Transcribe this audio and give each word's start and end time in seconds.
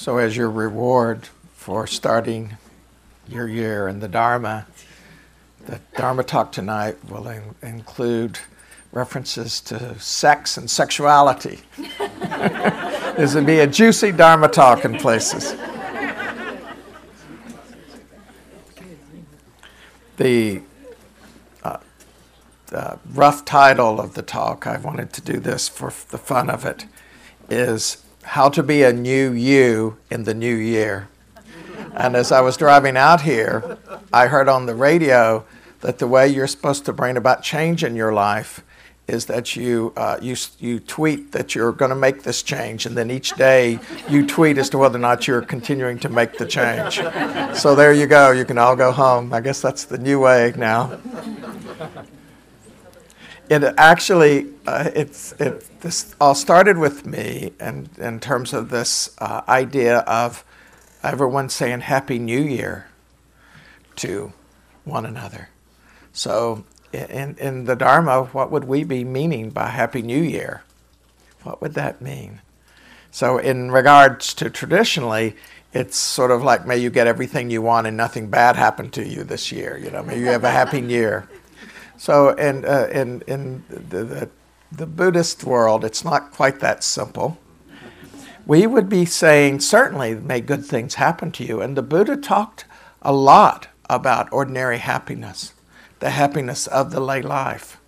So, 0.00 0.16
as 0.16 0.34
your 0.34 0.48
reward 0.48 1.28
for 1.52 1.86
starting 1.86 2.56
your 3.28 3.46
year 3.46 3.86
in 3.86 4.00
the 4.00 4.08
Dharma, 4.08 4.66
the 5.66 5.78
Dharma 5.94 6.24
talk 6.24 6.52
tonight 6.52 6.96
will 7.10 7.28
in- 7.28 7.54
include 7.60 8.38
references 8.92 9.60
to 9.60 9.98
sex 9.98 10.56
and 10.56 10.70
sexuality. 10.70 11.58
This 13.18 13.34
would 13.34 13.44
be 13.44 13.58
a 13.58 13.66
juicy 13.66 14.12
Dharma 14.12 14.48
talk 14.48 14.86
in 14.86 14.96
places. 14.96 15.54
The, 20.16 20.62
uh, 21.62 21.76
the 22.68 22.98
rough 23.12 23.44
title 23.44 24.00
of 24.00 24.14
the 24.14 24.22
talk, 24.22 24.66
I 24.66 24.78
wanted 24.78 25.12
to 25.12 25.20
do 25.20 25.38
this 25.40 25.68
for 25.68 25.92
the 26.08 26.16
fun 26.16 26.48
of 26.48 26.64
it, 26.64 26.86
is 27.50 27.98
How 28.22 28.48
to 28.50 28.62
Be 28.62 28.82
a 28.82 28.92
New 28.92 29.32
You 29.32 29.96
in 30.10 30.24
the 30.24 30.34
New 30.34 30.54
Year. 30.54 31.08
And 31.94 32.14
as 32.14 32.30
I 32.30 32.40
was 32.40 32.56
driving 32.56 32.96
out 32.96 33.22
here, 33.22 33.78
I 34.12 34.26
heard 34.26 34.48
on 34.48 34.66
the 34.66 34.74
radio 34.74 35.44
that 35.80 35.98
the 35.98 36.06
way 36.06 36.28
you're 36.28 36.46
supposed 36.46 36.84
to 36.84 36.92
bring 36.92 37.16
about 37.16 37.42
change 37.42 37.82
in 37.82 37.96
your 37.96 38.12
life 38.12 38.62
is 39.08 39.26
that 39.26 39.56
you, 39.56 39.92
uh, 39.96 40.18
you, 40.22 40.36
you 40.60 40.78
tweet 40.78 41.32
that 41.32 41.54
you're 41.54 41.72
going 41.72 41.88
to 41.88 41.96
make 41.96 42.22
this 42.22 42.42
change, 42.44 42.86
and 42.86 42.96
then 42.96 43.10
each 43.10 43.32
day 43.32 43.80
you 44.08 44.24
tweet 44.24 44.56
as 44.56 44.70
to 44.70 44.78
whether 44.78 44.96
or 44.96 45.00
not 45.00 45.26
you're 45.26 45.42
continuing 45.42 45.98
to 45.98 46.08
make 46.08 46.38
the 46.38 46.46
change. 46.46 47.00
So 47.56 47.74
there 47.74 47.92
you 47.92 48.06
go. 48.06 48.30
You 48.30 48.44
can 48.44 48.58
all 48.58 48.76
go 48.76 48.92
home. 48.92 49.32
I 49.32 49.40
guess 49.40 49.60
that's 49.60 49.84
the 49.84 49.98
new 49.98 50.20
way 50.20 50.52
now. 50.56 51.00
It 53.50 53.64
actually, 53.76 54.46
uh, 54.64 54.90
it's, 54.94 55.32
it, 55.32 55.80
this 55.80 56.14
all 56.20 56.36
started 56.36 56.78
with 56.78 57.04
me, 57.04 57.52
and 57.58 57.90
in 57.98 58.20
terms 58.20 58.52
of 58.52 58.70
this 58.70 59.14
uh, 59.18 59.42
idea 59.48 59.98
of 59.98 60.44
everyone 61.02 61.48
saying 61.48 61.80
Happy 61.80 62.20
New 62.20 62.40
Year 62.40 62.86
to 63.96 64.32
one 64.84 65.04
another. 65.04 65.48
So 66.12 66.64
in, 66.92 67.36
in 67.38 67.64
the 67.64 67.74
Dharma, 67.74 68.24
what 68.26 68.52
would 68.52 68.64
we 68.64 68.84
be 68.84 69.02
meaning 69.02 69.50
by 69.50 69.68
Happy 69.68 70.02
New 70.02 70.22
Year? 70.22 70.62
What 71.42 71.60
would 71.60 71.74
that 71.74 72.00
mean? 72.00 72.40
So, 73.10 73.38
in 73.38 73.72
regards 73.72 74.34
to 74.34 74.50
traditionally, 74.50 75.34
it's 75.72 75.96
sort 75.96 76.30
of 76.30 76.44
like, 76.44 76.66
may 76.66 76.76
you 76.78 76.90
get 76.90 77.08
everything 77.08 77.50
you 77.50 77.62
want 77.62 77.88
and 77.88 77.96
nothing 77.96 78.28
bad 78.28 78.54
happen 78.54 78.90
to 78.90 79.04
you 79.04 79.24
this 79.24 79.50
year. 79.50 79.76
You 79.76 79.90
know, 79.90 80.02
may 80.02 80.18
you 80.18 80.26
have 80.26 80.44
a 80.44 80.50
happy 80.50 80.80
year. 80.88 81.28
So, 82.00 82.30
in, 82.30 82.64
uh, 82.64 82.88
in, 82.90 83.22
in 83.26 83.62
the, 83.68 84.04
the, 84.04 84.30
the 84.72 84.86
Buddhist 84.86 85.44
world, 85.44 85.84
it's 85.84 86.02
not 86.02 86.32
quite 86.32 86.60
that 86.60 86.82
simple. 86.82 87.36
We 88.46 88.66
would 88.66 88.88
be 88.88 89.04
saying, 89.04 89.60
certainly, 89.60 90.14
may 90.14 90.40
good 90.40 90.64
things 90.64 90.94
happen 90.94 91.30
to 91.32 91.44
you. 91.44 91.60
And 91.60 91.76
the 91.76 91.82
Buddha 91.82 92.16
talked 92.16 92.64
a 93.02 93.12
lot 93.12 93.68
about 93.90 94.32
ordinary 94.32 94.78
happiness 94.78 95.52
the 95.98 96.08
happiness 96.08 96.66
of 96.68 96.90
the 96.90 97.00
lay 97.00 97.20
life. 97.20 97.78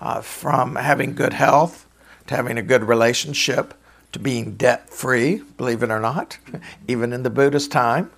Uh, 0.00 0.20
from 0.20 0.74
having 0.74 1.14
good 1.14 1.34
health 1.34 1.86
to 2.26 2.34
having 2.34 2.58
a 2.58 2.62
good 2.62 2.82
relationship 2.82 3.72
to 4.10 4.18
being 4.18 4.56
debt 4.56 4.90
free, 4.90 5.42
believe 5.56 5.84
it 5.84 5.92
or 5.92 6.00
not, 6.00 6.38
even 6.88 7.12
in 7.12 7.22
the 7.22 7.30
Buddhist 7.30 7.70
time. 7.70 8.10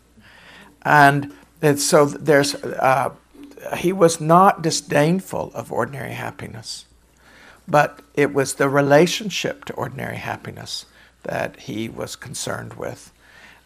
And, 0.81 1.35
so 1.77 2.07
there's, 2.07 2.55
uh, 2.55 3.11
he 3.77 3.93
was 3.93 4.21
not 4.21 4.63
disdainful 4.63 5.51
of 5.55 5.73
ordinary 5.73 6.13
happiness, 6.13 6.87
but 7.69 8.01
it 8.15 8.33
was 8.33 8.55
the 8.55 8.69
relationship 8.69 9.65
to 9.67 9.75
ordinary 9.75 10.17
happiness 10.17 10.87
that 11.23 11.61
he 11.61 11.89
was 11.89 12.17
concerned 12.17 12.75
with. 12.75 13.13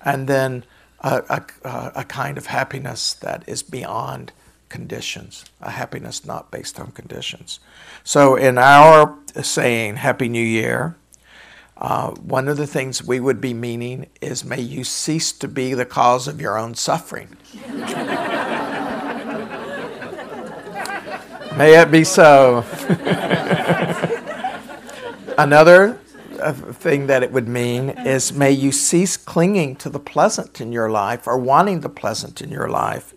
And 0.04 0.26
then 0.28 0.64
a, 1.00 1.42
a, 1.64 1.92
a 1.96 2.04
kind 2.04 2.38
of 2.38 2.46
happiness 2.46 3.14
that 3.14 3.44
is 3.46 3.62
beyond 3.62 4.32
conditions, 4.68 5.44
a 5.60 5.70
happiness 5.70 6.24
not 6.24 6.50
based 6.50 6.80
on 6.80 6.90
conditions. 6.90 7.60
So, 8.02 8.36
in 8.36 8.58
our 8.58 9.16
saying, 9.40 9.96
Happy 9.96 10.28
New 10.28 10.44
Year, 10.44 10.96
uh, 11.76 12.10
one 12.10 12.48
of 12.48 12.56
the 12.56 12.66
things 12.66 13.02
we 13.02 13.20
would 13.20 13.40
be 13.40 13.54
meaning 13.54 14.06
is, 14.20 14.44
May 14.44 14.60
you 14.60 14.84
cease 14.84 15.32
to 15.32 15.48
be 15.48 15.74
the 15.74 15.86
cause 15.86 16.26
of 16.26 16.40
your 16.40 16.58
own 16.58 16.74
suffering. 16.74 17.36
May 21.56 21.80
it 21.80 21.92
be 21.92 22.02
so. 22.02 22.64
Another 25.38 26.00
uh, 26.40 26.52
thing 26.52 27.06
that 27.06 27.22
it 27.22 27.30
would 27.30 27.46
mean 27.46 27.90
is 27.90 28.32
may 28.32 28.50
you 28.50 28.72
cease 28.72 29.16
clinging 29.16 29.76
to 29.76 29.88
the 29.88 30.00
pleasant 30.00 30.60
in 30.60 30.72
your 30.72 30.90
life 30.90 31.28
or 31.28 31.38
wanting 31.38 31.80
the 31.80 31.88
pleasant 31.88 32.40
in 32.40 32.50
your 32.50 32.68
life 32.68 33.14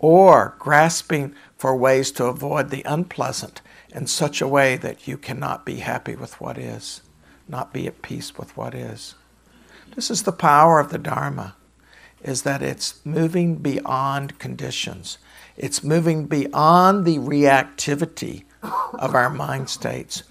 or 0.00 0.56
grasping 0.58 1.34
for 1.56 1.76
ways 1.76 2.10
to 2.12 2.24
avoid 2.24 2.70
the 2.70 2.82
unpleasant 2.82 3.60
in 3.94 4.08
such 4.08 4.40
a 4.40 4.48
way 4.48 4.76
that 4.76 5.06
you 5.06 5.16
cannot 5.16 5.64
be 5.64 5.76
happy 5.76 6.16
with 6.16 6.40
what 6.40 6.58
is, 6.58 7.02
not 7.48 7.72
be 7.72 7.86
at 7.86 8.02
peace 8.02 8.36
with 8.36 8.56
what 8.56 8.74
is. 8.74 9.14
This 9.94 10.10
is 10.10 10.24
the 10.24 10.32
power 10.32 10.80
of 10.80 10.90
the 10.90 10.98
Dharma, 10.98 11.54
is 12.24 12.42
that 12.42 12.60
it's 12.60 13.04
moving 13.06 13.56
beyond 13.56 14.38
conditions. 14.38 15.18
It's 15.58 15.82
moving 15.82 16.26
beyond 16.26 17.04
the 17.04 17.18
reactivity 17.18 18.44
of 18.62 19.14
our 19.14 19.28
mind 19.28 19.68
states 19.68 20.22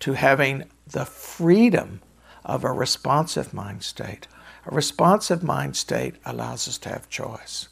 to 0.00 0.12
having 0.12 0.64
the 0.86 1.06
freedom 1.06 2.02
of 2.44 2.64
a 2.64 2.72
responsive 2.72 3.54
mind 3.54 3.82
state. 3.82 4.28
A 4.66 4.74
responsive 4.74 5.42
mind 5.42 5.76
state 5.76 6.16
allows 6.26 6.68
us 6.68 6.76
to 6.78 6.90
have 6.90 7.08
choice. 7.08 7.68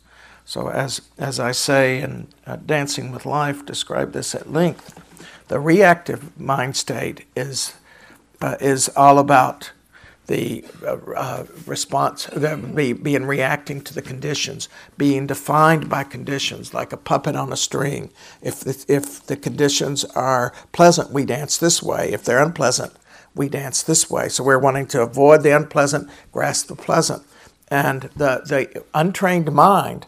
So, 0.47 0.69
as, 0.69 1.03
as 1.19 1.39
I 1.39 1.53
say 1.53 2.01
in 2.01 2.29
uh, 2.47 2.57
Dancing 2.57 3.13
with 3.13 3.27
Life, 3.27 3.65
describe 3.65 4.13
this 4.13 4.35
at 4.35 4.51
length, 4.51 4.99
the 5.49 5.61
reactive 5.61 6.39
mind 6.41 6.77
state 6.77 7.27
is, 7.37 7.75
uh, 8.41 8.57
is 8.59 8.89
all 8.97 9.19
about 9.19 9.73
the 10.27 10.65
uh, 10.85 10.97
uh 11.17 11.45
response, 11.67 12.27
the, 12.27 12.57
be, 12.57 12.93
being 12.93 13.25
reacting 13.25 13.81
to 13.83 13.95
the 13.95 14.03
conditions, 14.03 14.69
being 14.97 15.27
defined 15.27 15.89
by 15.89 16.05
conditions, 16.05 16.73
like 16.73 16.93
a 16.93 16.97
puppet 16.97 17.37
on 17.37 17.53
a 17.53 17.57
string. 17.57 18.11
If 18.41 18.61
the, 18.61 18.85
if 18.89 19.27
the 19.27 19.37
conditions 19.37 20.05
are 20.05 20.53
pleasant, 20.73 21.11
we 21.11 21.25
dance 21.25 21.59
this 21.59 21.83
way. 21.83 22.13
If 22.13 22.25
they're 22.25 22.43
unpleasant, 22.43 22.93
we 23.35 23.49
dance 23.49 23.83
this 23.83 24.11
way. 24.11 24.29
So 24.29 24.45
we're 24.45 24.59
wanting 24.59 24.87
to 24.89 25.03
avoid 25.03 25.43
the 25.43 25.57
unpleasant, 25.57 26.11
grasp 26.31 26.69
the 26.69 26.77
pleasant. 26.77 27.25
And 27.69 28.03
the, 28.17 28.43
the 28.47 28.85
untrained 28.95 29.51
mind 29.53 30.07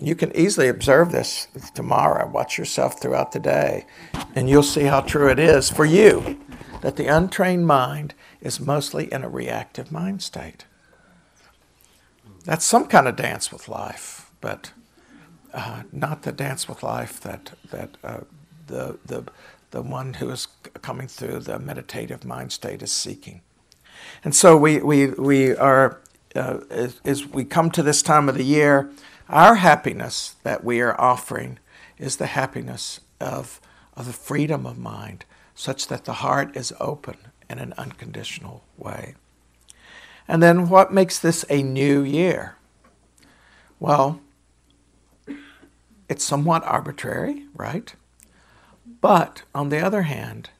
and 0.00 0.08
you 0.08 0.14
can 0.14 0.34
easily 0.34 0.68
observe 0.68 1.12
this 1.12 1.46
tomorrow. 1.74 2.26
Watch 2.26 2.56
yourself 2.56 3.02
throughout 3.02 3.32
the 3.32 3.38
day, 3.38 3.84
and 4.34 4.48
you'll 4.48 4.62
see 4.62 4.84
how 4.84 5.02
true 5.02 5.28
it 5.28 5.38
is 5.38 5.68
for 5.68 5.84
you 5.84 6.40
that 6.80 6.96
the 6.96 7.06
untrained 7.06 7.66
mind 7.66 8.14
is 8.40 8.60
mostly 8.60 9.12
in 9.12 9.22
a 9.22 9.28
reactive 9.28 9.92
mind 9.92 10.22
state. 10.22 10.64
That's 12.44 12.64
some 12.64 12.86
kind 12.86 13.06
of 13.06 13.16
dance 13.16 13.52
with 13.52 13.68
life, 13.68 14.30
but 14.40 14.72
uh, 15.52 15.82
not 15.92 16.22
the 16.22 16.32
dance 16.32 16.68
with 16.68 16.82
life 16.82 17.20
that, 17.20 17.52
that 17.70 17.96
uh, 18.02 18.20
the, 18.66 18.98
the, 19.04 19.24
the 19.72 19.82
one 19.82 20.14
who 20.14 20.30
is 20.30 20.48
coming 20.80 21.08
through 21.08 21.40
the 21.40 21.58
meditative 21.58 22.24
mind 22.24 22.52
state 22.52 22.82
is 22.82 22.92
seeking. 22.92 23.42
And 24.24 24.34
so 24.34 24.56
we, 24.56 24.80
we, 24.80 25.08
we 25.08 25.54
are, 25.54 26.00
uh, 26.34 26.60
as, 26.70 27.00
as 27.04 27.26
we 27.26 27.44
come 27.44 27.70
to 27.72 27.82
this 27.82 28.02
time 28.02 28.28
of 28.28 28.36
the 28.36 28.44
year, 28.44 28.90
our 29.28 29.56
happiness 29.56 30.36
that 30.42 30.64
we 30.64 30.80
are 30.80 30.98
offering 30.98 31.58
is 31.98 32.16
the 32.16 32.26
happiness 32.26 33.00
of, 33.20 33.60
of 33.94 34.06
the 34.06 34.12
freedom 34.12 34.64
of 34.64 34.78
mind, 34.78 35.24
such 35.54 35.88
that 35.88 36.06
the 36.06 36.14
heart 36.14 36.56
is 36.56 36.72
open 36.80 37.16
in 37.50 37.58
an 37.58 37.74
unconditional 37.76 38.64
way. 38.78 39.14
And 40.28 40.42
then 40.42 40.68
what 40.68 40.94
makes 40.94 41.18
this 41.18 41.44
a 41.50 41.62
new 41.62 42.02
year? 42.02 42.54
Well, 43.80 44.20
it's 46.08 46.24
somewhat 46.24 46.64
arbitrary, 46.64 47.46
right? 47.54 47.94
But 49.00 49.42
on 49.54 49.68
the 49.68 49.80
other 49.80 50.02
hand, 50.02 50.50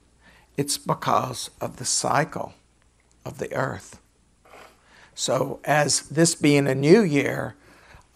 it's 0.56 0.76
because 0.76 1.50
of 1.60 1.76
the 1.76 1.84
cycle 1.84 2.54
of 3.24 3.38
the 3.38 3.54
earth. 3.54 4.00
So, 5.14 5.60
as 5.64 6.02
this 6.02 6.34
being 6.34 6.66
a 6.66 6.74
new 6.74 7.02
year, 7.02 7.54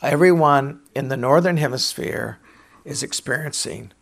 everyone 0.02 0.80
in 0.94 1.08
the 1.08 1.16
northern 1.16 1.58
hemisphere 1.58 2.38
is 2.84 3.02
experiencing 3.02 3.92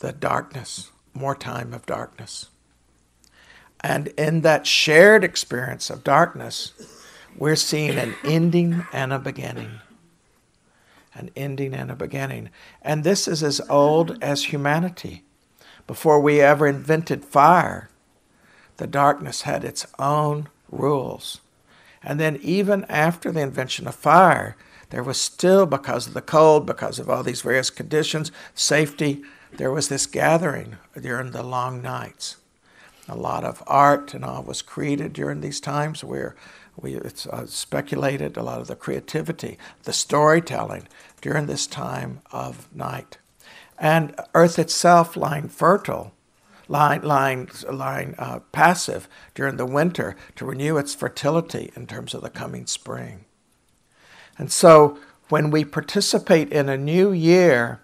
the 0.00 0.12
darkness, 0.12 0.90
more 1.14 1.34
time 1.34 1.74
of 1.74 1.84
darkness. 1.86 2.48
And 3.82 4.08
in 4.08 4.42
that 4.42 4.66
shared 4.66 5.24
experience 5.24 5.90
of 5.90 6.04
darkness, 6.04 6.72
we're 7.36 7.56
seeing 7.56 7.98
an 7.98 8.14
ending 8.24 8.86
and 8.92 9.12
a 9.12 9.18
beginning. 9.18 9.80
An 11.14 11.30
ending 11.36 11.74
and 11.74 11.90
a 11.90 11.96
beginning. 11.96 12.50
And 12.82 13.04
this 13.04 13.26
is 13.26 13.42
as 13.42 13.60
old 13.70 14.22
as 14.22 14.44
humanity. 14.46 15.24
Before 15.86 16.20
we 16.20 16.40
ever 16.40 16.66
invented 16.66 17.24
fire, 17.24 17.90
the 18.76 18.86
darkness 18.86 19.42
had 19.42 19.64
its 19.64 19.86
own 19.98 20.48
rules 20.70 21.40
And 22.02 22.18
then, 22.20 22.38
even 22.42 22.84
after 22.84 23.30
the 23.32 23.40
invention 23.40 23.86
of 23.86 23.94
fire, 23.94 24.56
there 24.90 25.02
was 25.02 25.20
still, 25.20 25.66
because 25.66 26.06
of 26.06 26.14
the 26.14 26.22
cold, 26.22 26.66
because 26.66 26.98
of 26.98 27.10
all 27.10 27.22
these 27.22 27.42
various 27.42 27.70
conditions, 27.70 28.32
safety, 28.54 29.22
there 29.52 29.70
was 29.70 29.88
this 29.88 30.06
gathering 30.06 30.78
during 31.00 31.32
the 31.32 31.42
long 31.42 31.82
nights. 31.82 32.36
A 33.10 33.16
lot 33.16 33.44
of 33.44 33.62
art 33.66 34.14
and 34.14 34.24
all 34.24 34.42
was 34.42 34.62
created 34.62 35.12
during 35.12 35.40
these 35.40 35.60
times 35.60 36.04
where 36.04 36.36
we, 36.80 36.94
it's 36.94 37.26
uh, 37.26 37.46
speculated 37.46 38.36
a 38.36 38.42
lot 38.42 38.60
of 38.60 38.68
the 38.68 38.76
creativity, 38.76 39.58
the 39.82 39.92
storytelling 39.92 40.86
during 41.20 41.46
this 41.46 41.66
time 41.66 42.20
of 42.30 42.72
night. 42.74 43.18
And 43.78 44.14
Earth 44.34 44.58
itself 44.58 45.16
lying 45.16 45.48
fertile, 45.48 46.12
lying, 46.68 47.02
lying, 47.02 47.48
lying 47.70 48.14
uh, 48.18 48.40
passive 48.52 49.08
during 49.34 49.56
the 49.56 49.66
winter 49.66 50.16
to 50.36 50.44
renew 50.44 50.76
its 50.78 50.94
fertility 50.94 51.72
in 51.74 51.86
terms 51.86 52.14
of 52.14 52.22
the 52.22 52.30
coming 52.30 52.66
spring. 52.66 53.24
And 54.38 54.52
so 54.52 54.98
when 55.28 55.50
we 55.50 55.64
participate 55.64 56.52
in 56.52 56.68
a 56.68 56.76
new 56.76 57.12
year, 57.12 57.80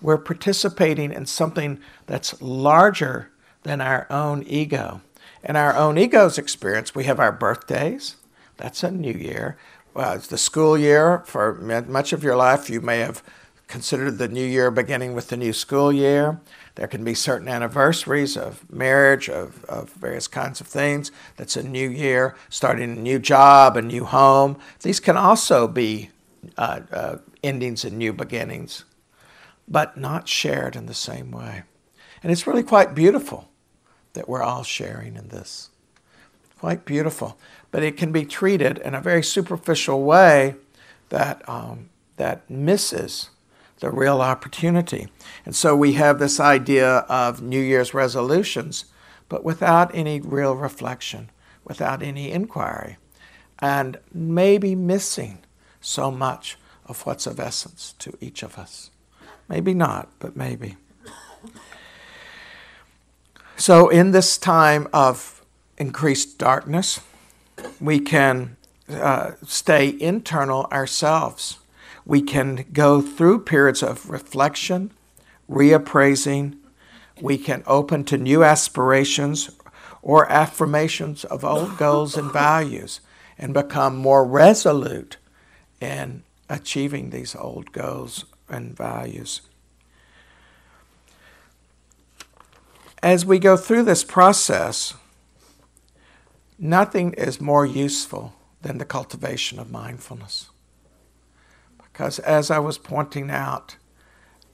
we're 0.00 0.18
participating 0.18 1.12
in 1.12 1.26
something 1.26 1.78
that's 2.06 2.40
larger 2.40 3.30
than 3.62 3.80
our 3.80 4.06
own 4.10 4.42
ego. 4.44 5.00
In 5.42 5.56
our 5.56 5.74
own 5.74 5.98
ego's 5.98 6.38
experience, 6.38 6.94
we 6.94 7.04
have 7.04 7.20
our 7.20 7.32
birthdays, 7.32 8.16
that's 8.60 8.82
a 8.82 8.90
new 8.90 9.12
year. 9.12 9.56
Well, 9.94 10.12
it's 10.12 10.26
the 10.26 10.38
school 10.38 10.76
year. 10.76 11.22
For 11.26 11.54
much 11.54 12.12
of 12.12 12.22
your 12.22 12.36
life, 12.36 12.68
you 12.68 12.80
may 12.80 12.98
have 12.98 13.22
considered 13.66 14.18
the 14.18 14.28
new 14.28 14.44
year 14.44 14.70
beginning 14.70 15.14
with 15.14 15.28
the 15.28 15.36
new 15.36 15.52
school 15.52 15.92
year. 15.92 16.40
There 16.74 16.86
can 16.86 17.02
be 17.02 17.14
certain 17.14 17.48
anniversaries 17.48 18.36
of 18.36 18.70
marriage, 18.70 19.28
of, 19.28 19.64
of 19.64 19.90
various 19.92 20.28
kinds 20.28 20.60
of 20.60 20.66
things. 20.66 21.10
That's 21.36 21.56
a 21.56 21.62
new 21.62 21.88
year, 21.88 22.36
starting 22.50 22.96
a 22.96 23.00
new 23.00 23.18
job, 23.18 23.76
a 23.76 23.82
new 23.82 24.04
home. 24.04 24.58
These 24.82 25.00
can 25.00 25.16
also 25.16 25.66
be 25.66 26.10
uh, 26.58 26.80
uh, 26.92 27.16
endings 27.42 27.84
and 27.84 27.96
new 27.96 28.12
beginnings, 28.12 28.84
but 29.66 29.96
not 29.96 30.28
shared 30.28 30.76
in 30.76 30.86
the 30.86 30.94
same 30.94 31.30
way. 31.30 31.62
And 32.22 32.30
it's 32.30 32.46
really 32.46 32.62
quite 32.62 32.94
beautiful 32.94 33.49
that 34.14 34.28
we're 34.28 34.42
all 34.42 34.62
sharing 34.62 35.16
in 35.16 35.28
this. 35.28 35.70
Quite 36.58 36.84
beautiful 36.84 37.38
but 37.70 37.82
it 37.82 37.96
can 37.96 38.12
be 38.12 38.24
treated 38.24 38.78
in 38.78 38.94
a 38.94 39.00
very 39.00 39.22
superficial 39.22 40.02
way 40.02 40.56
that, 41.10 41.46
um, 41.48 41.90
that 42.16 42.48
misses 42.50 43.30
the 43.78 43.90
real 43.90 44.20
opportunity. 44.20 45.08
And 45.44 45.54
so 45.54 45.74
we 45.76 45.92
have 45.94 46.18
this 46.18 46.38
idea 46.38 46.98
of 47.08 47.40
New 47.40 47.60
Year's 47.60 47.94
resolutions, 47.94 48.86
but 49.28 49.44
without 49.44 49.94
any 49.94 50.20
real 50.20 50.54
reflection, 50.54 51.30
without 51.64 52.02
any 52.02 52.30
inquiry, 52.30 52.98
and 53.60 53.98
maybe 54.12 54.74
missing 54.74 55.38
so 55.80 56.10
much 56.10 56.58
of 56.86 57.06
what's 57.06 57.26
of 57.26 57.38
essence 57.38 57.94
to 57.98 58.16
each 58.20 58.42
of 58.42 58.58
us. 58.58 58.90
Maybe 59.48 59.74
not, 59.74 60.08
but 60.18 60.36
maybe. 60.36 60.76
So, 63.60 63.90
in 63.90 64.12
this 64.12 64.38
time 64.38 64.88
of 64.90 65.44
increased 65.76 66.38
darkness, 66.38 67.00
we 67.78 68.00
can 68.00 68.56
uh, 68.88 69.32
stay 69.44 70.00
internal 70.00 70.64
ourselves. 70.72 71.58
We 72.06 72.22
can 72.22 72.64
go 72.72 73.02
through 73.02 73.40
periods 73.40 73.82
of 73.82 74.08
reflection, 74.08 74.92
reappraising. 75.46 76.56
We 77.20 77.36
can 77.36 77.62
open 77.66 78.04
to 78.04 78.16
new 78.16 78.42
aspirations 78.42 79.50
or 80.00 80.26
affirmations 80.32 81.24
of 81.24 81.44
old 81.44 81.76
goals 81.76 82.16
and 82.16 82.32
values 82.32 83.02
and 83.36 83.52
become 83.52 83.94
more 83.94 84.24
resolute 84.24 85.18
in 85.82 86.22
achieving 86.48 87.10
these 87.10 87.36
old 87.36 87.72
goals 87.72 88.24
and 88.48 88.74
values. 88.74 89.42
As 93.02 93.24
we 93.24 93.38
go 93.38 93.56
through 93.56 93.84
this 93.84 94.04
process, 94.04 94.94
Nothing 96.62 97.14
is 97.14 97.40
more 97.40 97.64
useful 97.64 98.34
than 98.60 98.76
the 98.76 98.84
cultivation 98.84 99.58
of 99.58 99.70
mindfulness. 99.70 100.50
Because 101.82 102.18
as 102.18 102.50
I 102.50 102.58
was 102.58 102.76
pointing 102.76 103.30
out 103.30 103.76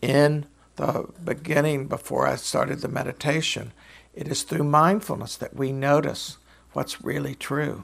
in 0.01 0.47
the 0.77 1.09
beginning 1.25 1.89
before 1.89 2.25
I 2.25 2.37
started 2.37 2.79
the 2.79 2.87
meditation, 2.87 3.73
it 4.15 4.29
is 4.29 4.45
through 4.45 4.63
mindfulness 4.63 5.35
that 5.39 5.57
we 5.57 5.73
notice 5.73 6.37
what's 6.75 7.03
really 7.03 7.35
true. 7.35 7.83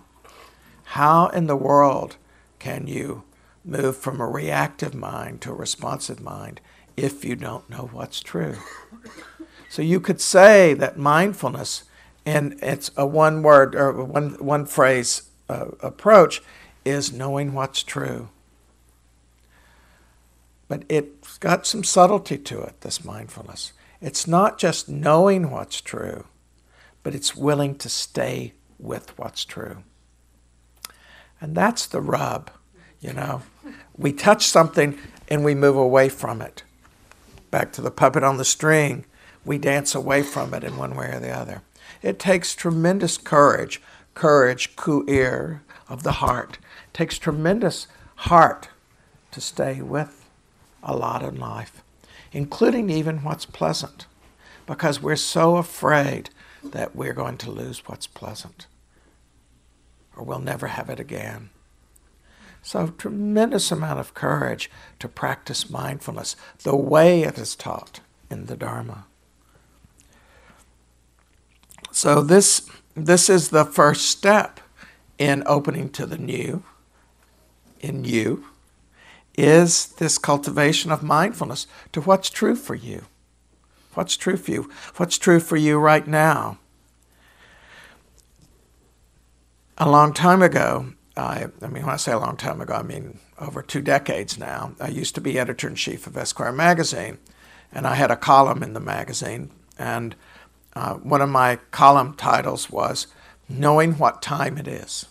How 0.84 1.26
in 1.26 1.48
the 1.48 1.56
world 1.56 2.16
can 2.60 2.86
you 2.86 3.24
move 3.64 3.96
from 3.96 4.20
a 4.20 4.28
reactive 4.28 4.94
mind 4.94 5.40
to 5.40 5.50
a 5.50 5.54
responsive 5.54 6.20
mind 6.20 6.60
if 6.96 7.24
you 7.24 7.34
don't 7.34 7.68
know 7.68 7.90
what's 7.90 8.20
true? 8.20 8.58
So 9.72 9.80
you 9.80 10.00
could 10.00 10.20
say 10.20 10.74
that 10.74 10.98
mindfulness 10.98 11.84
and 12.26 12.58
it's 12.60 12.90
a 12.94 13.06
one 13.06 13.42
word 13.42 13.74
or 13.74 14.04
one 14.04 14.32
one 14.32 14.66
phrase 14.66 15.30
uh, 15.48 15.68
approach 15.80 16.42
is 16.84 17.10
knowing 17.10 17.54
what's 17.54 17.82
true. 17.82 18.28
But 20.68 20.84
it's 20.90 21.38
got 21.38 21.66
some 21.66 21.84
subtlety 21.84 22.36
to 22.36 22.60
it 22.60 22.82
this 22.82 23.02
mindfulness. 23.02 23.72
It's 24.02 24.26
not 24.26 24.58
just 24.58 24.90
knowing 24.90 25.50
what's 25.50 25.80
true 25.80 26.26
but 27.02 27.14
it's 27.14 27.34
willing 27.34 27.74
to 27.76 27.88
stay 27.88 28.52
with 28.78 29.18
what's 29.18 29.42
true. 29.42 29.84
And 31.40 31.54
that's 31.54 31.86
the 31.86 32.02
rub 32.02 32.50
you 33.00 33.14
know. 33.14 33.40
We 33.96 34.12
touch 34.12 34.48
something 34.48 34.98
and 35.28 35.42
we 35.42 35.54
move 35.54 35.76
away 35.76 36.10
from 36.10 36.42
it. 36.42 36.62
Back 37.50 37.72
to 37.72 37.80
the 37.80 37.90
puppet 37.90 38.22
on 38.22 38.36
the 38.36 38.44
string 38.44 39.06
we 39.44 39.58
dance 39.58 39.94
away 39.94 40.22
from 40.22 40.54
it 40.54 40.64
in 40.64 40.76
one 40.76 40.94
way 40.94 41.06
or 41.12 41.20
the 41.20 41.30
other 41.30 41.62
it 42.02 42.18
takes 42.18 42.54
tremendous 42.54 43.16
courage, 43.16 43.80
courage, 44.14 44.76
coeur, 44.76 45.62
of 45.88 46.02
the 46.02 46.12
heart. 46.12 46.58
It 46.88 46.94
takes 46.94 47.18
tremendous 47.18 47.86
heart 48.16 48.68
to 49.30 49.40
stay 49.40 49.80
with 49.80 50.28
a 50.82 50.96
lot 50.96 51.22
in 51.22 51.38
life, 51.38 51.82
including 52.32 52.90
even 52.90 53.22
what's 53.22 53.46
pleasant, 53.46 54.06
because 54.66 55.00
we're 55.00 55.16
so 55.16 55.56
afraid 55.56 56.30
that 56.64 56.96
we're 56.96 57.12
going 57.12 57.38
to 57.38 57.50
lose 57.50 57.86
what's 57.86 58.06
pleasant 58.06 58.66
or 60.16 60.24
we'll 60.24 60.38
never 60.38 60.68
have 60.68 60.90
it 60.90 61.00
again. 61.00 61.50
So, 62.62 62.88
tremendous 62.88 63.72
amount 63.72 63.98
of 63.98 64.14
courage 64.14 64.70
to 65.00 65.08
practice 65.08 65.70
mindfulness 65.70 66.36
the 66.62 66.76
way 66.76 67.22
it 67.22 67.38
is 67.38 67.56
taught 67.56 68.00
in 68.30 68.46
the 68.46 68.56
Dharma. 68.56 69.06
So 72.02 72.20
this 72.20 72.68
this 72.96 73.30
is 73.30 73.50
the 73.50 73.64
first 73.64 74.06
step 74.06 74.58
in 75.18 75.44
opening 75.46 75.88
to 75.90 76.04
the 76.04 76.18
new 76.18 76.64
in 77.78 78.04
you 78.04 78.44
is 79.38 79.86
this 79.86 80.18
cultivation 80.18 80.90
of 80.90 81.04
mindfulness 81.04 81.68
to 81.92 82.00
what's 82.00 82.28
true 82.28 82.56
for 82.56 82.74
you. 82.74 83.04
What's 83.94 84.16
true 84.16 84.36
for 84.36 84.50
you? 84.50 84.68
What's 84.96 85.16
true 85.16 85.38
for 85.38 85.56
you 85.56 85.78
right 85.78 86.04
now? 86.04 86.58
A 89.78 89.88
long 89.88 90.12
time 90.12 90.42
ago, 90.42 90.94
I, 91.16 91.46
I 91.62 91.68
mean, 91.68 91.84
when 91.84 91.94
I 91.94 91.98
say 91.98 92.10
a 92.10 92.18
long 92.18 92.36
time 92.36 92.60
ago, 92.60 92.74
I 92.74 92.82
mean 92.82 93.20
over 93.38 93.62
two 93.62 93.80
decades 93.80 94.36
now, 94.36 94.74
I 94.80 94.88
used 94.88 95.14
to 95.14 95.20
be 95.20 95.38
editor 95.38 95.68
in 95.68 95.76
chief 95.76 96.08
of 96.08 96.16
Esquire 96.16 96.50
magazine, 96.50 97.18
and 97.70 97.86
I 97.86 97.94
had 97.94 98.10
a 98.10 98.16
column 98.16 98.64
in 98.64 98.72
the 98.72 98.80
magazine, 98.80 99.52
and 99.78 100.16
uh, 100.74 100.94
one 100.94 101.20
of 101.20 101.28
my 101.28 101.56
column 101.70 102.14
titles 102.14 102.70
was 102.70 103.06
Knowing 103.48 103.94
What 103.94 104.22
Time 104.22 104.56
It 104.56 104.66
Is. 104.66 105.06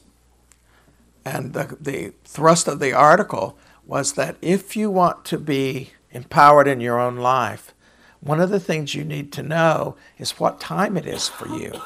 And 1.23 1.53
the, 1.53 1.77
the 1.79 2.13
thrust 2.23 2.67
of 2.67 2.79
the 2.79 2.93
article 2.93 3.57
was 3.85 4.13
that 4.13 4.37
if 4.41 4.75
you 4.75 4.89
want 4.89 5.23
to 5.25 5.37
be 5.37 5.91
empowered 6.11 6.67
in 6.67 6.81
your 6.81 6.99
own 6.99 7.17
life, 7.17 7.73
one 8.19 8.39
of 8.39 8.49
the 8.49 8.59
things 8.59 8.95
you 8.95 9.03
need 9.03 9.31
to 9.33 9.43
know 9.43 9.95
is 10.17 10.39
what 10.39 10.59
time 10.59 10.97
it 10.97 11.05
is 11.05 11.27
for 11.27 11.47
you. 11.47 11.81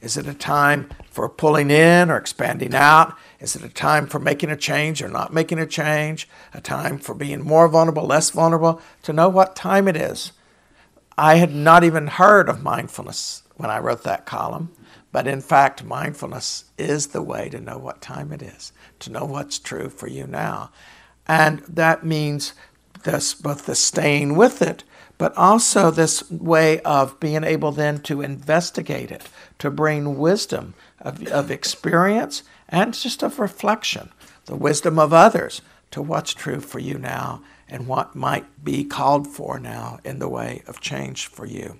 Is 0.00 0.16
it 0.16 0.26
a 0.26 0.34
time 0.34 0.90
for 1.10 1.28
pulling 1.28 1.70
in 1.70 2.10
or 2.10 2.16
expanding 2.16 2.74
out? 2.74 3.16
Is 3.38 3.54
it 3.54 3.62
a 3.62 3.68
time 3.68 4.06
for 4.06 4.18
making 4.18 4.50
a 4.50 4.56
change 4.56 5.02
or 5.02 5.08
not 5.08 5.32
making 5.32 5.58
a 5.58 5.66
change? 5.66 6.26
A 6.54 6.60
time 6.60 6.98
for 6.98 7.14
being 7.14 7.42
more 7.42 7.68
vulnerable, 7.68 8.06
less 8.06 8.30
vulnerable? 8.30 8.80
To 9.02 9.12
know 9.12 9.28
what 9.28 9.54
time 9.56 9.88
it 9.88 9.96
is 9.96 10.32
I 11.16 11.36
had 11.36 11.54
not 11.54 11.84
even 11.84 12.06
heard 12.06 12.48
of 12.48 12.62
mindfulness 12.62 13.42
when 13.56 13.70
I 13.70 13.78
wrote 13.78 14.04
that 14.04 14.26
column, 14.26 14.70
but 15.12 15.26
in 15.26 15.40
fact, 15.40 15.84
mindfulness 15.84 16.64
is 16.78 17.08
the 17.08 17.22
way 17.22 17.48
to 17.48 17.60
know 17.60 17.78
what 17.78 18.00
time 18.00 18.32
it 18.32 18.42
is, 18.42 18.72
to 19.00 19.10
know 19.10 19.24
what's 19.24 19.58
true 19.58 19.88
for 19.88 20.08
you 20.08 20.26
now. 20.26 20.70
And 21.26 21.60
that 21.60 22.04
means 22.04 22.54
this, 23.02 23.34
both 23.34 23.66
the 23.66 23.74
staying 23.74 24.36
with 24.36 24.62
it, 24.62 24.84
but 25.18 25.36
also 25.36 25.90
this 25.90 26.30
way 26.30 26.80
of 26.80 27.20
being 27.20 27.44
able 27.44 27.72
then 27.72 28.00
to 28.02 28.22
investigate 28.22 29.10
it, 29.10 29.28
to 29.58 29.70
bring 29.70 30.18
wisdom 30.18 30.74
of, 31.00 31.26
of 31.28 31.50
experience 31.50 32.42
and 32.68 32.94
just 32.94 33.22
of 33.22 33.38
reflection, 33.38 34.10
the 34.46 34.56
wisdom 34.56 34.98
of 34.98 35.12
others 35.12 35.60
to 35.90 36.00
what's 36.00 36.32
true 36.32 36.60
for 36.60 36.78
you 36.78 36.96
now 36.96 37.42
and 37.70 37.86
what 37.86 38.16
might 38.16 38.64
be 38.64 38.84
called 38.84 39.26
for 39.26 39.58
now 39.58 40.00
in 40.04 40.18
the 40.18 40.28
way 40.28 40.62
of 40.66 40.80
change 40.80 41.26
for 41.26 41.46
you. 41.46 41.78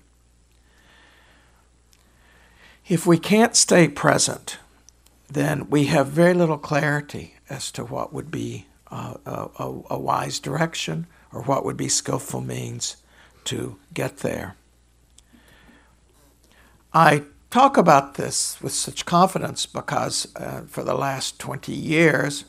If 2.87 3.05
we 3.05 3.17
can't 3.17 3.55
stay 3.55 3.87
present, 3.87 4.57
then 5.29 5.69
we 5.69 5.85
have 5.85 6.07
very 6.07 6.33
little 6.33 6.57
clarity 6.57 7.35
as 7.49 7.71
to 7.73 7.83
what 7.83 8.13
would 8.13 8.31
be 8.31 8.67
a, 8.89 9.17
a, 9.25 9.81
a 9.91 9.99
wise 9.99 10.39
direction 10.39 11.07
or 11.31 11.43
what 11.43 11.63
would 11.63 11.77
be 11.77 11.87
skillful 11.87 12.41
means 12.41 12.97
to 13.45 13.77
get 13.93 14.17
there. 14.17 14.55
I 16.93 17.23
talk 17.49 17.77
about 17.77 18.15
this 18.15 18.61
with 18.61 18.73
such 18.73 19.05
confidence 19.05 19.65
because 19.65 20.27
uh, 20.35 20.61
for 20.67 20.83
the 20.83 20.93
last 20.93 21.39
20 21.39 21.73
years, 21.73 22.45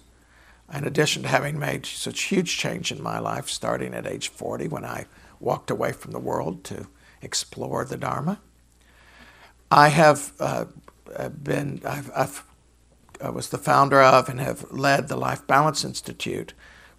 in 0.72 0.84
addition 0.84 1.22
to 1.22 1.28
having 1.28 1.58
made 1.58 1.84
such 1.84 2.22
huge 2.22 2.56
change 2.56 2.90
in 2.90 3.02
my 3.02 3.18
life, 3.18 3.48
starting 3.48 3.94
at 3.94 4.06
age 4.06 4.28
40 4.28 4.68
when 4.68 4.84
I 4.84 5.06
walked 5.38 5.70
away 5.70 5.92
from 5.92 6.12
the 6.12 6.18
world 6.18 6.64
to 6.64 6.86
explore 7.20 7.84
the 7.84 7.96
Dharma, 7.96 8.40
I 9.70 9.88
have 9.88 10.32
uh, 10.38 10.66
been, 11.42 11.82
I've, 11.84 12.10
I've, 12.14 12.44
i 13.22 13.30
was 13.30 13.50
the 13.50 13.58
founder 13.58 14.00
of 14.00 14.28
and 14.28 14.40
have 14.40 14.70
led 14.70 15.08
the 15.08 15.16
Life 15.16 15.46
Balance 15.46 15.84
Institute, 15.84 16.54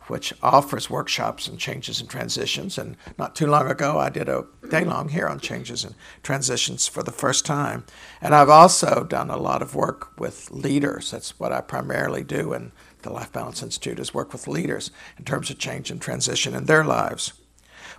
which 0.07 0.33
offers 0.41 0.89
workshops 0.89 1.47
and 1.47 1.57
changes 1.57 2.01
and 2.01 2.09
transitions. 2.09 2.77
And 2.77 2.97
not 3.17 3.35
too 3.35 3.47
long 3.47 3.69
ago, 3.69 3.99
I 3.99 4.09
did 4.09 4.27
a 4.27 4.45
day 4.69 4.83
long 4.83 5.09
here 5.09 5.27
on 5.27 5.39
changes 5.39 5.83
and 5.83 5.95
transitions 6.23 6.87
for 6.87 7.03
the 7.03 7.11
first 7.11 7.45
time. 7.45 7.85
And 8.21 8.35
I've 8.35 8.49
also 8.49 9.03
done 9.03 9.29
a 9.29 9.37
lot 9.37 9.61
of 9.61 9.75
work 9.75 10.19
with 10.19 10.51
leaders. 10.51 11.11
That's 11.11 11.39
what 11.39 11.51
I 11.51 11.61
primarily 11.61 12.23
do 12.23 12.53
in 12.53 12.71
the 13.03 13.11
Life 13.11 13.31
Balance 13.31 13.61
Institute 13.61 13.97
has 13.97 14.13
worked 14.13 14.33
with 14.33 14.47
leaders 14.47 14.91
in 15.17 15.25
terms 15.25 15.49
of 15.49 15.59
change 15.59 15.91
and 15.91 16.01
transition 16.01 16.55
in 16.55 16.65
their 16.65 16.83
lives. 16.83 17.33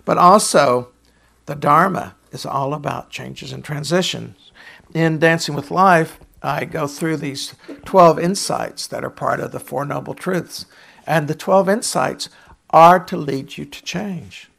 But 0.03 0.17
also, 0.17 0.89
the 1.45 1.55
Dharma 1.55 2.15
is 2.31 2.45
all 2.45 2.73
about 2.73 3.09
changes 3.09 3.51
and 3.51 3.63
transitions. 3.63 4.51
In 4.93 5.19
Dancing 5.19 5.55
with 5.55 5.71
Life, 5.71 6.19
I 6.43 6.65
go 6.65 6.85
through 6.85 7.17
these 7.17 7.55
12 7.85 8.19
insights 8.19 8.87
that 8.87 9.03
are 9.03 9.09
part 9.09 9.39
of 9.39 9.51
the 9.51 9.59
Four 9.59 9.85
Noble 9.85 10.13
Truths. 10.13 10.65
And 11.07 11.27
the 11.27 11.35
12 11.35 11.69
insights 11.69 12.29
are 12.69 12.99
to 12.99 13.17
lead 13.17 13.57
you 13.57 13.65
to 13.65 13.83
change, 13.83 14.49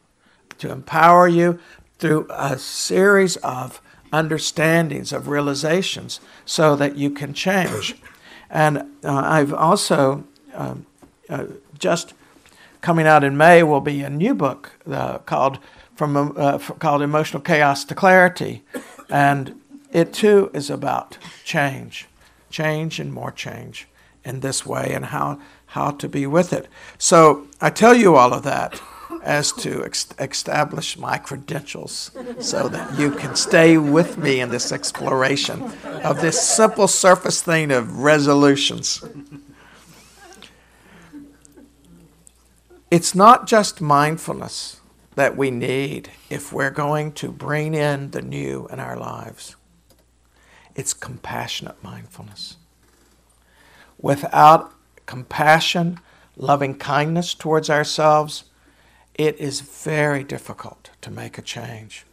to 0.58 0.70
empower 0.70 1.28
you 1.28 1.58
through 1.98 2.26
a 2.30 2.58
series 2.58 3.36
of 3.38 3.80
understandings, 4.12 5.12
of 5.12 5.28
realizations, 5.28 6.20
so 6.44 6.76
that 6.76 6.96
you 6.96 7.10
can 7.10 7.34
change. 7.34 7.96
And 8.50 8.78
uh, 8.78 8.84
I've 9.04 9.52
also 9.52 10.24
um, 10.56 10.86
uh, 11.28 11.44
just 11.78 12.14
coming 12.80 13.06
out 13.06 13.24
in 13.24 13.36
May 13.36 13.62
will 13.62 13.80
be 13.80 14.02
a 14.02 14.10
new 14.10 14.34
book 14.34 14.72
uh, 14.90 15.18
called 15.18 15.58
from 15.94 16.34
uh, 16.36 16.58
called 16.58 17.02
Emotional 17.02 17.42
Chaos 17.42 17.84
to 17.84 17.94
Clarity, 17.94 18.62
and 19.08 19.60
it 19.92 20.12
too 20.12 20.50
is 20.52 20.70
about 20.70 21.18
change, 21.44 22.06
change 22.50 23.00
and 23.00 23.12
more 23.12 23.32
change 23.32 23.88
in 24.24 24.40
this 24.40 24.66
way, 24.66 24.92
and 24.92 25.06
how 25.06 25.38
how 25.66 25.90
to 25.90 26.08
be 26.08 26.26
with 26.26 26.52
it. 26.52 26.68
So 26.98 27.46
I 27.60 27.70
tell 27.70 27.94
you 27.94 28.16
all 28.16 28.32
of 28.32 28.42
that 28.42 28.80
as 29.22 29.52
to 29.52 29.84
ex- 29.84 30.08
establish 30.18 30.96
my 30.96 31.18
credentials 31.18 32.12
so 32.38 32.68
that 32.68 32.98
you 32.98 33.10
can 33.10 33.34
stay 33.34 33.76
with 33.76 34.16
me 34.16 34.40
in 34.40 34.50
this 34.50 34.70
exploration 34.72 35.62
of 36.04 36.20
this 36.20 36.40
simple 36.40 36.86
surface 36.86 37.42
thing 37.42 37.72
of 37.72 37.98
resolutions. 37.98 39.04
It's 42.88 43.16
not 43.16 43.48
just 43.48 43.80
mindfulness 43.80 44.80
that 45.16 45.36
we 45.36 45.50
need 45.50 46.10
if 46.30 46.52
we're 46.52 46.70
going 46.70 47.10
to 47.12 47.32
bring 47.32 47.74
in 47.74 48.12
the 48.12 48.22
new 48.22 48.68
in 48.70 48.78
our 48.78 48.96
lives. 48.96 49.56
It's 50.76 50.92
compassionate 50.92 51.82
mindfulness. 51.82 52.58
Without 53.98 54.72
compassion, 55.06 55.98
loving 56.36 56.76
kindness 56.76 57.34
towards 57.34 57.68
ourselves, 57.68 58.44
it 59.14 59.36
is 59.38 59.62
very 59.62 60.22
difficult 60.22 60.90
to 61.00 61.10
make 61.10 61.38
a 61.38 61.42
change 61.42 62.04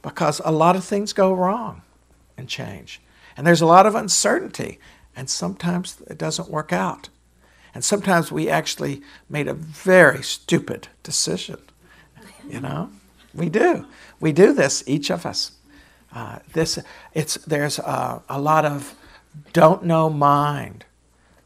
because 0.00 0.40
a 0.44 0.52
lot 0.52 0.76
of 0.76 0.84
things 0.84 1.12
go 1.12 1.34
wrong 1.34 1.82
in 2.38 2.46
change. 2.46 3.02
And 3.36 3.46
there's 3.46 3.60
a 3.60 3.66
lot 3.66 3.84
of 3.84 3.94
uncertainty, 3.94 4.78
and 5.14 5.28
sometimes 5.28 6.00
it 6.06 6.16
doesn't 6.16 6.48
work 6.48 6.72
out. 6.72 7.08
And 7.74 7.84
sometimes 7.84 8.30
we 8.30 8.48
actually 8.48 9.02
made 9.28 9.48
a 9.48 9.54
very 9.54 10.22
stupid 10.22 10.88
decision. 11.02 11.58
You 12.48 12.60
know, 12.60 12.90
we 13.34 13.48
do. 13.48 13.86
We 14.20 14.32
do 14.32 14.52
this, 14.52 14.84
each 14.86 15.10
of 15.10 15.26
us. 15.26 15.52
Uh, 16.12 16.38
this, 16.52 16.78
it's, 17.12 17.34
there's 17.34 17.80
a, 17.80 18.22
a 18.28 18.40
lot 18.40 18.64
of 18.64 18.94
don't 19.52 19.84
know 19.84 20.08
mind 20.08 20.84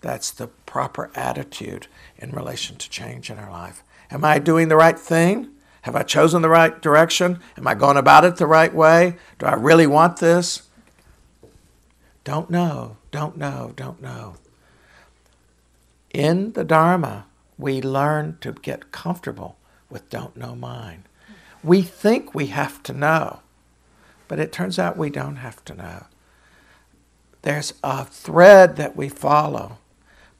that's 0.00 0.30
the 0.30 0.48
proper 0.66 1.10
attitude 1.14 1.86
in 2.18 2.30
relation 2.30 2.76
to 2.76 2.90
change 2.90 3.30
in 3.30 3.38
our 3.38 3.50
life. 3.50 3.82
Am 4.10 4.24
I 4.24 4.38
doing 4.38 4.68
the 4.68 4.76
right 4.76 4.98
thing? 4.98 5.48
Have 5.82 5.96
I 5.96 6.02
chosen 6.02 6.42
the 6.42 6.48
right 6.50 6.80
direction? 6.82 7.40
Am 7.56 7.66
I 7.66 7.74
going 7.74 7.96
about 7.96 8.24
it 8.24 8.36
the 8.36 8.46
right 8.46 8.74
way? 8.74 9.16
Do 9.38 9.46
I 9.46 9.54
really 9.54 9.86
want 9.86 10.18
this? 10.18 10.68
Don't 12.24 12.50
know, 12.50 12.98
don't 13.10 13.38
know, 13.38 13.72
don't 13.74 14.02
know. 14.02 14.34
In 16.10 16.52
the 16.52 16.64
Dharma, 16.64 17.26
we 17.56 17.82
learn 17.82 18.38
to 18.40 18.52
get 18.52 18.92
comfortable 18.92 19.56
with 19.90 20.10
don't 20.10 20.36
know 20.36 20.54
mind. 20.54 21.04
We 21.62 21.82
think 21.82 22.34
we 22.34 22.46
have 22.46 22.82
to 22.84 22.92
know, 22.92 23.40
but 24.28 24.38
it 24.38 24.52
turns 24.52 24.78
out 24.78 24.96
we 24.96 25.10
don't 25.10 25.36
have 25.36 25.64
to 25.66 25.74
know. 25.74 26.06
There's 27.42 27.74
a 27.82 28.04
thread 28.04 28.76
that 28.76 28.96
we 28.96 29.08
follow 29.08 29.78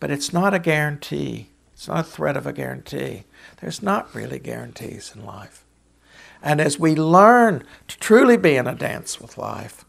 but 0.00 0.10
it's 0.10 0.32
not 0.32 0.54
a 0.54 0.58
guarantee. 0.58 1.48
It's 1.72 1.88
not 1.88 2.00
a 2.00 2.04
thread 2.04 2.37
of 2.37 2.46
a 2.46 2.52
guarantee. 2.52 3.25
There's 3.60 3.82
not 3.82 4.14
really 4.14 4.38
guarantees 4.38 5.12
in 5.14 5.25
life. 5.25 5.64
And 6.42 6.60
as 6.60 6.78
we 6.78 6.94
learn 6.94 7.64
to 7.88 7.98
truly 7.98 8.37
be 8.37 8.56
in 8.56 8.66
a 8.66 8.75
dance 8.75 9.20
with 9.20 9.38
life, 9.38 9.84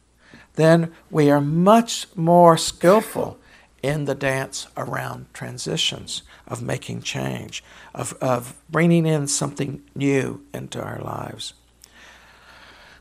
then 0.55 0.91
we 1.11 1.29
are 1.29 1.41
much 1.41 2.07
more 2.15 2.57
skillful 2.57 3.37
in 3.81 4.05
the 4.05 4.15
dance 4.15 4.67
around 4.75 5.33
transitions, 5.33 6.23
of 6.47 6.61
making 6.61 7.01
change, 7.01 7.63
of, 7.93 8.13
of 8.21 8.55
bringing 8.69 9.05
in 9.05 9.27
something 9.27 9.81
new 9.95 10.43
into 10.53 10.81
our 10.81 10.99
lives. 10.99 11.53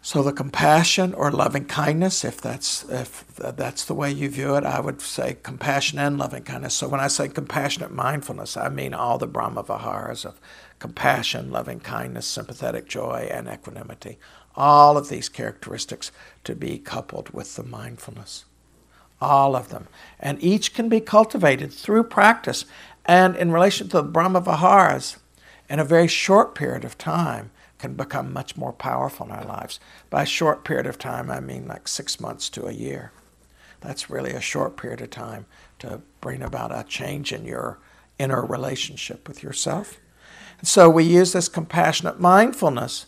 So 0.01 0.23
the 0.23 0.33
compassion 0.33 1.13
or 1.13 1.31
loving 1.31 1.67
kindness, 1.67 2.25
if 2.25 2.41
that's 2.41 2.85
if 2.89 3.27
that's 3.37 3.85
the 3.85 3.95
way 3.95 4.11
you 4.11 4.31
view 4.31 4.55
it, 4.55 4.65
I 4.65 4.81
would 4.81 5.03
say 5.03 5.37
compassion 5.43 5.99
and 5.99 6.17
loving 6.17 6.45
kindness. 6.45 6.75
So 6.75 6.89
when 6.89 7.01
I 7.01 7.09
say 7.09 7.29
compassionate 7.29 7.91
mindfulness, 7.91 8.57
I 8.57 8.69
mean 8.69 8.95
all 8.95 9.19
the 9.19 9.27
Brahma 9.27 9.65
Viharas 9.65 10.25
of 10.25 10.41
compassion, 10.79 11.51
loving 11.51 11.81
kindness, 11.81 12.27
sympathetic 12.27 12.87
joy, 12.89 13.29
and 13.31 13.49
equanimity. 13.49 14.19
All 14.55 14.97
of 14.97 15.09
these 15.09 15.29
characteristics 15.29 16.11
to 16.45 16.55
be 16.55 16.79
coupled 16.79 17.31
with 17.31 17.57
the 17.57 17.65
mindfulness. 17.65 18.45
All 19.21 19.57
of 19.57 19.69
them. 19.69 19.89
And 20.21 20.43
each 20.43 20.75
can 20.75 20.89
be 20.89 21.01
cultivated 21.01 21.73
through 21.73 22.05
practice. 22.05 22.65
And 23.05 23.37
in 23.37 23.53
relation 23.53 23.89
to 23.89 23.97
the 23.99 24.03
Brahma 24.03 24.41
Viharas, 24.41 25.17
in 25.69 25.79
a 25.79 25.85
very 25.85 26.09
short 26.09 26.55
period 26.55 26.85
of 26.85 26.97
time, 26.99 27.51
can 27.79 27.95
become 27.95 28.33
much 28.33 28.57
more 28.57 28.73
powerful 28.73 29.27
in 29.27 29.33
our 29.33 29.45
lives. 29.45 29.79
By 30.11 30.23
a 30.23 30.27
short 30.27 30.65
period 30.65 30.87
of 30.87 30.99
time, 30.99 31.31
I 31.31 31.41
mean 31.41 31.69
like 31.69 31.87
six 31.87 32.21
months 32.21 32.49
to 32.51 32.67
a 32.67 32.73
year. 32.73 33.13
That's 33.81 34.11
really 34.11 34.33
a 34.33 34.41
short 34.41 34.77
period 34.77 35.01
of 35.01 35.11
time 35.11 35.47
to 35.79 36.03
bring 36.21 36.43
about 36.43 36.77
a 36.77 36.85
change 36.89 37.33
in 37.33 37.45
your 37.45 37.79
inner 38.19 38.45
relationship 38.45 39.29
with 39.29 39.43
yourself. 39.43 39.99
And 40.59 40.67
so 40.67 40.91
we 40.91 41.05
use 41.05 41.33
this 41.33 41.49
compassionate 41.49 42.19
mindfulness 42.19 43.07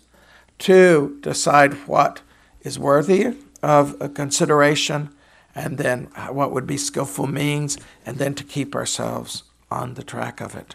to 0.60 1.18
decide 1.20 1.74
what 1.88 2.20
is 2.60 2.78
worthy 2.78 3.34
of 3.62 4.14
consideration 4.14 5.10
and 5.54 5.78
then 5.78 6.04
what 6.28 6.52
would 6.52 6.66
be 6.66 6.76
skillful 6.76 7.26
means, 7.26 7.78
and 8.06 8.18
then 8.18 8.34
to 8.34 8.44
keep 8.44 8.74
ourselves 8.74 9.42
on 9.70 9.94
the 9.94 10.02
track 10.02 10.40
of 10.40 10.54
it. 10.54 10.74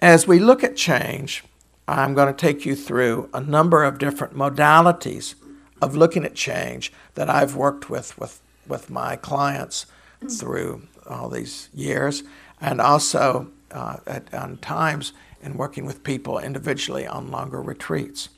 As 0.00 0.26
we 0.26 0.38
look 0.38 0.62
at 0.62 0.76
change, 0.76 1.44
I'm 1.86 2.14
going 2.14 2.32
to 2.32 2.38
take 2.38 2.64
you 2.64 2.74
through 2.74 3.28
a 3.32 3.40
number 3.40 3.84
of 3.84 3.98
different 3.98 4.34
modalities 4.34 5.34
of 5.82 5.96
looking 5.96 6.24
at 6.24 6.34
change 6.34 6.92
that 7.14 7.28
I've 7.28 7.56
worked 7.56 7.90
with 7.90 8.18
with, 8.18 8.40
with 8.66 8.90
my 8.90 9.16
clients 9.16 9.86
through 10.30 10.82
all 11.08 11.28
these 11.28 11.68
years, 11.74 12.22
and 12.60 12.80
also 12.80 13.48
uh, 13.70 13.98
at 14.06 14.32
on 14.32 14.56
times 14.58 15.12
in 15.42 15.56
working 15.56 15.84
with 15.84 16.02
people 16.02 16.38
individually 16.38 17.06
on 17.06 17.30
longer 17.30 17.60
retreats. 17.60 18.30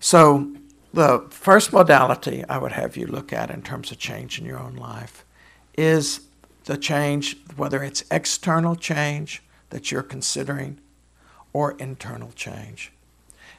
So, 0.00 0.52
the 0.94 1.26
first 1.30 1.72
modality 1.72 2.44
I 2.48 2.58
would 2.58 2.72
have 2.72 2.96
you 2.96 3.06
look 3.06 3.32
at 3.32 3.50
in 3.50 3.62
terms 3.62 3.90
of 3.90 3.98
change 3.98 4.38
in 4.38 4.46
your 4.46 4.60
own 4.60 4.76
life 4.76 5.24
is 5.76 6.20
the 6.64 6.76
change, 6.76 7.36
whether 7.56 7.82
it's 7.82 8.04
external 8.10 8.76
change 8.76 9.42
that 9.70 9.90
you're 9.90 10.04
considering 10.04 10.78
or 11.52 11.72
internal 11.78 12.30
change. 12.36 12.92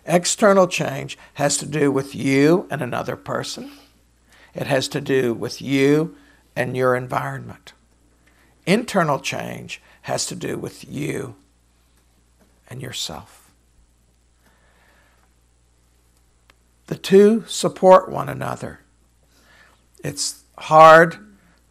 External 0.06 0.68
change 0.68 1.18
has 1.34 1.58
to 1.58 1.66
do 1.66 1.92
with 1.92 2.16
you 2.16 2.68
and 2.72 2.82
another 2.82 3.18
person. 3.18 3.70
It 4.54 4.68
has 4.68 4.88
to 4.90 5.02
do 5.02 5.34
with 5.34 5.62
you 5.62 6.16
and 6.56 6.78
your 6.78 6.96
environment. 6.96 7.74
Internal 8.66 9.20
change 9.20 9.82
has 10.04 10.26
to 10.28 10.36
do 10.36 10.58
with 10.58 10.90
you 10.90 11.36
and 12.70 12.82
yourself. 12.82 13.45
The 16.88 16.96
two 16.96 17.44
support 17.48 18.10
one 18.12 18.30
another. 18.30 18.82
It's 20.04 20.44
hard 20.58 21.18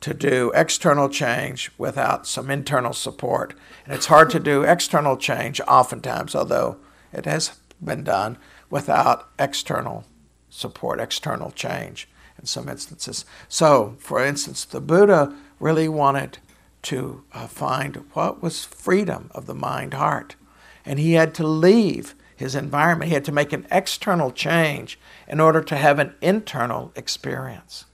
to 0.01 0.13
do 0.13 0.53
external 0.55 1.09
change 1.09 1.71
without 1.79 2.27
some 2.27 2.51
internal 2.51 2.93
support. 2.93 3.55
And 3.85 3.95
it's 3.95 4.07
hard 4.07 4.29
to 4.31 4.41
do 4.41 4.63
external 4.63 5.17
change 5.17 5.61
oftentimes, 5.63 6.35
although 6.35 6.77
it 7.13 7.25
has 7.25 7.57
been 7.83 8.05
done 8.05 8.37
without 8.69 9.29
external 9.39 10.05
support, 10.51 11.01
external 11.01 11.53
change 11.53 12.09
in 12.39 12.47
some 12.47 12.69
instances. 12.69 13.25
So, 13.49 13.97
for 13.99 14.23
instance, 14.23 14.65
the 14.65 14.81
Buddha 14.81 15.35
really 15.61 15.89
wanted 15.89 16.39
to 16.83 17.25
uh, 17.33 17.47
find 17.47 18.05
what 18.13 18.43
was 18.43 18.65
freedom 18.65 19.31
of 19.35 19.47
the 19.47 19.55
mind 19.55 19.95
heart. 19.95 20.37
And 20.85 20.99
he 20.99 21.13
had 21.13 21.35
to 21.37 21.47
leave 21.47 22.15
his 22.37 22.55
environment, 22.55 23.09
he 23.09 23.15
had 23.15 23.25
to 23.27 23.33
make 23.33 23.53
an 23.53 23.67
external 23.71 24.31
change 24.31 24.99
in 25.29 25.41
order 25.41 25.63
to 25.63 25.77
have 25.77 25.99
an 25.99 26.15
internal 26.21 26.93
experience 26.97 27.85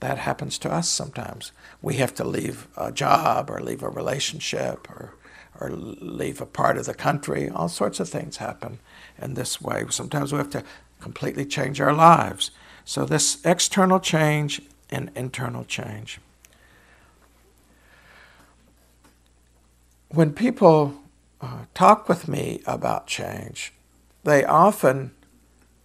that 0.00 0.18
happens 0.18 0.58
to 0.58 0.72
us 0.72 0.88
sometimes. 0.88 1.52
We 1.80 1.94
have 1.96 2.14
to 2.14 2.24
leave 2.24 2.66
a 2.76 2.90
job 2.90 3.50
or 3.50 3.60
leave 3.60 3.82
a 3.82 3.88
relationship 3.88 4.90
or, 4.90 5.14
or 5.60 5.70
leave 5.70 6.40
a 6.40 6.46
part 6.46 6.78
of 6.78 6.86
the 6.86 6.94
country. 6.94 7.48
All 7.48 7.68
sorts 7.68 8.00
of 8.00 8.08
things 8.08 8.38
happen 8.38 8.80
in 9.20 9.34
this 9.34 9.60
way. 9.60 9.84
Sometimes 9.90 10.32
we 10.32 10.38
have 10.38 10.50
to 10.50 10.64
completely 11.00 11.44
change 11.44 11.80
our 11.80 11.92
lives. 11.92 12.50
So, 12.84 13.04
this 13.04 13.38
external 13.44 14.00
change 14.00 14.62
and 14.88 15.10
internal 15.14 15.64
change. 15.64 16.18
When 20.08 20.32
people 20.32 20.99
uh, 21.40 21.64
talk 21.74 22.08
with 22.08 22.28
me 22.28 22.62
about 22.66 23.06
change, 23.06 23.72
they 24.24 24.44
often 24.44 25.12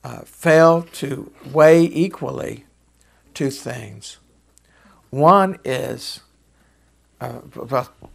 uh, 0.03 0.19
fail 0.19 0.83
to 0.93 1.31
weigh 1.51 1.83
equally 1.83 2.65
two 3.33 3.49
things. 3.49 4.17
One 5.09 5.57
is, 5.63 6.19
uh, 7.21 7.39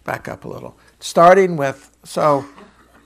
back 0.05 0.29
up 0.29 0.45
a 0.45 0.49
little, 0.49 0.77
starting 0.99 1.57
with, 1.57 1.97
so 2.05 2.45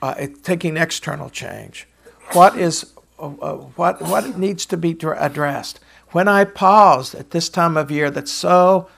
uh, 0.01 0.27
taking 0.43 0.77
external 0.77 1.29
change. 1.29 1.87
What 2.33 2.57
is, 2.57 2.93
uh, 3.17 3.27
uh, 3.41 3.55
what, 3.75 4.01
what 4.01 4.37
needs 4.37 4.65
to 4.67 4.77
be 4.77 4.97
addressed? 5.01 5.79
When 6.11 6.27
I 6.27 6.43
pause 6.43 7.15
at 7.15 7.31
this 7.31 7.49
time 7.49 7.77
of 7.77 7.89
year 7.89 8.11
that's 8.11 8.31
so 8.31 8.89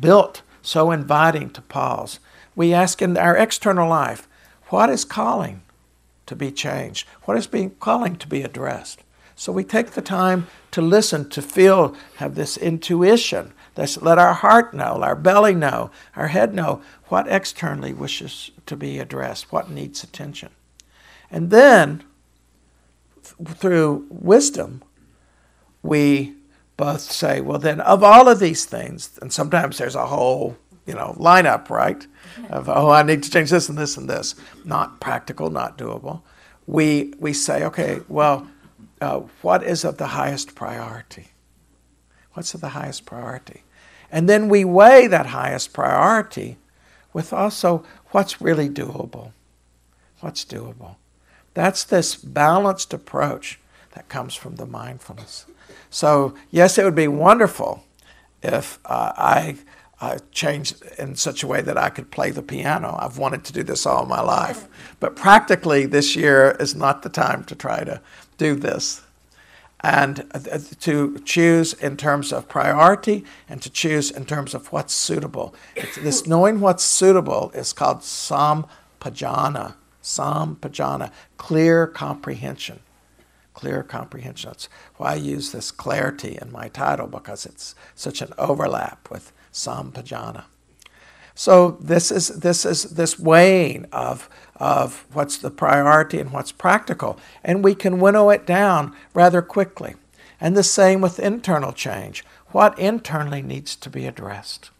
built, 0.00 0.42
so 0.62 0.90
inviting 0.90 1.50
to 1.50 1.62
pause, 1.62 2.18
we 2.56 2.74
ask 2.74 3.00
in 3.00 3.16
our 3.16 3.36
external 3.36 3.88
life, 3.88 4.26
what 4.70 4.90
is 4.90 5.04
calling 5.04 5.62
to 6.26 6.34
be 6.34 6.50
changed? 6.50 7.06
What 7.24 7.36
is 7.36 7.46
being 7.46 7.70
calling 7.78 8.16
to 8.16 8.26
be 8.26 8.42
addressed? 8.42 9.04
So 9.36 9.52
we 9.52 9.62
take 9.62 9.90
the 9.90 10.02
time 10.02 10.46
to 10.70 10.80
listen, 10.80 11.28
to 11.28 11.42
feel, 11.42 11.94
have 12.16 12.34
this 12.34 12.56
intuition. 12.56 13.52
Let 13.76 14.18
our 14.18 14.32
heart 14.32 14.72
know, 14.72 15.02
our 15.02 15.14
belly 15.14 15.54
know, 15.54 15.90
our 16.16 16.28
head 16.28 16.54
know 16.54 16.80
what 17.08 17.28
externally 17.28 17.92
wishes 17.92 18.50
to 18.64 18.76
be 18.76 18.98
addressed, 18.98 19.52
what 19.52 19.70
needs 19.70 20.02
attention. 20.02 20.48
And 21.30 21.50
then, 21.50 22.02
through 23.44 24.06
wisdom, 24.08 24.82
we 25.82 26.34
both 26.78 27.02
say, 27.02 27.42
well, 27.42 27.58
then, 27.58 27.80
of 27.82 28.02
all 28.02 28.28
of 28.28 28.38
these 28.38 28.64
things, 28.64 29.18
and 29.20 29.30
sometimes 29.30 29.76
there's 29.76 29.94
a 29.94 30.06
whole 30.06 30.56
you 30.86 30.94
know 30.94 31.14
lineup, 31.18 31.70
right? 31.70 32.06
Of 32.50 32.68
oh, 32.68 32.90
I 32.90 33.02
need 33.02 33.22
to 33.22 33.30
change 33.30 33.50
this 33.50 33.68
and 33.68 33.78
this 33.78 33.96
and 33.96 34.08
this. 34.08 34.34
Not 34.64 35.00
practical, 35.00 35.50
not 35.50 35.78
doable. 35.78 36.22
We 36.66 37.14
we 37.18 37.32
say, 37.32 37.64
okay, 37.64 38.00
well, 38.08 38.48
uh, 39.00 39.20
what 39.42 39.62
is 39.62 39.84
of 39.84 39.98
the 39.98 40.08
highest 40.08 40.54
priority? 40.54 41.28
What's 42.32 42.54
of 42.54 42.60
the 42.60 42.70
highest 42.70 43.06
priority? 43.06 43.62
And 44.10 44.28
then 44.28 44.48
we 44.48 44.64
weigh 44.64 45.06
that 45.08 45.26
highest 45.26 45.72
priority 45.72 46.58
with 47.12 47.32
also 47.32 47.84
what's 48.10 48.40
really 48.40 48.68
doable. 48.68 49.32
What's 50.20 50.44
doable? 50.44 50.96
That's 51.54 51.84
this 51.84 52.14
balanced 52.14 52.92
approach 52.92 53.58
that 53.92 54.08
comes 54.08 54.34
from 54.34 54.56
the 54.56 54.66
mindfulness. 54.66 55.46
So, 55.88 56.34
yes, 56.50 56.76
it 56.76 56.84
would 56.84 56.94
be 56.94 57.08
wonderful 57.08 57.84
if 58.42 58.78
uh, 58.84 59.12
I 59.16 59.56
uh, 60.00 60.18
changed 60.30 60.82
in 60.98 61.16
such 61.16 61.42
a 61.42 61.46
way 61.46 61.62
that 61.62 61.78
I 61.78 61.88
could 61.88 62.10
play 62.10 62.30
the 62.30 62.42
piano. 62.42 62.96
I've 62.98 63.18
wanted 63.18 63.44
to 63.44 63.52
do 63.52 63.62
this 63.62 63.86
all 63.86 64.04
my 64.04 64.20
life. 64.20 64.68
But 65.00 65.16
practically, 65.16 65.86
this 65.86 66.14
year 66.14 66.56
is 66.60 66.74
not 66.74 67.02
the 67.02 67.08
time 67.08 67.44
to 67.44 67.54
try 67.54 67.82
to 67.84 68.00
do 68.36 68.54
this. 68.54 69.02
And 69.80 70.26
uh, 70.34 70.58
to 70.80 71.18
choose 71.20 71.72
in 71.74 71.96
terms 71.96 72.32
of 72.32 72.48
priority 72.48 73.24
and 73.48 73.62
to 73.62 73.70
choose 73.70 74.10
in 74.10 74.24
terms 74.26 74.54
of 74.54 74.72
what's 74.72 74.94
suitable. 74.94 75.54
this 75.98 76.26
knowing 76.26 76.60
what's 76.60 76.84
suitable 76.84 77.50
is 77.54 77.72
called 77.72 78.00
sampajana. 78.00 79.74
Sampajana, 80.02 81.10
clear 81.36 81.86
comprehension. 81.86 82.80
Clear 83.54 83.82
comprehension. 83.82 84.50
That's 84.50 84.68
why 84.96 85.12
I 85.12 85.16
use 85.16 85.52
this 85.52 85.70
clarity 85.70 86.38
in 86.40 86.52
my 86.52 86.68
title 86.68 87.06
because 87.06 87.46
it's 87.46 87.74
such 87.94 88.20
an 88.20 88.32
overlap 88.38 89.10
with 89.10 89.32
sampajana. 89.56 90.44
So 91.34 91.72
this 91.80 92.10
is 92.10 92.28
this 92.28 92.64
is 92.64 92.84
this 92.94 93.18
weighing 93.18 93.86
of 93.92 94.28
of 94.56 95.04
what's 95.12 95.36
the 95.36 95.50
priority 95.50 96.18
and 96.18 96.30
what's 96.30 96.52
practical, 96.52 97.18
and 97.44 97.64
we 97.64 97.74
can 97.74 97.98
winnow 97.98 98.30
it 98.30 98.46
down 98.46 98.94
rather 99.12 99.42
quickly. 99.42 99.94
And 100.40 100.56
the 100.56 100.62
same 100.62 101.00
with 101.00 101.18
internal 101.18 101.72
change. 101.72 102.24
What 102.48 102.78
internally 102.78 103.42
needs 103.42 103.74
to 103.76 103.90
be 103.90 104.06
addressed? 104.06 104.70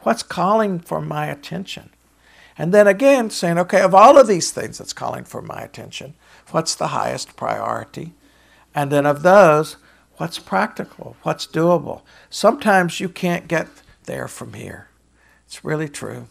What's 0.00 0.22
calling 0.22 0.78
for 0.78 1.00
my 1.00 1.26
attention? 1.26 1.90
And 2.58 2.72
then 2.72 2.86
again, 2.86 3.30
saying, 3.30 3.58
okay, 3.58 3.80
of 3.80 3.94
all 3.94 4.18
of 4.18 4.28
these 4.28 4.50
things 4.50 4.78
that's 4.78 4.92
calling 4.92 5.24
for 5.24 5.42
my 5.42 5.60
attention, 5.60 6.14
what's 6.50 6.74
the 6.74 6.88
highest 6.88 7.36
priority? 7.36 8.14
And 8.74 8.90
then 8.90 9.06
of 9.06 9.22
those, 9.22 9.76
what's 10.16 10.38
practical? 10.38 11.16
What's 11.22 11.46
doable? 11.46 12.02
Sometimes 12.30 13.00
you 13.00 13.08
can't 13.08 13.48
get 13.48 13.68
there 14.06 14.28
from 14.28 14.54
here. 14.54 14.88
It's 15.46 15.64
really 15.64 15.88
true. 15.88 16.28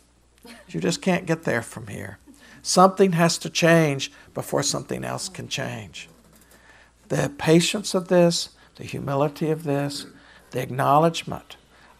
You 0.68 0.80
just 0.80 1.02
can't 1.02 1.26
get 1.26 1.44
there 1.44 1.62
from 1.62 1.88
here. 1.88 2.18
Something 2.62 3.14
has 3.14 3.38
to 3.40 3.50
change 3.50 4.12
before 4.34 4.64
something 4.64 5.04
else 5.04 5.30
can 5.30 5.48
change. 5.48 6.10
The 7.10 7.32
patience 7.38 7.94
of 7.94 8.08
this, 8.08 8.50
the 8.76 8.84
humility 8.84 9.52
of 9.52 9.64
this, 9.64 10.08
the 10.52 10.62
acknowledgement 10.62 11.58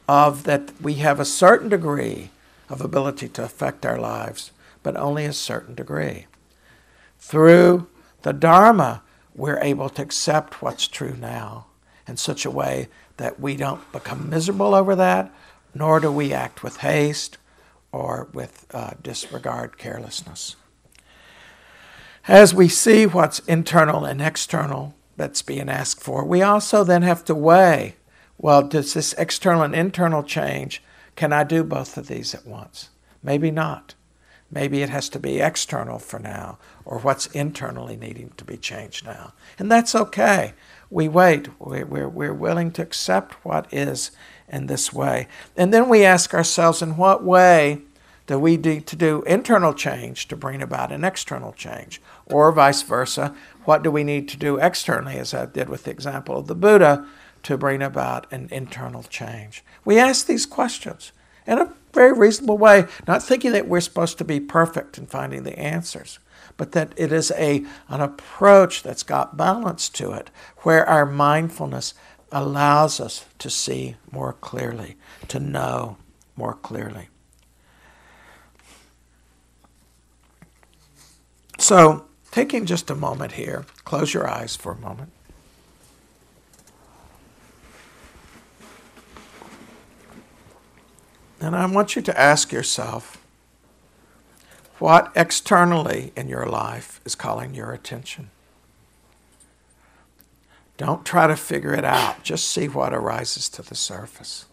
of 0.08 0.44
that 0.44 0.74
we 0.82 0.96
have 0.96 1.20
a 1.20 1.26
certain 1.26 1.70
degree 1.70 2.32
of 2.70 2.82
ability 2.82 3.30
to 3.30 3.44
affect 3.44 3.86
our 3.86 4.00
lives, 4.00 4.52
but 4.84 4.98
only 4.98 5.26
a 5.26 5.34
certain 5.34 5.76
degree. 5.76 6.26
Through 7.20 7.88
the 8.24 8.34
Dharma, 8.34 9.04
we're 9.36 9.60
able 9.60 9.90
to 9.90 10.02
accept 10.02 10.62
what's 10.62 10.88
true 10.88 11.16
now 11.20 11.68
in 12.08 12.18
such 12.18 12.46
a 12.46 12.52
way 12.52 12.88
that 13.18 13.40
we 13.40 13.56
don't 13.56 13.92
become 13.92 14.30
miserable 14.30 14.76
over 14.76 14.96
that, 14.96 15.32
nor 15.76 16.00
do 16.00 16.12
we 16.12 16.34
act 16.34 16.64
with 16.64 16.78
haste 16.78 17.38
or 17.92 18.28
with 18.34 18.66
uh, 18.74 18.92
disregard, 19.02 19.78
carelessness. 19.78 20.56
As 22.28 22.56
we 22.56 22.68
see 22.68 23.06
what's 23.06 23.40
internal 23.40 24.04
and 24.04 24.20
external 24.20 24.96
that's 25.16 25.44
being 25.44 25.70
asked 25.70 26.02
for, 26.02 26.26
we 26.26 26.42
also 26.42 26.84
then 26.84 27.04
have 27.04 27.24
to 27.26 27.36
weigh 27.36 27.96
well, 28.38 28.68
does 28.68 28.94
this 28.94 29.14
external 29.14 29.64
and 29.64 29.76
internal 29.76 30.24
change, 30.24 30.84
can 31.16 31.32
I 31.32 31.44
do 31.44 31.64
both 31.64 31.98
of 31.98 32.08
these 32.08 32.36
at 32.36 32.46
once? 32.46 32.90
Maybe 33.24 33.52
not. 33.52 33.96
Maybe 34.52 34.82
it 34.82 34.90
has 34.90 35.10
to 35.10 35.20
be 35.20 35.40
external 35.40 36.00
for 36.00 36.20
now, 36.20 36.60
or 36.84 37.00
what's 37.00 37.28
internally 37.28 37.98
needing 37.98 38.32
to 38.38 38.46
be 38.46 38.58
changed 38.58 39.06
now. 39.06 39.34
And 39.58 39.72
that's 39.72 39.96
okay. 39.96 40.54
We 40.90 41.08
wait. 41.08 41.50
We're, 41.60 42.08
we're 42.08 42.34
willing 42.34 42.72
to 42.74 42.82
accept 42.82 43.34
what 43.44 43.74
is 43.74 44.12
in 44.50 44.68
this 44.68 44.94
way. 44.94 45.28
And 45.56 45.74
then 45.74 45.90
we 45.90 46.04
ask 46.04 46.34
ourselves, 46.34 46.82
in 46.82 46.98
what 46.98 47.24
way 47.24 47.82
do 48.28 48.40
we 48.40 48.58
need 48.58 48.88
to 48.88 48.96
do 48.96 49.22
internal 49.24 49.74
change 49.74 50.28
to 50.28 50.36
bring 50.36 50.62
about 50.62 50.92
an 50.92 51.04
external 51.04 51.54
change? 51.54 52.02
Or 52.26 52.52
vice 52.52 52.82
versa, 52.82 53.36
what 53.66 53.84
do 53.84 53.92
we 53.92 54.04
need 54.04 54.28
to 54.30 54.38
do 54.38 54.58
externally, 54.58 55.18
as 55.18 55.34
I 55.34 55.46
did 55.46 55.70
with 55.70 55.84
the 55.84 55.92
example 55.92 56.38
of 56.38 56.48
the 56.48 56.56
Buddha, 56.56 57.08
to 57.44 57.58
bring 57.58 57.82
about 57.82 58.32
an 58.32 58.48
internal 58.52 59.04
change? 59.04 59.64
We 59.84 60.00
ask 60.00 60.26
these 60.26 60.46
questions 60.46 61.12
in 61.46 61.60
a 61.60 61.74
very 61.94 62.14
reasonable 62.14 62.58
way, 62.58 62.86
not 63.08 63.24
thinking 63.24 63.52
that 63.52 63.68
we're 63.68 63.80
supposed 63.80 64.18
to 64.18 64.26
be 64.26 64.40
perfect 64.40 64.98
in 64.98 65.06
finding 65.06 65.44
the 65.44 65.58
answers, 65.58 66.20
but 66.58 66.72
that 66.72 66.94
it 66.98 67.12
is 67.12 67.32
a, 67.38 67.66
an 67.90 68.02
approach 68.02 68.82
that's 68.82 69.04
got 69.04 69.38
balance 69.38 69.88
to 69.90 70.12
it, 70.12 70.32
where 70.60 70.88
our 70.88 71.06
mindfulness 71.06 71.94
allows 72.32 73.00
us 73.00 73.26
to 73.40 73.50
see 73.50 73.96
more 74.12 74.34
clearly, 74.34 74.98
to 75.28 75.40
know 75.40 75.98
more 76.36 76.54
clearly. 76.54 77.10
So, 81.58 82.06
taking 82.32 82.66
just 82.66 82.90
a 82.90 82.96
moment 82.96 83.34
here, 83.34 83.66
close 83.86 84.14
your 84.14 84.30
eyes 84.30 84.56
for 84.56 84.74
a 84.74 84.78
moment. 84.78 85.12
And 91.40 91.56
I 91.56 91.66
want 91.66 91.96
you 91.96 92.02
to 92.02 92.20
ask 92.20 92.52
yourself 92.52 93.22
what 94.80 95.12
externally 95.16 96.12
in 96.16 96.28
your 96.28 96.46
life 96.46 97.00
is 97.06 97.16
calling 97.16 97.54
your 97.54 97.72
attention. 97.72 98.32
Don't 100.78 101.06
try 101.06 101.28
to 101.28 101.38
figure 101.38 101.74
it 101.74 101.86
out, 101.86 102.24
just 102.24 102.50
see 102.50 102.68
what 102.68 102.94
arises 102.94 103.48
to 103.50 103.62
the 103.62 103.76
surface. 103.76 104.46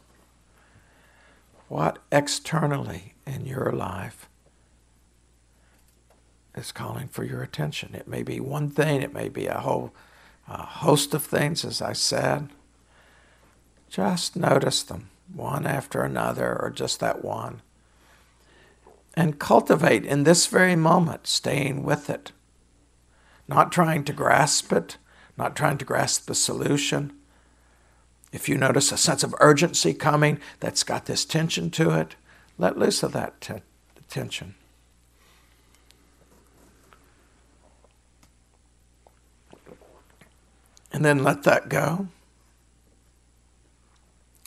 What 1.68 1.98
externally 2.12 3.14
in 3.26 3.44
your 3.44 3.72
life 3.72 4.28
is 6.54 6.70
calling 6.70 7.08
for 7.08 7.24
your 7.24 7.42
attention? 7.42 7.94
It 7.94 8.06
may 8.06 8.22
be 8.22 8.38
one 8.38 8.70
thing, 8.70 9.02
it 9.02 9.12
may 9.12 9.28
be 9.28 9.46
a 9.46 9.58
whole 9.60 9.92
uh, 10.46 10.64
host 10.64 11.12
of 11.14 11.24
things, 11.24 11.64
as 11.64 11.82
I 11.82 11.92
said. 11.92 12.50
Just 13.88 14.36
notice 14.36 14.82
them, 14.82 15.08
one 15.32 15.66
after 15.66 16.02
another, 16.02 16.56
or 16.60 16.70
just 16.70 17.00
that 17.00 17.24
one. 17.24 17.62
And 19.14 19.40
cultivate 19.40 20.04
in 20.04 20.22
this 20.22 20.46
very 20.46 20.76
moment, 20.76 21.26
staying 21.26 21.82
with 21.82 22.08
it, 22.08 22.32
not 23.48 23.72
trying 23.72 24.04
to 24.04 24.12
grasp 24.12 24.72
it 24.72 24.96
not 25.36 25.56
trying 25.56 25.78
to 25.78 25.84
grasp 25.84 26.26
the 26.26 26.34
solution. 26.34 27.12
If 28.32 28.48
you 28.48 28.56
notice 28.56 28.92
a 28.92 28.96
sense 28.96 29.22
of 29.22 29.34
urgency 29.40 29.94
coming 29.94 30.40
that's 30.60 30.82
got 30.82 31.06
this 31.06 31.24
tension 31.24 31.70
to 31.72 31.90
it, 31.90 32.16
let 32.58 32.78
loose 32.78 33.02
of 33.02 33.12
that 33.12 33.40
t- 33.40 33.54
tension. 34.08 34.54
And 40.92 41.04
then 41.04 41.22
let 41.22 41.42
that 41.44 41.68
go. 41.68 42.08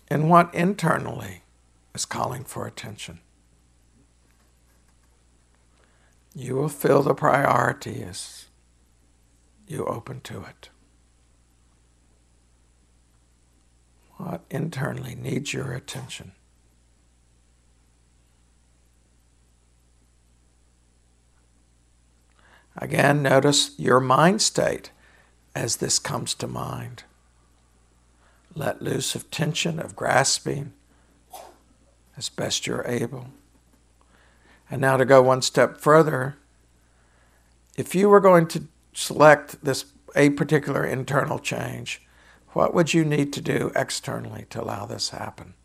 And 0.07 0.29
what 0.29 0.53
internally 0.53 1.41
is 1.93 2.05
calling 2.05 2.43
for 2.43 2.67
attention? 2.67 3.19
You 6.35 6.55
will 6.55 6.69
feel 6.69 7.01
the 7.01 7.15
priority 7.15 8.03
as 8.03 8.45
you 9.67 9.85
open 9.85 10.21
to 10.21 10.41
it. 10.43 10.69
What 14.17 14.41
internally 14.49 15.15
needs 15.15 15.53
your 15.53 15.73
attention. 15.73 16.31
Again, 22.77 23.21
notice 23.21 23.71
your 23.77 23.99
mind 23.99 24.41
state 24.41 24.91
as 25.53 25.77
this 25.77 25.97
comes 25.97 26.33
to 26.35 26.47
mind. 26.47 27.03
Let 28.53 28.81
loose 28.81 29.15
of 29.15 29.31
tension, 29.31 29.79
of 29.79 29.95
grasping, 29.95 30.73
as 32.17 32.29
best 32.29 32.67
you're 32.67 32.85
able. 32.87 33.27
And 34.69 34.81
now 34.81 34.97
to 34.97 35.05
go 35.05 35.21
one 35.21 35.41
step 35.41 35.77
further, 35.77 36.37
if 37.77 37.95
you 37.95 38.09
were 38.09 38.19
going 38.19 38.47
to 38.47 38.67
select 38.93 39.63
this 39.63 39.85
a 40.15 40.29
particular 40.31 40.85
internal 40.85 41.39
change, 41.39 42.01
what 42.55 42.73
would 42.73 42.93
you 42.93 43.03
need 43.03 43.33
to 43.33 43.41
do 43.41 43.69
externally 43.75 44.45
to 44.49 44.61
allow 44.61 44.85
this 44.85 45.09
happen? 45.09 45.55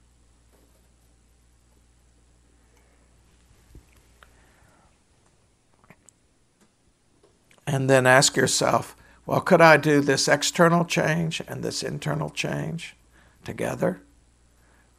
And 7.64 7.88
then 7.88 8.08
ask 8.08 8.36
yourself, 8.36 8.96
well, 9.24 9.40
could 9.40 9.60
I 9.60 9.76
do 9.76 10.00
this 10.00 10.26
external 10.26 10.84
change 10.84 11.40
and 11.46 11.62
this 11.62 11.84
internal 11.84 12.28
change 12.28 12.96
together? 13.44 14.00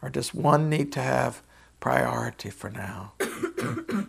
Or 0.02 0.10
does 0.10 0.34
one 0.34 0.70
need 0.70 0.94
to 0.94 1.02
have 1.02 1.44
priority 1.82 2.52
for 2.52 2.70
now? 2.70 3.12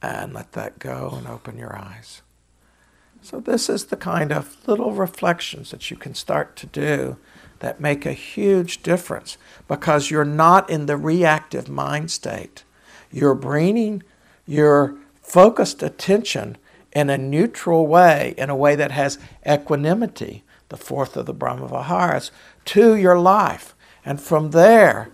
and 0.00 0.32
let 0.32 0.52
that 0.52 0.78
go 0.78 1.14
and 1.16 1.26
open 1.26 1.58
your 1.58 1.76
eyes. 1.76 2.22
So, 3.22 3.38
this 3.38 3.68
is 3.68 3.86
the 3.86 3.96
kind 3.96 4.32
of 4.32 4.56
little 4.66 4.92
reflections 4.92 5.70
that 5.70 5.90
you 5.90 5.96
can 5.96 6.14
start 6.14 6.56
to 6.56 6.66
do 6.66 7.16
that 7.58 7.80
make 7.80 8.06
a 8.06 8.12
huge 8.12 8.82
difference 8.82 9.36
because 9.68 10.10
you're 10.10 10.24
not 10.24 10.68
in 10.70 10.86
the 10.86 10.96
reactive 10.96 11.68
mind 11.68 12.10
state. 12.10 12.64
You're 13.12 13.34
bringing 13.34 14.02
your 14.46 14.96
focused 15.20 15.82
attention 15.82 16.56
in 16.92 17.10
a 17.10 17.18
neutral 17.18 17.86
way, 17.86 18.34
in 18.36 18.50
a 18.50 18.56
way 18.56 18.74
that 18.74 18.90
has 18.90 19.18
equanimity, 19.46 20.42
the 20.70 20.76
fourth 20.76 21.16
of 21.16 21.26
the 21.26 21.34
Brahma 21.34 21.68
Viharas, 21.68 22.30
to 22.64 22.96
your 22.96 23.18
life. 23.18 23.74
And 24.04 24.20
from 24.20 24.50
there, 24.50 25.10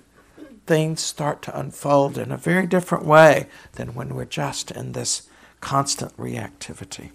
things 0.66 1.00
start 1.00 1.42
to 1.42 1.58
unfold 1.58 2.16
in 2.16 2.30
a 2.30 2.36
very 2.36 2.66
different 2.66 3.04
way 3.04 3.48
than 3.72 3.94
when 3.94 4.14
we're 4.14 4.24
just 4.24 4.70
in 4.70 4.92
this 4.92 5.28
constant 5.60 6.16
reactivity. 6.16 7.10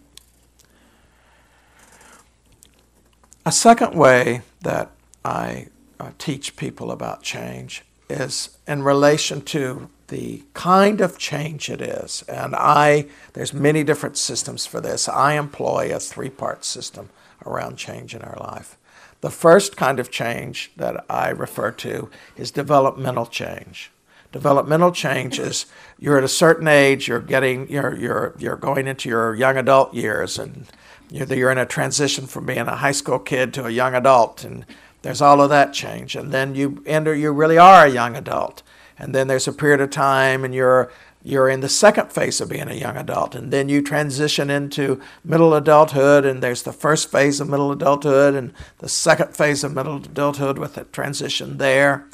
A 3.43 3.51
second 3.51 3.95
way 3.95 4.43
that 4.62 4.91
I 5.25 5.67
uh, 5.99 6.12
teach 6.19 6.56
people 6.56 6.91
about 6.91 7.23
change 7.23 7.84
is 8.08 8.56
in 8.67 8.84
relation 8.84 9.41
to 9.41 9.89
the 10.10 10.43
kind 10.54 11.01
of 11.01 11.17
change 11.17 11.67
it 11.67 11.82
is. 11.82 12.23
And 12.30 12.56
I, 12.56 13.08
there's 13.34 13.51
many 13.51 13.84
different 13.84 14.15
systems 14.15 14.67
for 14.67 14.80
this. 14.80 15.10
I 15.10 15.34
employ 15.39 15.91
a 15.91 15.99
three 15.99 16.30
part 16.30 16.63
system 16.63 17.10
around 17.43 17.77
change 17.77 18.13
in 18.13 18.21
our 18.21 18.38
life. 18.39 18.77
The 19.21 19.32
first 19.32 19.75
kind 19.75 19.99
of 19.99 20.12
change 20.12 20.71
that 20.77 21.04
I 21.10 21.30
refer 21.30 21.71
to 21.71 22.12
is 22.38 22.51
developmental 22.51 23.25
change. 23.25 23.91
Developmental 24.32 24.91
change 24.91 25.39
is 25.39 25.65
you're 25.97 26.19
at 26.19 26.23
a 26.23 26.27
certain 26.27 26.67
age, 26.67 27.08
you're 27.08 27.19
getting, 27.19 27.67
you're, 27.69 27.95
you're, 27.95 28.36
you're 28.38 28.56
going 28.56 28.88
into 28.88 29.10
your 29.10 29.34
young 29.34 29.58
adult 29.58 29.93
years, 29.93 30.38
and 30.38 30.67
you're 31.12 31.52
in 31.52 31.58
a 31.58 31.65
transition 31.65 32.26
from 32.26 32.45
being 32.45 32.67
a 32.67 32.78
high 32.78 32.93
school 32.93 33.19
kid 33.19 33.54
to 33.54 33.65
a 33.65 33.69
young 33.69 33.93
adult, 33.93 34.43
and 34.43 34.65
there's 35.02 35.21
all 35.21 35.41
of 35.41 35.50
that 35.50 35.74
change. 35.74 36.15
And 36.15 36.32
then 36.32 36.56
you 36.56 36.82
enter, 36.86 37.13
you 37.13 37.32
really 37.32 37.58
are 37.58 37.86
a 37.86 37.89
young 37.89 38.15
adult. 38.15 38.63
And 38.97 39.13
then 39.13 39.28
there's 39.28 39.47
a 39.47 39.54
period 39.54 39.82
of 39.82 39.89
time, 39.89 40.45
and 40.45 40.54
you're 40.54 40.91
you're 41.24 41.50
in 41.50 41.60
the 41.60 41.69
second 41.69 42.12
phase 42.12 42.41
of 42.41 42.50
being 42.50 42.67
a 42.67 42.74
young 42.74 42.97
adult, 42.97 43.36
and 43.36 43.54
then 43.54 43.69
you 43.69 43.82
transition 43.82 44.50
into 44.50 45.00
middle 45.24 45.54
adulthood, 45.54 46.26
and 46.26 46.41
there's 46.41 46.63
the 46.63 46.74
first 46.74 47.12
phase 47.12 47.39
of 47.39 47.47
middle 47.47 47.71
adulthood 47.71 48.34
and 48.34 48.54
the 48.80 48.89
second 48.89 49.36
phase 49.36 49.63
of 49.63 49.76
middle 49.76 49.97
adulthood 49.97 50.58
with 50.58 50.78
a 50.78 50.86
transition 50.86 51.60
there. 51.60 52.08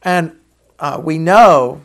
And 0.00 0.38
uh, 0.78 0.98
we 1.02 1.18
know 1.18 1.82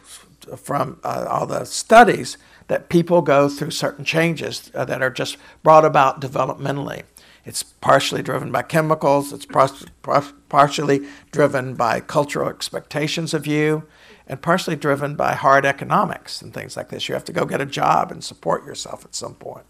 from 0.55 0.99
uh, 1.03 1.25
all 1.29 1.45
the 1.45 1.65
studies 1.65 2.37
that 2.69 2.87
people 2.87 3.21
go 3.21 3.49
through 3.49 3.71
certain 3.71 4.05
changes 4.05 4.71
uh, 4.73 4.85
that 4.85 5.01
are 5.01 5.09
just 5.09 5.37
brought 5.63 5.83
about 5.83 6.21
developmentally. 6.21 7.01
It's 7.43 7.63
partially 7.63 8.21
driven 8.21 8.51
by 8.51 8.61
chemicals, 8.61 9.33
it's 9.33 9.47
partially 9.47 11.07
driven 11.31 11.73
by 11.73 11.99
cultural 11.99 12.47
expectations 12.47 13.33
of 13.33 13.47
you, 13.47 13.87
and 14.27 14.39
partially 14.39 14.75
driven 14.75 15.15
by 15.15 15.33
hard 15.33 15.65
economics 15.65 16.43
and 16.43 16.53
things 16.53 16.77
like 16.77 16.89
this. 16.89 17.09
You 17.09 17.15
have 17.15 17.25
to 17.25 17.33
go 17.33 17.45
get 17.45 17.59
a 17.59 17.65
job 17.65 18.11
and 18.11 18.23
support 18.23 18.65
yourself 18.65 19.03
at 19.03 19.15
some 19.15 19.33
point. 19.33 19.65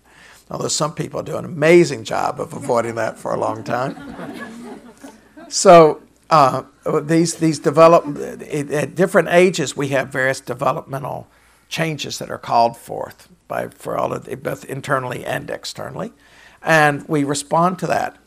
Although 0.52 0.68
some 0.68 0.94
people 0.94 1.24
do 1.24 1.38
an 1.38 1.46
amazing 1.46 2.04
job 2.04 2.42
of 2.42 2.52
avoiding 2.52 2.96
that 2.96 3.18
for 3.18 3.34
a 3.34 3.40
long 3.40 3.64
time. 3.64 3.96
so, 5.48 6.02
uh, 6.30 6.64
these, 7.04 7.36
these 7.36 7.60
develop, 7.60 8.06
at 8.18 8.96
different 8.96 9.30
ages, 9.30 9.78
we 9.78 9.88
have 9.90 10.10
various 10.10 10.42
developmental 10.42 11.28
changes 11.70 12.20
that 12.20 12.30
are 12.30 12.38
called 12.38 12.76
forth 12.76 13.30
by 13.48 13.70
for 13.70 13.98
all 13.98 14.12
of 14.12 14.26
the, 14.26 14.36
both 14.36 14.66
internally 14.66 15.24
and 15.26 15.50
externally, 15.50 16.12
and 16.62 17.08
we 17.08 17.24
respond 17.24 17.80
to 17.80 17.88
that. 17.88 18.18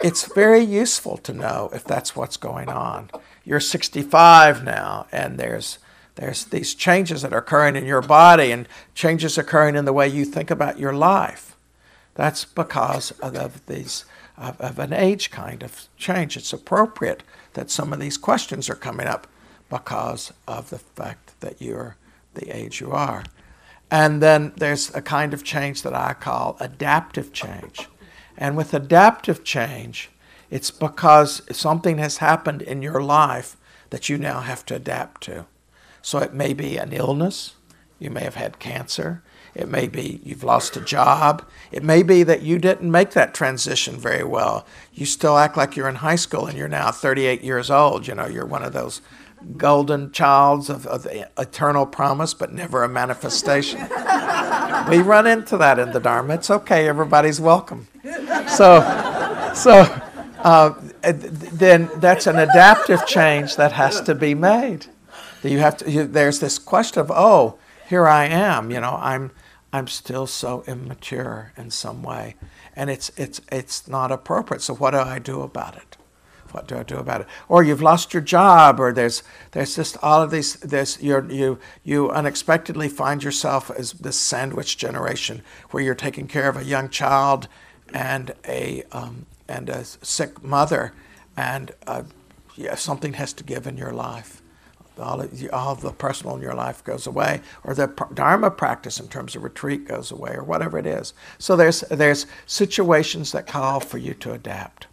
It's 0.00 0.32
very 0.32 0.60
useful 0.60 1.16
to 1.18 1.32
know 1.32 1.70
if 1.72 1.84
that's 1.84 2.14
what's 2.14 2.36
going 2.36 2.68
on. 2.68 3.10
You're 3.44 3.60
65 3.60 4.62
now, 4.62 5.06
and 5.10 5.38
there's 5.38 5.78
there's 6.16 6.44
these 6.44 6.74
changes 6.74 7.22
that 7.22 7.32
are 7.32 7.38
occurring 7.38 7.74
in 7.74 7.86
your 7.86 8.02
body 8.02 8.52
and 8.52 8.68
changes 8.94 9.36
occurring 9.36 9.74
in 9.74 9.84
the 9.84 9.92
way 9.92 10.06
you 10.06 10.24
think 10.24 10.48
about 10.50 10.78
your 10.78 10.92
life. 10.92 11.56
That's 12.14 12.44
because 12.44 13.10
of 13.20 13.66
these 13.66 14.04
of, 14.36 14.60
of 14.60 14.78
an 14.78 14.92
age 14.92 15.30
kind 15.30 15.62
of 15.62 15.88
change. 15.96 16.36
It's 16.36 16.52
appropriate 16.52 17.22
that 17.54 17.70
some 17.70 17.92
of 17.92 18.00
these 18.00 18.16
questions 18.16 18.68
are 18.68 18.74
coming 18.74 19.06
up 19.06 19.26
because 19.70 20.32
of 20.46 20.70
the 20.70 20.78
fact 20.78 21.40
that 21.40 21.60
you're 21.60 21.96
the 22.34 22.54
age 22.54 22.80
you 22.80 22.90
are. 22.92 23.24
And 23.90 24.22
then 24.22 24.52
there's 24.56 24.94
a 24.94 25.02
kind 25.02 25.34
of 25.34 25.44
change 25.44 25.82
that 25.82 25.94
I 25.94 26.14
call 26.14 26.56
adaptive 26.60 27.32
change. 27.32 27.88
And 28.36 28.56
with 28.56 28.74
adaptive 28.74 29.44
change, 29.44 30.10
it's 30.50 30.70
because 30.70 31.42
something 31.56 31.98
has 31.98 32.18
happened 32.18 32.62
in 32.62 32.82
your 32.82 33.02
life 33.02 33.56
that 33.90 34.08
you 34.08 34.18
now 34.18 34.40
have 34.40 34.66
to 34.66 34.74
adapt 34.74 35.22
to. 35.22 35.46
So 36.02 36.18
it 36.18 36.34
may 36.34 36.52
be 36.52 36.76
an 36.76 36.92
illness, 36.92 37.54
you 37.98 38.10
may 38.10 38.22
have 38.22 38.34
had 38.34 38.58
cancer, 38.58 39.22
it 39.54 39.68
may 39.68 39.86
be 39.86 40.20
you've 40.24 40.42
lost 40.42 40.76
a 40.76 40.80
job. 40.80 41.46
It 41.70 41.84
may 41.84 42.02
be 42.02 42.24
that 42.24 42.42
you 42.42 42.58
didn't 42.58 42.90
make 42.90 43.10
that 43.10 43.34
transition 43.34 43.96
very 43.96 44.24
well. 44.24 44.66
You 44.92 45.06
still 45.06 45.38
act 45.38 45.56
like 45.56 45.76
you're 45.76 45.88
in 45.88 45.96
high 45.96 46.16
school 46.16 46.46
and 46.46 46.58
you're 46.58 46.68
now 46.68 46.90
38 46.90 47.42
years 47.42 47.70
old. 47.70 48.08
You 48.08 48.16
know, 48.16 48.26
you're 48.26 48.46
one 48.46 48.64
of 48.64 48.72
those 48.72 49.00
golden 49.56 50.12
childs 50.12 50.68
of, 50.70 50.86
of 50.86 51.06
eternal 51.38 51.86
promise, 51.86 52.34
but 52.34 52.52
never 52.52 52.82
a 52.82 52.88
manifestation. 52.88 53.80
we 54.88 54.98
run 54.98 55.26
into 55.26 55.56
that 55.56 55.78
in 55.78 55.92
the 55.92 56.00
Dharma. 56.00 56.34
It's 56.34 56.50
okay, 56.50 56.88
everybody's 56.88 57.40
welcome. 57.40 57.88
So, 58.48 58.80
so 59.54 59.82
uh, 60.38 60.74
then 61.02 61.90
that's 61.96 62.26
an 62.26 62.38
adaptive 62.38 63.06
change 63.06 63.56
that 63.56 63.72
has 63.72 64.00
to 64.02 64.14
be 64.14 64.34
made. 64.34 64.86
You 65.42 65.58
have 65.58 65.76
to, 65.78 65.90
you, 65.90 66.06
there's 66.06 66.40
this 66.40 66.58
question 66.58 67.00
of, 67.00 67.10
oh, 67.14 67.58
here 67.88 68.06
I 68.06 68.26
am, 68.26 68.70
you 68.70 68.80
know, 68.80 68.98
I'm 69.00 69.30
I'm 69.74 69.88
still 69.88 70.28
so 70.28 70.62
immature 70.68 71.52
in 71.56 71.70
some 71.70 72.04
way, 72.04 72.36
and 72.76 72.90
it's 72.90 73.10
it's 73.16 73.40
it's 73.50 73.88
not 73.88 74.12
appropriate. 74.12 74.62
So 74.62 74.74
what 74.74 74.92
do 74.92 74.98
I 74.98 75.18
do 75.18 75.42
about 75.42 75.76
it? 75.76 75.96
What 76.54 76.68
do 76.68 76.76
I 76.76 76.82
do 76.84 76.96
about 76.96 77.22
it? 77.22 77.26
Or 77.48 77.62
you've 77.62 77.82
lost 77.82 78.14
your 78.14 78.22
job, 78.22 78.78
or 78.78 78.92
there's 78.92 79.22
there's 79.50 79.74
just 79.76 79.96
all 80.02 80.22
of 80.22 80.30
these. 80.30 80.54
There's 80.56 81.02
you 81.02 81.26
you 81.28 81.58
you 81.82 82.10
unexpectedly 82.10 82.88
find 82.88 83.22
yourself 83.22 83.70
as 83.70 83.92
this 83.92 84.18
sandwich 84.18 84.78
generation 84.78 85.42
where 85.70 85.82
you're 85.82 85.94
taking 85.94 86.28
care 86.28 86.48
of 86.48 86.56
a 86.56 86.64
young 86.64 86.88
child 86.88 87.48
and 87.92 88.34
a 88.46 88.84
um, 88.92 89.26
and 89.48 89.68
a 89.68 89.84
sick 89.84 90.42
mother, 90.42 90.92
and 91.36 91.72
uh, 91.86 92.04
yeah, 92.54 92.76
something 92.76 93.14
has 93.14 93.32
to 93.32 93.44
give 93.44 93.66
in 93.66 93.76
your 93.76 93.92
life 93.92 94.40
all 94.98 95.20
of, 95.20 95.48
all 95.52 95.72
of 95.72 95.80
the 95.80 95.92
personal 95.92 96.36
in 96.36 96.42
your 96.42 96.54
life 96.54 96.84
goes 96.84 97.06
away, 97.06 97.40
or 97.64 97.74
the 97.74 97.88
Dharma 98.14 98.50
practice 98.50 99.00
in 99.00 99.08
terms 99.08 99.34
of 99.34 99.42
retreat 99.42 99.86
goes 99.86 100.10
away, 100.10 100.34
or 100.34 100.44
whatever 100.44 100.78
it 100.78 100.86
is. 100.86 101.14
So 101.38 101.56
there's, 101.56 101.80
there's 101.82 102.26
situations 102.46 103.32
that 103.32 103.46
call 103.46 103.80
for 103.80 103.98
you 103.98 104.14
to 104.14 104.32
adapt. 104.32 104.86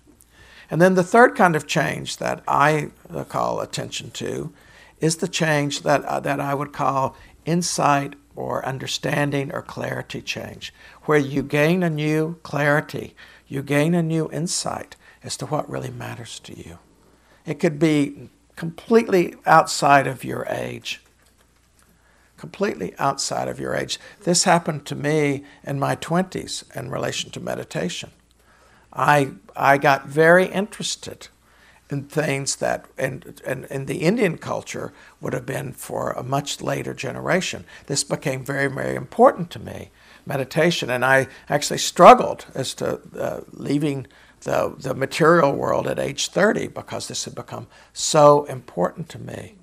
And 0.72 0.82
then 0.82 0.96
the 0.96 1.04
third 1.04 1.36
kind 1.36 1.58
of 1.58 1.68
change 1.68 2.18
that 2.18 2.42
I 2.48 2.92
call 3.28 3.60
attention 3.60 4.10
to 4.12 4.54
is 5.02 5.18
the 5.18 5.28
change 5.28 5.82
that, 5.82 6.06
uh, 6.06 6.22
that 6.22 6.40
I 6.40 6.54
would 6.54 6.72
call 6.72 7.18
insight 7.46 8.16
or 8.38 8.66
understanding 8.66 9.52
or 9.54 9.62
clarity 9.62 10.22
change, 10.22 10.74
where 11.04 11.18
you 11.18 11.44
gain 11.44 11.84
a 11.84 11.90
new 11.90 12.40
clarity, 12.44 13.16
you 13.50 13.62
gain 13.62 13.94
a 13.94 14.02
new 14.02 14.32
insight 14.32 14.96
as 15.24 15.36
to 15.38 15.46
what 15.48 15.70
really 15.70 15.92
matters 15.92 16.40
to 16.40 16.58
you. 16.58 16.80
It 17.46 17.56
could 17.60 17.78
be 17.78 18.30
completely 18.56 19.36
outside 19.46 20.08
of 20.08 20.24
your 20.24 20.46
age. 20.50 21.02
Completely 22.38 22.96
outside 22.98 23.50
of 23.50 23.60
your 23.60 23.76
age. 23.76 24.00
This 24.22 24.46
happened 24.46 24.86
to 24.86 24.96
me 24.96 25.44
in 25.66 25.80
my 25.80 25.98
20s 25.98 26.64
in 26.76 26.90
relation 26.90 27.30
to 27.32 27.42
meditation. 27.42 28.12
I, 28.94 29.32
I 29.56 29.78
got 29.78 30.08
very 30.08 30.46
interested 30.46 31.28
in 31.90 32.04
things 32.04 32.56
that 32.58 32.86
in, 32.98 33.36
in, 33.46 33.86
the 33.86 34.00
Indian 34.00 34.38
culture 34.38 34.94
would 35.20 35.34
have 35.34 35.46
been 35.46 35.74
for 35.74 36.12
a 36.12 36.24
much 36.24 36.62
later 36.62 36.94
generation. 36.94 37.66
This 37.88 38.04
became 38.04 38.46
very, 38.46 38.68
very 38.68 38.96
important 38.96 39.52
to 39.52 39.60
me, 39.60 39.92
meditation. 40.26 40.90
And 40.90 41.04
I 41.04 41.28
actually 41.50 41.80
struggled 41.80 42.46
as 42.56 42.74
to 42.76 43.02
uh, 43.20 43.42
leaving 43.52 44.08
the, 44.42 44.74
the 44.78 44.94
material 44.94 45.52
world 45.52 45.86
at 45.86 46.00
age 46.00 46.30
30 46.30 46.68
because 46.68 47.10
this 47.10 47.26
had 47.26 47.36
become 47.36 47.68
so 47.94 48.46
important 48.46 49.10
to 49.10 49.20
me. 49.20 49.56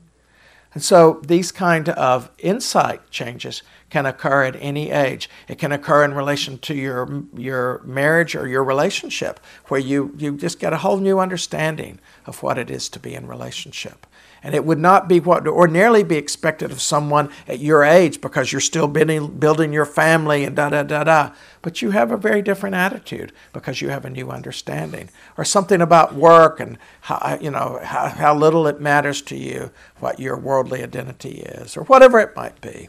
And 0.74 0.82
so 0.82 1.20
these 1.26 1.50
kind 1.50 1.88
of 1.88 2.30
insight 2.38 3.10
changes 3.10 3.62
can 3.90 4.04
occur 4.04 4.44
at 4.44 4.56
any 4.60 4.90
age. 4.90 5.30
It 5.48 5.58
can 5.58 5.72
occur 5.72 6.04
in 6.04 6.12
relation 6.12 6.58
to 6.58 6.74
your, 6.74 7.24
your 7.34 7.80
marriage 7.84 8.34
or 8.34 8.46
your 8.46 8.62
relationship, 8.62 9.40
where 9.68 9.80
you, 9.80 10.14
you 10.18 10.36
just 10.36 10.60
get 10.60 10.72
a 10.74 10.78
whole 10.78 10.98
new 10.98 11.18
understanding 11.18 11.98
of 12.26 12.42
what 12.42 12.58
it 12.58 12.70
is 12.70 12.88
to 12.90 13.00
be 13.00 13.14
in 13.14 13.26
relationship. 13.26 14.06
And 14.42 14.54
it 14.54 14.64
would 14.64 14.78
not 14.78 15.08
be 15.08 15.20
what 15.20 15.44
would 15.44 15.52
ordinarily 15.52 16.04
be 16.04 16.16
expected 16.16 16.70
of 16.70 16.80
someone 16.80 17.30
at 17.46 17.58
your 17.58 17.84
age 17.84 18.20
because 18.20 18.52
you're 18.52 18.60
still 18.60 18.86
building, 18.86 19.72
your 19.72 19.84
family 19.84 20.44
and 20.44 20.54
da 20.54 20.70
da 20.70 20.82
da 20.82 21.04
da. 21.04 21.32
But 21.62 21.82
you 21.82 21.90
have 21.90 22.12
a 22.12 22.16
very 22.16 22.40
different 22.42 22.76
attitude 22.76 23.32
because 23.52 23.80
you 23.80 23.88
have 23.88 24.04
a 24.04 24.10
new 24.10 24.30
understanding. 24.30 25.10
Or 25.36 25.44
something 25.44 25.80
about 25.80 26.14
work 26.14 26.60
and 26.60 26.78
how, 27.02 27.38
you 27.40 27.50
know, 27.50 27.80
how, 27.82 28.08
how 28.08 28.34
little 28.34 28.66
it 28.66 28.80
matters 28.80 29.22
to 29.22 29.36
you 29.36 29.70
what 29.98 30.20
your 30.20 30.36
worldly 30.36 30.82
identity 30.82 31.40
is, 31.40 31.76
or 31.76 31.84
whatever 31.84 32.20
it 32.20 32.36
might 32.36 32.60
be. 32.60 32.88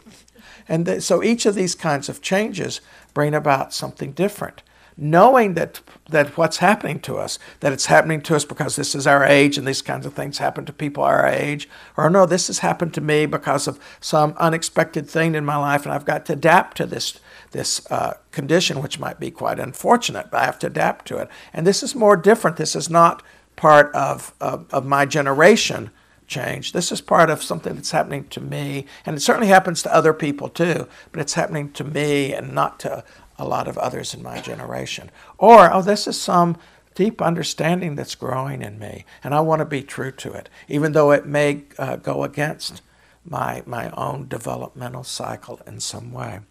And 0.67 0.85
th- 0.85 1.01
so 1.01 1.23
each 1.23 1.45
of 1.45 1.55
these 1.55 1.73
kinds 1.73 2.09
of 2.09 2.21
changes 2.21 2.81
bring 3.13 3.33
about 3.33 3.73
something 3.73 4.11
different 4.11 4.61
knowing 4.99 5.53
that 5.53 5.81
that 6.09 6.35
what's 6.37 6.57
happening 6.57 6.99
to 6.99 7.17
us, 7.17 7.37
that 7.59 7.71
it's 7.71 7.85
happening 7.85 8.21
to 8.21 8.35
us 8.35 8.43
because 8.43 8.75
this 8.75 8.95
is 8.95 9.05
our 9.05 9.23
age 9.23 9.57
and 9.57 9.67
these 9.67 9.81
kinds 9.81 10.05
of 10.05 10.13
things 10.13 10.39
happen 10.39 10.65
to 10.65 10.73
people 10.73 11.03
our 11.03 11.25
age, 11.27 11.69
or 11.95 12.09
no, 12.09 12.25
this 12.25 12.47
has 12.47 12.59
happened 12.59 12.93
to 12.95 13.01
me 13.01 13.25
because 13.25 13.67
of 13.67 13.79
some 13.99 14.33
unexpected 14.37 15.07
thing 15.07 15.35
in 15.35 15.45
my 15.45 15.55
life, 15.55 15.85
and 15.85 15.93
I've 15.93 16.05
got 16.05 16.25
to 16.27 16.33
adapt 16.33 16.77
to 16.77 16.85
this 16.85 17.19
this 17.51 17.89
uh, 17.91 18.13
condition, 18.31 18.81
which 18.81 18.99
might 18.99 19.19
be 19.19 19.31
quite 19.31 19.59
unfortunate, 19.59 20.29
but 20.29 20.41
I 20.41 20.45
have 20.45 20.59
to 20.59 20.67
adapt 20.67 21.07
to 21.07 21.17
it. 21.17 21.29
And 21.53 21.65
this 21.65 21.81
is 21.81 21.95
more 21.95 22.15
different. 22.15 22.57
This 22.57 22.75
is 22.75 22.89
not 22.89 23.23
part 23.55 23.93
of 23.93 24.33
of, 24.41 24.65
of 24.73 24.85
my 24.85 25.05
generation 25.05 25.91
change. 26.27 26.73
This 26.73 26.91
is 26.91 27.01
part 27.01 27.29
of 27.29 27.41
something 27.41 27.73
that's 27.73 27.91
happening 27.91 28.27
to 28.29 28.41
me, 28.41 28.85
and 29.05 29.17
it 29.17 29.21
certainly 29.21 29.47
happens 29.47 29.81
to 29.83 29.93
other 29.93 30.13
people 30.13 30.49
too, 30.49 30.87
but 31.11 31.21
it's 31.21 31.33
happening 31.33 31.71
to 31.73 31.83
me 31.83 32.33
and 32.33 32.53
not 32.53 32.79
to 32.81 33.03
a 33.39 33.47
lot 33.47 33.67
of 33.67 33.77
others 33.77 34.13
in 34.13 34.21
my 34.21 34.39
generation. 34.41 35.09
Or, 35.37 35.73
oh, 35.73 35.81
this 35.81 36.05
is 36.05 36.21
some 36.21 36.57
deep 36.93 37.21
understanding 37.21 37.95
that's 37.95 38.13
growing 38.15 38.61
in 38.61 38.77
me, 38.77 39.05
and 39.23 39.33
I 39.33 39.39
want 39.39 39.59
to 39.59 39.65
be 39.65 39.81
true 39.81 40.11
to 40.11 40.33
it, 40.33 40.49
even 40.67 40.91
though 40.91 41.11
it 41.11 41.25
may 41.25 41.63
uh, 41.77 41.95
go 41.95 42.23
against 42.23 42.81
my, 43.25 43.63
my 43.65 43.89
own 43.91 44.27
developmental 44.27 45.03
cycle 45.03 45.61
in 45.65 45.79
some 45.79 46.11
way. 46.11 46.41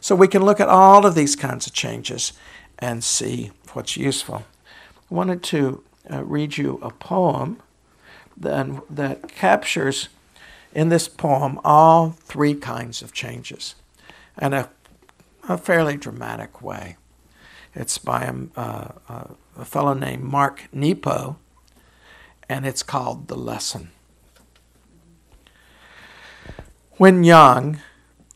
So 0.00 0.14
we 0.14 0.28
can 0.28 0.44
look 0.44 0.60
at 0.60 0.68
all 0.68 1.06
of 1.06 1.14
these 1.14 1.34
kinds 1.34 1.66
of 1.66 1.72
changes 1.72 2.32
and 2.78 3.02
see 3.02 3.50
what's 3.72 3.96
useful. 3.96 4.44
I 5.10 5.14
wanted 5.14 5.42
to 5.44 5.82
uh, 6.12 6.22
read 6.24 6.56
you 6.58 6.78
a 6.82 6.90
poem 6.90 7.62
that, 8.36 8.66
that 8.90 9.28
captures 9.28 10.08
in 10.74 10.88
this 10.88 11.08
poem 11.08 11.60
all 11.64 12.10
three 12.10 12.54
kinds 12.54 13.00
of 13.00 13.12
changes. 13.12 13.74
And 14.36 14.54
a 14.54 14.68
a 15.48 15.58
fairly 15.58 15.96
dramatic 15.96 16.62
way. 16.62 16.96
It's 17.74 17.98
by 17.98 18.22
a, 18.22 19.34
a 19.56 19.64
fellow 19.64 19.94
named 19.94 20.22
Mark 20.22 20.68
Nepo, 20.72 21.38
and 22.48 22.66
it's 22.66 22.82
called 22.82 23.28
The 23.28 23.36
Lesson. 23.36 23.90
When 26.96 27.24
young, 27.24 27.80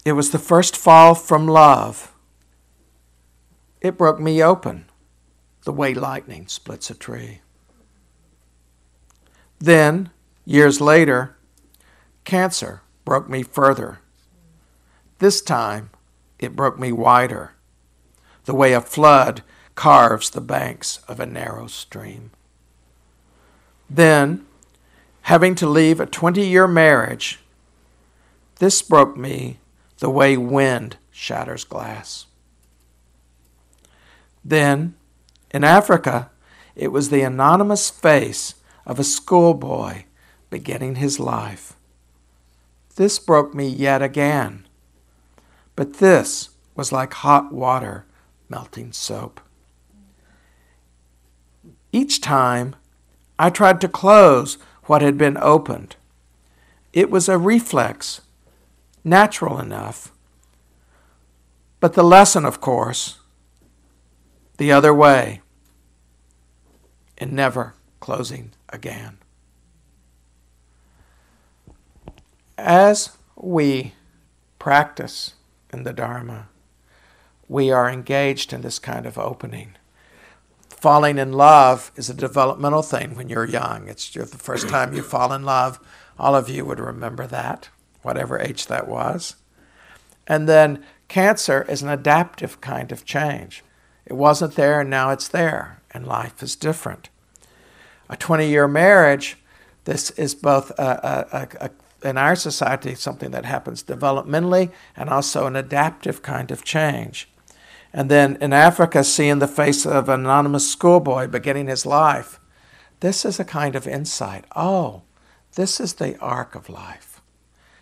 it 0.04 0.12
was 0.12 0.30
the 0.30 0.38
first 0.38 0.76
fall 0.76 1.14
from 1.14 1.46
love. 1.46 2.12
It 3.80 3.96
broke 3.96 4.18
me 4.18 4.42
open, 4.42 4.86
the 5.62 5.72
way 5.72 5.94
lightning 5.94 6.48
splits 6.48 6.90
a 6.90 6.94
tree. 6.94 7.40
Then, 9.60 10.10
years 10.44 10.80
later, 10.80 11.36
cancer 12.24 12.82
broke 13.04 13.28
me 13.28 13.42
further. 13.42 14.00
This 15.20 15.40
time, 15.40 15.90
it 16.38 16.56
broke 16.56 16.78
me 16.78 16.92
wider, 16.92 17.52
the 18.44 18.54
way 18.54 18.72
a 18.72 18.80
flood 18.80 19.42
carves 19.74 20.30
the 20.30 20.40
banks 20.40 21.00
of 21.08 21.20
a 21.20 21.26
narrow 21.26 21.66
stream. 21.66 22.30
Then, 23.88 24.46
having 25.22 25.54
to 25.56 25.66
leave 25.68 26.00
a 26.00 26.06
20 26.06 26.46
year 26.46 26.66
marriage, 26.66 27.40
this 28.56 28.82
broke 28.82 29.16
me 29.16 29.58
the 29.98 30.10
way 30.10 30.36
wind 30.36 30.96
shatters 31.10 31.64
glass. 31.64 32.26
Then, 34.44 34.94
in 35.50 35.64
Africa, 35.64 36.30
it 36.74 36.92
was 36.92 37.10
the 37.10 37.22
anonymous 37.22 37.90
face 37.90 38.54
of 38.86 38.98
a 38.98 39.04
schoolboy 39.04 40.04
beginning 40.50 40.96
his 40.96 41.20
life. 41.20 41.74
This 42.96 43.18
broke 43.18 43.54
me 43.54 43.68
yet 43.68 44.02
again. 44.02 44.67
But 45.78 45.98
this 45.98 46.50
was 46.74 46.90
like 46.90 47.12
hot 47.12 47.52
water 47.52 48.04
melting 48.48 48.90
soap. 48.90 49.40
Each 51.92 52.20
time 52.20 52.74
I 53.38 53.50
tried 53.50 53.80
to 53.82 53.88
close 53.88 54.58
what 54.86 55.02
had 55.02 55.16
been 55.16 55.36
opened. 55.36 55.94
It 56.92 57.12
was 57.12 57.28
a 57.28 57.38
reflex, 57.38 58.22
natural 59.04 59.60
enough. 59.60 60.10
But 61.78 61.92
the 61.92 62.02
lesson, 62.02 62.44
of 62.44 62.60
course, 62.60 63.20
the 64.56 64.72
other 64.72 64.92
way, 64.92 65.42
and 67.18 67.32
never 67.32 67.74
closing 68.00 68.50
again. 68.70 69.18
As 72.58 73.16
we 73.36 73.92
practice 74.58 75.34
in 75.72 75.82
the 75.82 75.92
Dharma, 75.92 76.48
we 77.48 77.70
are 77.70 77.90
engaged 77.90 78.52
in 78.52 78.60
this 78.60 78.78
kind 78.78 79.06
of 79.06 79.18
opening. 79.18 79.76
Falling 80.68 81.18
in 81.18 81.32
love 81.32 81.90
is 81.96 82.08
a 82.08 82.14
developmental 82.14 82.82
thing 82.82 83.16
when 83.16 83.28
you're 83.28 83.44
young. 83.44 83.88
It's 83.88 84.10
the 84.10 84.26
first 84.26 84.68
time 84.70 84.94
you 84.94 85.02
fall 85.02 85.32
in 85.32 85.44
love. 85.44 85.80
All 86.18 86.34
of 86.34 86.48
you 86.48 86.64
would 86.64 86.78
remember 86.78 87.26
that, 87.26 87.68
whatever 88.02 88.38
age 88.38 88.66
that 88.66 88.86
was. 88.86 89.36
And 90.26 90.48
then 90.48 90.84
cancer 91.08 91.64
is 91.68 91.82
an 91.82 91.88
adaptive 91.88 92.60
kind 92.60 92.92
of 92.92 93.04
change. 93.04 93.64
It 94.04 94.14
wasn't 94.14 94.54
there 94.54 94.80
and 94.80 94.90
now 94.90 95.10
it's 95.10 95.28
there, 95.28 95.82
and 95.90 96.06
life 96.06 96.42
is 96.42 96.56
different. 96.56 97.08
A 98.08 98.16
20 98.16 98.48
year 98.48 98.68
marriage, 98.68 99.36
this 99.84 100.10
is 100.12 100.34
both 100.34 100.70
a, 100.78 101.26
a, 101.60 101.64
a, 101.64 101.70
in 102.02 102.16
our 102.16 102.36
society 102.36 102.94
something 102.94 103.30
that 103.32 103.44
happens 103.44 103.82
developmentally 103.82 104.70
and 104.96 105.08
also 105.10 105.46
an 105.46 105.56
adaptive 105.56 106.22
kind 106.22 106.50
of 106.50 106.64
change. 106.64 107.28
And 107.92 108.10
then 108.10 108.36
in 108.40 108.52
Africa, 108.52 109.02
seeing 109.02 109.38
the 109.38 109.48
face 109.48 109.86
of 109.86 110.08
an 110.08 110.20
anonymous 110.20 110.70
schoolboy 110.70 111.26
beginning 111.26 111.68
his 111.68 111.86
life, 111.86 112.38
this 113.00 113.24
is 113.24 113.40
a 113.40 113.44
kind 113.44 113.74
of 113.74 113.86
insight. 113.86 114.44
Oh, 114.54 115.02
this 115.54 115.80
is 115.80 115.94
the 115.94 116.18
arc 116.18 116.54
of 116.54 116.68
life. 116.68 117.20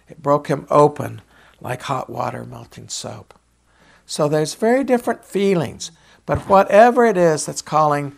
It 0.08 0.22
broke 0.22 0.48
him 0.48 0.66
open 0.70 1.22
like 1.60 1.82
hot 1.82 2.08
water 2.08 2.44
melting 2.44 2.88
soap. 2.88 3.34
So 4.04 4.28
there's 4.28 4.54
very 4.54 4.84
different 4.84 5.24
feelings, 5.24 5.90
but 6.26 6.48
whatever 6.48 7.04
it 7.04 7.16
is 7.16 7.46
that's 7.46 7.62
calling 7.62 8.14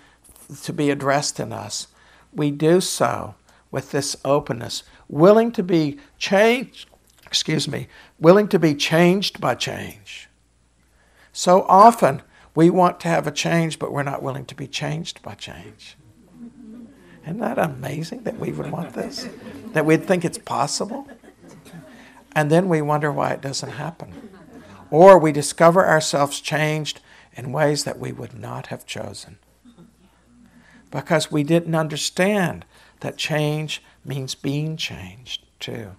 to 0.62 0.72
be 0.72 0.90
addressed 0.90 1.40
in 1.40 1.52
us, 1.52 1.88
we 2.32 2.50
do 2.50 2.80
so 2.80 3.34
with 3.70 3.90
this 3.90 4.16
openness, 4.24 4.82
willing 5.08 5.50
to 5.52 5.62
be 5.62 5.98
changed, 6.18 6.88
excuse 7.26 7.66
me, 7.66 7.88
willing 8.18 8.48
to 8.48 8.58
be 8.58 8.74
changed 8.74 9.40
by 9.40 9.54
change. 9.54 10.28
So 11.32 11.62
often 11.68 12.22
we 12.54 12.70
want 12.70 13.00
to 13.00 13.08
have 13.08 13.26
a 13.26 13.32
change, 13.32 13.78
but 13.78 13.92
we're 13.92 14.02
not 14.02 14.22
willing 14.22 14.44
to 14.46 14.54
be 14.54 14.66
changed 14.66 15.22
by 15.22 15.34
change. 15.34 15.96
Isn't 17.22 17.40
that 17.40 17.58
amazing 17.58 18.22
that 18.22 18.38
we 18.38 18.52
would 18.52 18.70
want 18.70 18.94
this? 18.94 19.28
That 19.72 19.84
we'd 19.84 20.04
think 20.04 20.24
it's 20.24 20.38
possible? 20.38 21.06
And 22.32 22.50
then 22.50 22.68
we 22.68 22.80
wonder 22.80 23.12
why 23.12 23.32
it 23.32 23.40
doesn't 23.40 23.72
happen. 23.72 24.30
Or 24.90 25.18
we 25.18 25.32
discover 25.32 25.86
ourselves 25.86 26.40
changed 26.40 27.00
in 27.34 27.52
ways 27.52 27.84
that 27.84 27.98
we 27.98 28.12
would 28.12 28.32
not 28.32 28.68
have 28.68 28.86
chosen. 28.86 29.38
Because 30.90 31.30
we 31.30 31.42
didn't 31.42 31.74
understand 31.74 32.64
that 33.00 33.18
change 33.18 33.82
means 34.08 34.34
being 34.34 34.76
changed 34.76 35.44
too, 35.60 35.92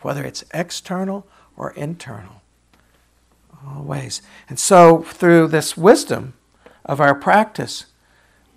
whether 0.00 0.24
it's 0.24 0.44
external 0.54 1.26
or 1.56 1.72
internal. 1.72 2.40
Always. 3.66 4.22
And 4.48 4.58
so, 4.58 5.02
through 5.02 5.48
this 5.48 5.76
wisdom 5.76 6.34
of 6.84 7.00
our 7.00 7.14
practice, 7.14 7.86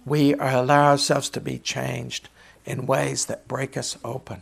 we 0.06 0.34
allow 0.36 0.92
ourselves 0.92 1.30
to 1.32 1.42
be 1.42 1.60
changed 1.60 2.30
in 2.66 2.88
ways 2.88 3.26
that 3.26 3.48
break 3.48 3.76
us 3.78 3.98
open. 4.04 4.42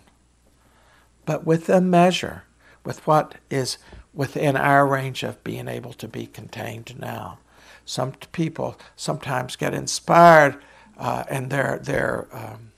But 1.25 1.45
with 1.45 1.69
a 1.69 1.81
measure, 1.81 2.43
with 2.85 3.05
what 3.07 3.35
is 3.49 3.77
within 4.13 4.55
our 4.55 4.85
range 4.85 5.23
of 5.23 5.43
being 5.43 5.67
able 5.67 5.93
to 5.93 6.07
be 6.07 6.27
contained 6.27 6.99
now. 6.99 7.39
Some 7.85 8.13
people 8.31 8.77
sometimes 8.95 9.55
get 9.55 9.73
inspired 9.73 10.57
uh, 10.97 11.23
and 11.29 11.49
their, 11.49 11.79
their 11.81 12.27
um, 12.31 12.72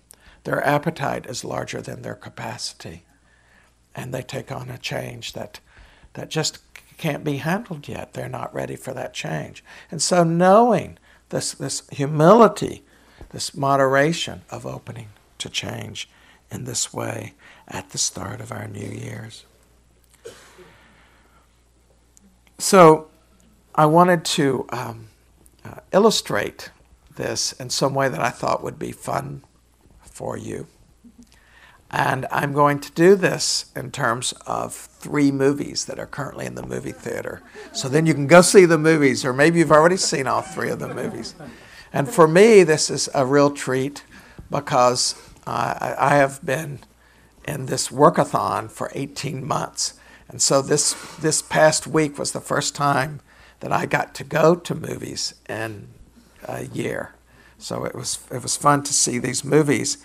their 0.45 0.65
appetite 0.65 1.25
is 1.25 1.43
larger 1.43 1.81
than 1.81 2.01
their 2.03 2.15
capacity. 2.15 3.03
And 3.95 4.13
they 4.13 4.21
take 4.21 4.51
on 4.51 4.69
a 4.69 4.77
change 4.77 5.33
that, 5.33 5.59
that 6.13 6.29
just 6.29 6.59
can't 6.97 7.23
be 7.23 7.37
handled 7.37 7.87
yet. 7.87 8.13
They're 8.13 8.29
not 8.29 8.53
ready 8.53 8.75
for 8.75 8.93
that 8.93 9.13
change. 9.13 9.63
And 9.89 10.01
so, 10.01 10.23
knowing 10.23 10.97
this, 11.29 11.53
this 11.53 11.83
humility, 11.91 12.83
this 13.31 13.55
moderation 13.55 14.43
of 14.51 14.65
opening 14.65 15.09
to 15.39 15.49
change 15.49 16.07
in 16.51 16.65
this 16.65 16.93
way 16.93 17.33
at 17.67 17.89
the 17.89 17.97
start 17.97 18.39
of 18.39 18.51
our 18.51 18.67
new 18.67 18.87
years. 18.87 19.45
So, 22.59 23.09
I 23.73 23.87
wanted 23.87 24.23
to 24.25 24.67
um, 24.69 25.07
uh, 25.65 25.79
illustrate 25.91 26.69
this 27.15 27.51
in 27.53 27.71
some 27.71 27.95
way 27.95 28.09
that 28.09 28.21
I 28.21 28.29
thought 28.29 28.63
would 28.63 28.77
be 28.77 28.91
fun 28.91 29.41
for 30.15 30.37
you. 30.37 30.65
And 31.91 32.25
I'm 32.31 32.53
going 32.53 32.79
to 32.79 32.91
do 32.91 33.15
this 33.15 33.65
in 33.75 33.91
terms 33.91 34.33
of 34.47 34.73
three 34.73 35.31
movies 35.31 35.85
that 35.85 35.99
are 35.99 36.07
currently 36.07 36.45
in 36.45 36.55
the 36.55 36.65
movie 36.65 36.93
theater. 36.93 37.41
So 37.73 37.89
then 37.89 38.05
you 38.05 38.13
can 38.13 38.25
go 38.25 38.41
see 38.41 38.65
the 38.65 38.77
movies, 38.77 39.23
or 39.23 39.33
maybe 39.33 39.59
you've 39.59 39.71
already 39.71 39.97
seen 39.97 40.25
all 40.25 40.41
three 40.41 40.69
of 40.69 40.79
the 40.79 40.93
movies. 40.93 41.35
And 41.93 42.09
for 42.09 42.27
me, 42.27 42.63
this 42.63 42.89
is 42.89 43.09
a 43.13 43.25
real 43.25 43.51
treat 43.51 44.03
because 44.49 45.15
uh, 45.45 45.95
I 45.99 46.15
have 46.15 46.43
been 46.43 46.79
in 47.45 47.67
this 47.67 47.89
workathon 47.89 48.71
for 48.71 48.91
18 48.95 49.45
months. 49.45 49.99
And 50.27 50.41
so 50.41 50.61
this, 50.61 50.93
this 51.17 51.41
past 51.41 51.87
week 51.87 52.17
was 52.17 52.31
the 52.31 52.41
first 52.41 52.73
time 52.73 53.19
that 53.59 53.71
I 53.71 53.85
got 53.85 54.15
to 54.15 54.23
go 54.23 54.55
to 54.55 54.75
movies 54.75 55.35
in 55.47 55.89
a 56.47 56.65
year. 56.65 57.14
So 57.57 57.85
it 57.85 57.95
was 57.95 58.19
it 58.31 58.41
was 58.41 58.57
fun 58.57 58.83
to 58.83 58.93
see 58.93 59.17
these 59.17 59.43
movies, 59.43 59.97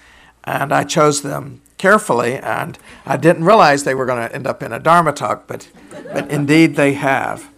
and 0.45 0.73
I 0.73 0.85
chose 0.85 1.23
them 1.23 1.61
carefully, 1.79 2.37
and 2.37 2.79
I 3.07 3.17
didn't 3.17 3.45
realize 3.45 3.85
they 3.85 3.95
were 3.95 4.07
going 4.07 4.29
to 4.29 4.35
end 4.35 4.47
up 4.47 4.63
in 4.63 4.73
a 4.73 4.79
Dharma 4.79 5.13
talk, 5.13 5.47
but 5.47 5.69
but 6.13 6.31
indeed 6.31 6.77
they 6.77 6.95
have. 6.95 7.51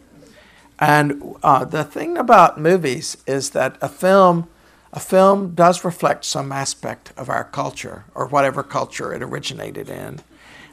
And 0.78 1.36
uh, 1.42 1.64
the 1.64 1.84
thing 1.84 2.18
about 2.18 2.58
movies 2.60 3.16
is 3.26 3.50
that 3.50 3.76
a 3.80 3.88
film 3.88 4.48
a 4.92 5.00
film 5.00 5.54
does 5.54 5.84
reflect 5.84 6.24
some 6.24 6.52
aspect 6.52 7.12
of 7.16 7.30
our 7.30 7.44
culture 7.44 8.04
or 8.14 8.26
whatever 8.26 8.62
culture 8.62 9.12
it 9.12 9.22
originated 9.22 9.88
in, 9.88 10.20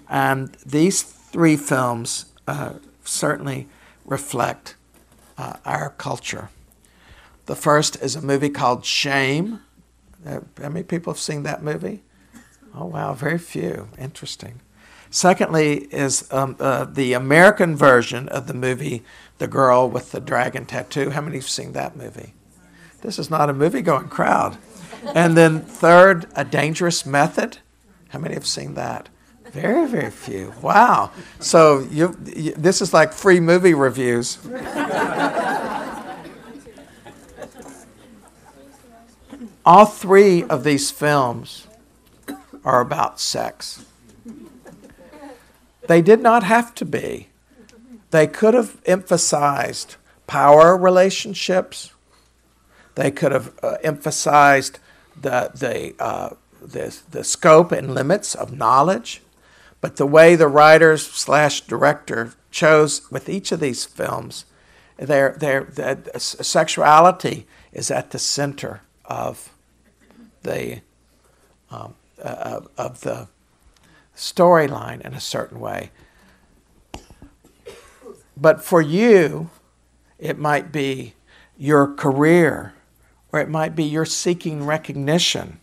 and 0.10 0.56
these 0.66 1.04
three 1.04 1.56
films 1.56 2.26
uh, 2.48 2.74
certainly 3.04 3.68
reflect 4.06 4.76
uh, 5.38 5.58
our 5.66 5.92
culture. 5.92 6.50
The 7.50 7.56
first 7.56 7.96
is 8.04 8.16
a 8.16 8.22
movie 8.22 8.52
called 8.52 8.86
Shame. 8.86 9.62
Uh, 10.24 10.42
how 10.62 10.70
many 10.70 10.84
people 10.84 11.12
have 11.12 11.20
seen 11.20 11.42
that 11.44 11.64
movie? 11.64 12.04
Oh, 12.76 12.86
wow, 12.86 13.16
very 13.16 13.40
few. 13.40 13.88
Interesting. 13.98 14.62
Secondly, 15.10 15.86
is 15.86 16.32
um, 16.32 16.58
uh, 16.60 16.86
the 16.86 17.14
American 17.14 17.76
version 17.76 18.30
of 18.30 18.46
the 18.46 18.54
movie 18.54 19.04
The 19.40 19.48
Girl 19.48 19.90
with 19.90 20.12
the 20.12 20.20
Dragon 20.20 20.68
Tattoo. 20.68 21.10
How 21.10 21.22
many 21.22 21.38
have 21.38 21.50
seen 21.50 21.72
that 21.72 21.96
movie? 21.96 22.36
This 23.02 23.18
is 23.18 23.32
not 23.32 23.50
a 23.50 23.54
movie 23.54 23.82
going 23.82 24.10
crowd. 24.10 24.60
And 25.16 25.36
then 25.36 25.62
third, 25.62 26.28
A 26.36 26.46
Dangerous 26.46 27.04
Method. 27.04 27.58
How 28.10 28.20
many 28.20 28.36
have 28.36 28.46
seen 28.46 28.76
that? 28.76 29.10
Very, 29.46 29.88
very 29.88 30.12
few. 30.12 30.54
Wow. 30.62 31.10
So 31.40 31.80
you, 31.90 32.16
you 32.28 32.54
this 32.54 32.80
is 32.80 32.94
like 32.94 33.12
free 33.12 33.40
movie 33.40 33.74
reviews. 33.74 34.38
All 39.70 39.86
three 39.86 40.44
of 40.46 40.64
these 40.64 40.90
films 40.90 41.68
are 42.66 42.82
about 42.82 43.20
sex. 43.20 43.86
They 45.86 46.02
did 46.02 46.24
not 46.24 46.42
have 46.42 46.74
to 46.74 46.86
be. 46.86 47.28
They 48.10 48.26
could 48.26 48.56
have 48.56 48.82
emphasized 48.88 49.96
power 50.26 50.76
relationships. 50.76 51.94
They 52.96 53.12
could 53.12 53.32
have 53.32 53.54
uh, 53.62 53.78
emphasized 53.84 54.80
the, 55.16 55.52
the, 55.54 55.94
uh, 56.04 56.32
the, 56.60 57.00
the 57.12 57.24
scope 57.24 57.72
and 57.72 57.94
limits 57.94 58.34
of 58.34 58.52
knowledge. 58.52 59.22
But 59.82 59.98
the 59.98 60.08
way 60.08 60.36
the 60.36 60.48
writers 60.48 61.06
slash 61.06 61.62
director 61.62 62.34
chose 62.50 63.08
with 63.12 63.30
each 63.30 63.52
of 63.52 63.60
these 63.60 63.86
films, 63.86 64.46
their, 64.98 65.34
their, 65.34 65.66
their 65.66 66.00
sexuality 66.18 67.46
is 67.72 67.92
at 67.92 68.10
the 68.10 68.18
center 68.18 68.82
of 69.06 69.52
the 70.44 70.82
um, 71.72 71.96
uh, 72.22 72.62
of 72.78 73.02
the 73.02 73.28
storyline 74.16 75.02
in 75.02 75.14
a 75.14 75.20
certain 75.20 75.60
way. 75.60 75.92
but 78.36 78.64
for 78.64 78.82
you, 78.82 79.50
it 80.18 80.38
might 80.38 80.72
be 80.72 81.14
your 81.58 81.94
career, 81.94 82.74
or 83.32 83.40
it 83.40 83.50
might 83.50 83.76
be 83.76 83.84
your 83.84 84.06
seeking 84.06 84.66
recognition, 84.66 85.60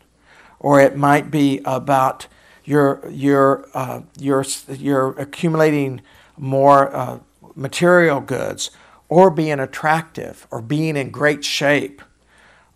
or 0.59 0.81
it 0.81 0.97
might 0.97 1.31
be 1.31 1.61
about 1.65 2.27
your 2.65 3.03
your 3.11 3.69
uh, 3.75 4.03
your 4.19 4.45
your 4.69 5.11
accumulating 5.19 6.01
more 6.37 6.95
uh, 6.95 7.19
material 7.55 8.21
goods, 8.21 8.71
or 9.09 9.31
being 9.31 9.61
attractive, 9.61 10.47
or 10.51 10.61
being 10.61 10.97
in 10.97 11.11
great 11.11 11.45
shape, 11.45 12.03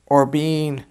or 0.07 0.25
being 0.27 0.85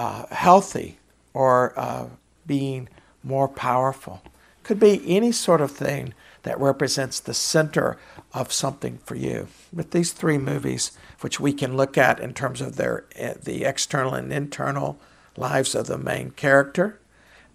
uh, 0.00 0.24
healthy, 0.34 0.96
or 1.34 1.78
uh, 1.78 2.06
being 2.46 2.88
more 3.22 3.46
powerful. 3.46 4.22
Could 4.62 4.80
be 4.80 5.02
any 5.06 5.30
sort 5.30 5.60
of 5.60 5.72
thing 5.72 6.14
that 6.42 6.58
represents 6.58 7.20
the 7.20 7.34
center 7.34 7.98
of 8.32 8.50
something 8.50 8.96
for 9.04 9.14
you. 9.14 9.48
With 9.70 9.90
these 9.90 10.12
three 10.12 10.38
movies, 10.38 10.92
which 11.20 11.38
we 11.38 11.52
can 11.52 11.76
look 11.76 11.98
at 11.98 12.18
in 12.18 12.32
terms 12.32 12.62
of 12.62 12.76
their 12.76 13.04
eh, 13.14 13.34
the 13.42 13.64
external 13.64 14.14
and 14.14 14.32
internal 14.32 14.98
lives 15.36 15.74
of 15.74 15.86
the 15.86 15.98
main 15.98 16.30
character, 16.30 16.98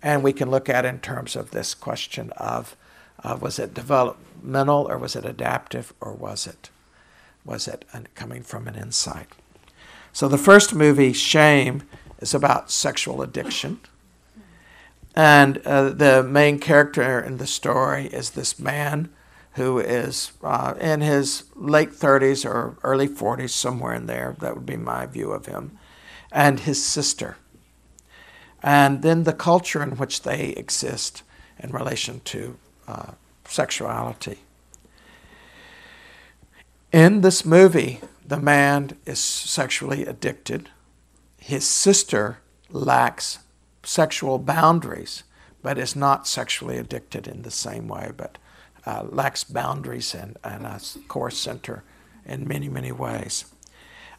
and 0.03 0.21
we 0.21 0.31
can 0.31 0.51
look 0.51 0.69
at 0.69 0.85
in 0.85 0.99
terms 0.99 1.35
of 1.35 1.49
this 1.49 1.73
question 1.73 2.29
of 2.37 2.77
uh, 3.23 3.35
was 3.41 3.57
it 3.57 3.73
developmental 3.73 4.85
or 4.87 4.99
was 4.99 5.15
it 5.15 5.25
adaptive 5.25 5.93
or 5.99 6.13
was 6.13 6.45
it 6.45 6.69
was 7.43 7.67
it 7.67 7.85
coming 8.13 8.43
from 8.43 8.67
an 8.67 8.75
insight? 8.75 9.29
So 10.13 10.27
the 10.27 10.37
first 10.37 10.75
movie, 10.75 11.11
Shame, 11.11 11.81
is 12.19 12.33
about 12.33 12.71
sexual 12.71 13.21
addiction. 13.21 13.79
And 15.15 15.59
uh, 15.59 15.89
the 15.89 16.23
main 16.23 16.59
character 16.59 17.19
in 17.19 17.37
the 17.37 17.47
story 17.47 18.07
is 18.07 18.31
this 18.31 18.59
man 18.59 19.09
who 19.53 19.79
is 19.79 20.33
uh, 20.43 20.73
in 20.79 20.99
his 20.99 21.43
late 21.55 21.91
30s 21.91 22.45
or 22.45 22.77
early 22.83 23.07
40s, 23.07 23.51
somewhere 23.51 23.93
in 23.93 24.05
there. 24.05 24.35
That 24.39 24.55
would 24.55 24.65
be 24.65 24.75
my 24.75 25.05
view 25.05 25.31
of 25.31 25.45
him. 25.45 25.77
And 26.31 26.59
his 26.61 26.85
sister. 26.85 27.37
And 28.61 29.01
then 29.01 29.23
the 29.23 29.31
culture 29.31 29.81
in 29.81 29.91
which 29.91 30.23
they 30.23 30.49
exist 30.49 31.23
in 31.59 31.71
relation 31.71 32.19
to 32.25 32.57
uh, 32.87 33.11
sexuality. 33.45 34.39
In 36.91 37.21
this 37.21 37.45
movie, 37.45 38.01
the 38.25 38.39
man 38.39 38.97
is 39.05 39.19
sexually 39.19 40.05
addicted. 40.05 40.69
His 41.45 41.67
sister 41.67 42.39
lacks 42.71 43.37
sexual 43.83 44.39
boundaries, 44.39 45.21
but 45.61 45.77
is 45.77 45.95
not 45.95 46.27
sexually 46.27 46.79
addicted 46.79 47.27
in 47.27 47.43
the 47.43 47.51
same 47.51 47.87
way, 47.87 48.11
but 48.17 48.39
uh, 48.83 49.03
lacks 49.07 49.43
boundaries 49.43 50.15
and, 50.15 50.39
and 50.43 50.65
a 50.65 50.81
core 51.07 51.29
center 51.29 51.83
in 52.25 52.47
many, 52.47 52.67
many 52.67 52.91
ways. 52.91 53.45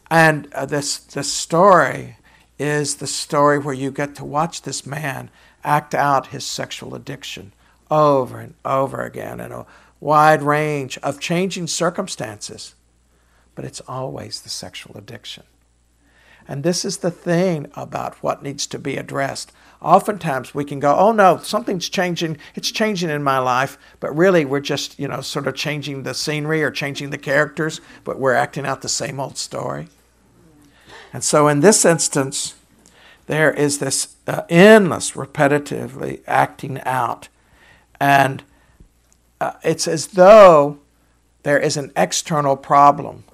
And 0.08 0.54
uh, 0.54 0.66
this, 0.66 0.98
this 0.98 1.32
story 1.32 2.18
is 2.60 2.98
the 2.98 3.08
story 3.08 3.58
where 3.58 3.74
you 3.74 3.90
get 3.90 4.14
to 4.14 4.24
watch 4.24 4.62
this 4.62 4.86
man 4.86 5.28
act 5.64 5.96
out 5.96 6.28
his 6.28 6.46
sexual 6.46 6.94
addiction 6.94 7.52
over 7.90 8.38
and 8.38 8.54
over 8.64 9.02
again 9.02 9.40
in 9.40 9.50
a 9.50 9.66
wide 9.98 10.42
range 10.42 10.96
of 10.98 11.18
changing 11.18 11.66
circumstances. 11.66 12.76
But 13.56 13.64
it's 13.64 13.80
always 13.88 14.42
the 14.42 14.48
sexual 14.48 14.96
addiction. 14.96 15.42
And 16.49 16.62
this 16.62 16.84
is 16.84 16.99
the 16.99 17.11
thing 17.11 17.70
about 17.74 18.22
what 18.22 18.42
needs 18.42 18.66
to 18.68 18.78
be 18.78 18.97
addressed. 18.97 19.53
Oftentimes 19.82 20.55
we 20.55 20.64
can 20.64 20.80
go, 20.80 20.94
oh 20.97 21.12
no, 21.12 21.38
something's 21.38 21.88
changing. 21.88 22.38
It's 22.55 22.70
changing 22.70 23.11
in 23.11 23.22
my 23.22 23.38
life. 23.38 23.76
But 24.01 24.16
really, 24.16 24.44
we're 24.44 24.61
just, 24.61 24.99
you 24.99 25.09
know, 25.09 25.20
sort 25.20 25.47
of 25.47 25.55
changing 25.55 26.03
the 26.03 26.14
scenery 26.14 26.62
or 26.62 26.70
changing 26.70 27.11
the 27.11 27.18
characters, 27.18 27.80
but 28.05 28.18
we're 28.18 28.34
acting 28.34 28.66
out 28.66 28.82
the 28.82 28.88
same 28.88 29.20
old 29.20 29.36
story. 29.36 29.88
And 31.12 31.22
so 31.22 31.49
in 31.49 31.61
this 31.61 31.84
instance, 31.84 32.55
there 33.26 33.53
is 33.53 33.78
this 33.78 34.16
uh, 34.26 34.42
endless, 34.49 35.12
repetitively 35.12 36.22
acting 36.26 36.80
out. 36.82 37.28
And 38.01 38.44
uh, 39.40 39.53
it's 39.62 39.88
as 39.88 40.09
though 40.09 40.78
there 41.42 41.59
is 41.59 41.76
an 41.76 41.92
external 41.97 42.57
problem. 42.57 43.24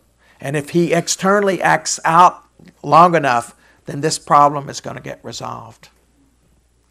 And 0.41 0.57
if 0.57 0.71
he 0.71 0.93
externally 0.93 1.63
acts 1.63 2.01
out 2.05 2.43
long 2.83 3.15
enough, 3.15 3.55
then 3.87 4.01
this 4.01 4.19
problem 4.19 4.69
is 4.69 4.81
going 4.81 4.97
to 4.97 5.03
get 5.03 5.25
resolved. 5.25 5.89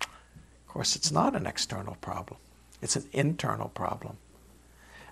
Of 0.01 0.67
course, 0.67 0.95
it's 0.95 1.11
not 1.11 1.35
an 1.35 1.45
external 1.45 1.95
problem, 2.01 2.39
it's 2.81 2.95
an 2.95 3.05
internal 3.11 3.69
problem. 3.69 4.17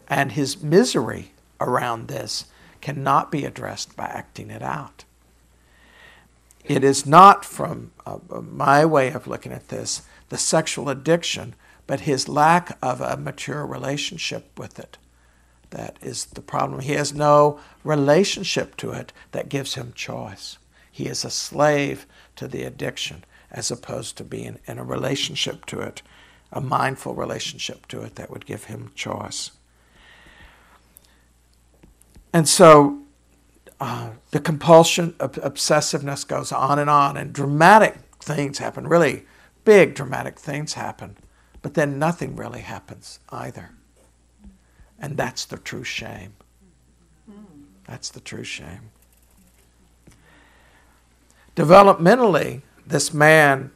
And 0.08 0.32
his 0.32 0.64
misery 0.64 1.34
around 1.60 2.08
this 2.08 2.46
cannot 2.82 3.32
be 3.32 3.46
addressed 3.46 3.96
by 3.96 4.06
acting 4.06 4.50
it 4.50 4.64
out. 4.64 5.04
It 6.64 6.84
is 6.84 7.06
not, 7.06 7.46
from 7.46 7.92
uh, 8.06 8.20
my 8.30 8.86
way 8.86 9.12
of 9.12 9.28
looking 9.28 9.52
at 9.52 9.70
this, 9.70 10.04
the 10.30 10.38
sexual 10.38 10.90
addiction, 10.90 11.56
but 11.88 12.02
his 12.02 12.30
lack 12.30 12.78
of 12.82 13.02
a 13.02 13.18
mature 13.18 13.66
relationship 13.66 14.58
with 14.58 14.80
it. 14.80 14.98
That 15.72 15.98
is 16.02 16.26
the 16.26 16.42
problem. 16.42 16.82
He 16.82 16.94
has 16.94 17.14
no 17.14 17.60
relationship 17.84 18.76
to 18.78 18.92
it 18.92 19.12
that 19.32 19.50
gives 19.50 19.76
him 19.76 19.94
choice. 19.94 20.58
He 21.00 21.08
is 21.08 21.24
a 21.24 21.30
slave 21.30 22.06
to 22.36 22.46
the 22.46 22.64
addiction 22.64 23.24
as 23.50 23.72
opposed 23.72 24.18
to 24.18 24.26
being 24.26 24.60
in 24.68 24.78
a 24.78 24.84
relationship 24.84 25.66
to 25.68 25.80
it, 25.80 26.02
a 26.52 26.60
mindful 26.60 27.16
relationship 27.16 27.88
to 27.88 28.02
it 28.02 28.16
that 28.16 28.30
would 28.30 28.46
give 28.46 28.66
him 28.66 28.92
choice. 28.96 29.52
And 32.34 32.50
so 32.50 33.00
uh, 33.80 34.10
the 34.32 34.42
compulsion, 34.42 35.16
ob- 35.22 35.36
obsessiveness 35.36 36.28
goes 36.28 36.52
on 36.52 36.80
and 36.80 36.90
on, 36.90 37.16
and 37.16 37.32
dramatic 37.32 37.96
things 38.20 38.58
happen, 38.58 38.86
really 38.86 39.24
big 39.64 39.96
dramatic 39.96 40.38
things 40.38 40.74
happen, 40.74 41.16
but 41.62 41.76
then 41.76 41.98
nothing 41.98 42.36
really 42.36 42.60
happens 42.60 43.20
either. 43.30 43.70
And 45.00 45.16
that's 45.16 45.46
the 45.46 45.60
true 45.60 45.86
shame. 45.86 46.34
That's 47.88 48.10
the 48.10 48.20
true 48.20 48.44
shame. 48.44 48.92
Developmentally, 51.56 52.62
this 52.86 53.14
man 53.14 53.72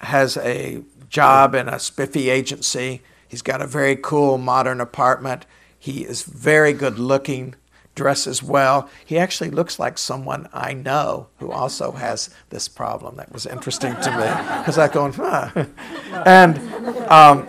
has 0.00 0.36
a 0.38 0.82
job 1.08 1.54
in 1.54 1.68
a 1.68 1.78
spiffy 1.78 2.30
agency. 2.30 3.02
He's 3.26 3.42
got 3.42 3.60
a 3.60 3.66
very 3.66 3.96
cool 3.96 4.38
modern 4.38 4.80
apartment. 4.80 5.46
He 5.78 6.04
is 6.04 6.22
very 6.22 6.72
good 6.72 6.98
looking, 6.98 7.54
dresses 7.94 8.42
well. 8.42 8.88
He 9.04 9.18
actually 9.18 9.50
looks 9.50 9.78
like 9.78 9.98
someone 9.98 10.48
I 10.52 10.72
know 10.72 11.28
who 11.38 11.50
also 11.50 11.92
has 11.92 12.30
this 12.50 12.68
problem. 12.68 13.16
That 13.16 13.32
was 13.32 13.46
interesting 13.46 13.94
to 13.94 14.10
me 14.10 14.58
because 14.58 14.78
I 14.78 14.88
go, 14.88 15.10
huh. 15.10 15.66
and 16.24 16.58
um, 17.10 17.48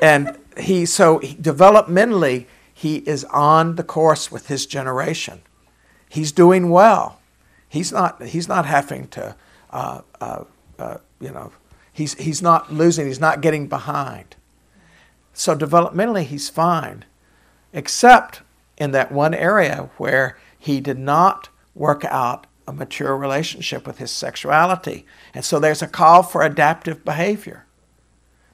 and 0.00 0.38
he 0.58 0.86
so 0.86 1.18
he, 1.18 1.34
developmentally 1.34 2.46
he 2.72 2.96
is 2.98 3.24
on 3.24 3.76
the 3.76 3.84
course 3.84 4.30
with 4.30 4.48
his 4.48 4.66
generation. 4.66 5.42
He's 6.08 6.32
doing 6.32 6.68
well. 6.68 7.21
He's 7.72 7.90
not, 7.90 8.22
he's 8.22 8.48
not 8.48 8.66
having 8.66 9.08
to, 9.08 9.34
uh, 9.70 10.02
uh, 10.20 10.44
uh, 10.78 10.98
you 11.18 11.30
know, 11.30 11.52
he's, 11.90 12.12
he's 12.20 12.42
not 12.42 12.70
losing, 12.70 13.06
he's 13.06 13.18
not 13.18 13.40
getting 13.40 13.66
behind. 13.66 14.36
So 15.32 15.56
developmentally, 15.56 16.24
he's 16.24 16.50
fine, 16.50 17.06
except 17.72 18.42
in 18.76 18.90
that 18.90 19.10
one 19.10 19.32
area 19.32 19.88
where 19.96 20.36
he 20.58 20.82
did 20.82 20.98
not 20.98 21.48
work 21.74 22.04
out 22.04 22.46
a 22.68 22.74
mature 22.74 23.16
relationship 23.16 23.86
with 23.86 23.96
his 23.96 24.10
sexuality. 24.10 25.06
And 25.32 25.42
so 25.42 25.58
there's 25.58 25.80
a 25.80 25.86
call 25.86 26.22
for 26.22 26.42
adaptive 26.42 27.06
behavior. 27.06 27.64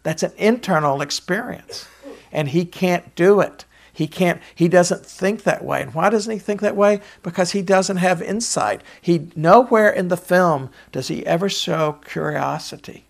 That's 0.05 0.23
an 0.23 0.33
internal 0.39 1.03
experience, 1.03 1.89
and 2.31 2.51
he 2.51 2.64
can't 2.64 3.16
do 3.16 3.41
it. 3.41 3.64
He 3.99 4.07
can't, 4.07 4.41
he 4.55 4.69
doesn't 4.69 5.05
think 5.05 5.43
that 5.43 5.65
way. 5.65 5.83
And 5.83 5.93
why 5.93 6.09
doesn't 6.09 6.33
he 6.33 6.39
think 6.39 6.61
that 6.61 6.77
way? 6.77 7.01
Because 7.25 7.51
he 7.51 7.63
doesn't 7.63 7.97
have 7.97 8.23
insight. 8.23 8.81
He 9.01 9.33
nowhere 9.35 9.91
in 9.91 10.07
the 10.07 10.17
film 10.17 10.71
does 10.93 11.09
he 11.09 11.27
ever 11.27 11.49
show 11.49 11.99
curiosity 12.05 13.07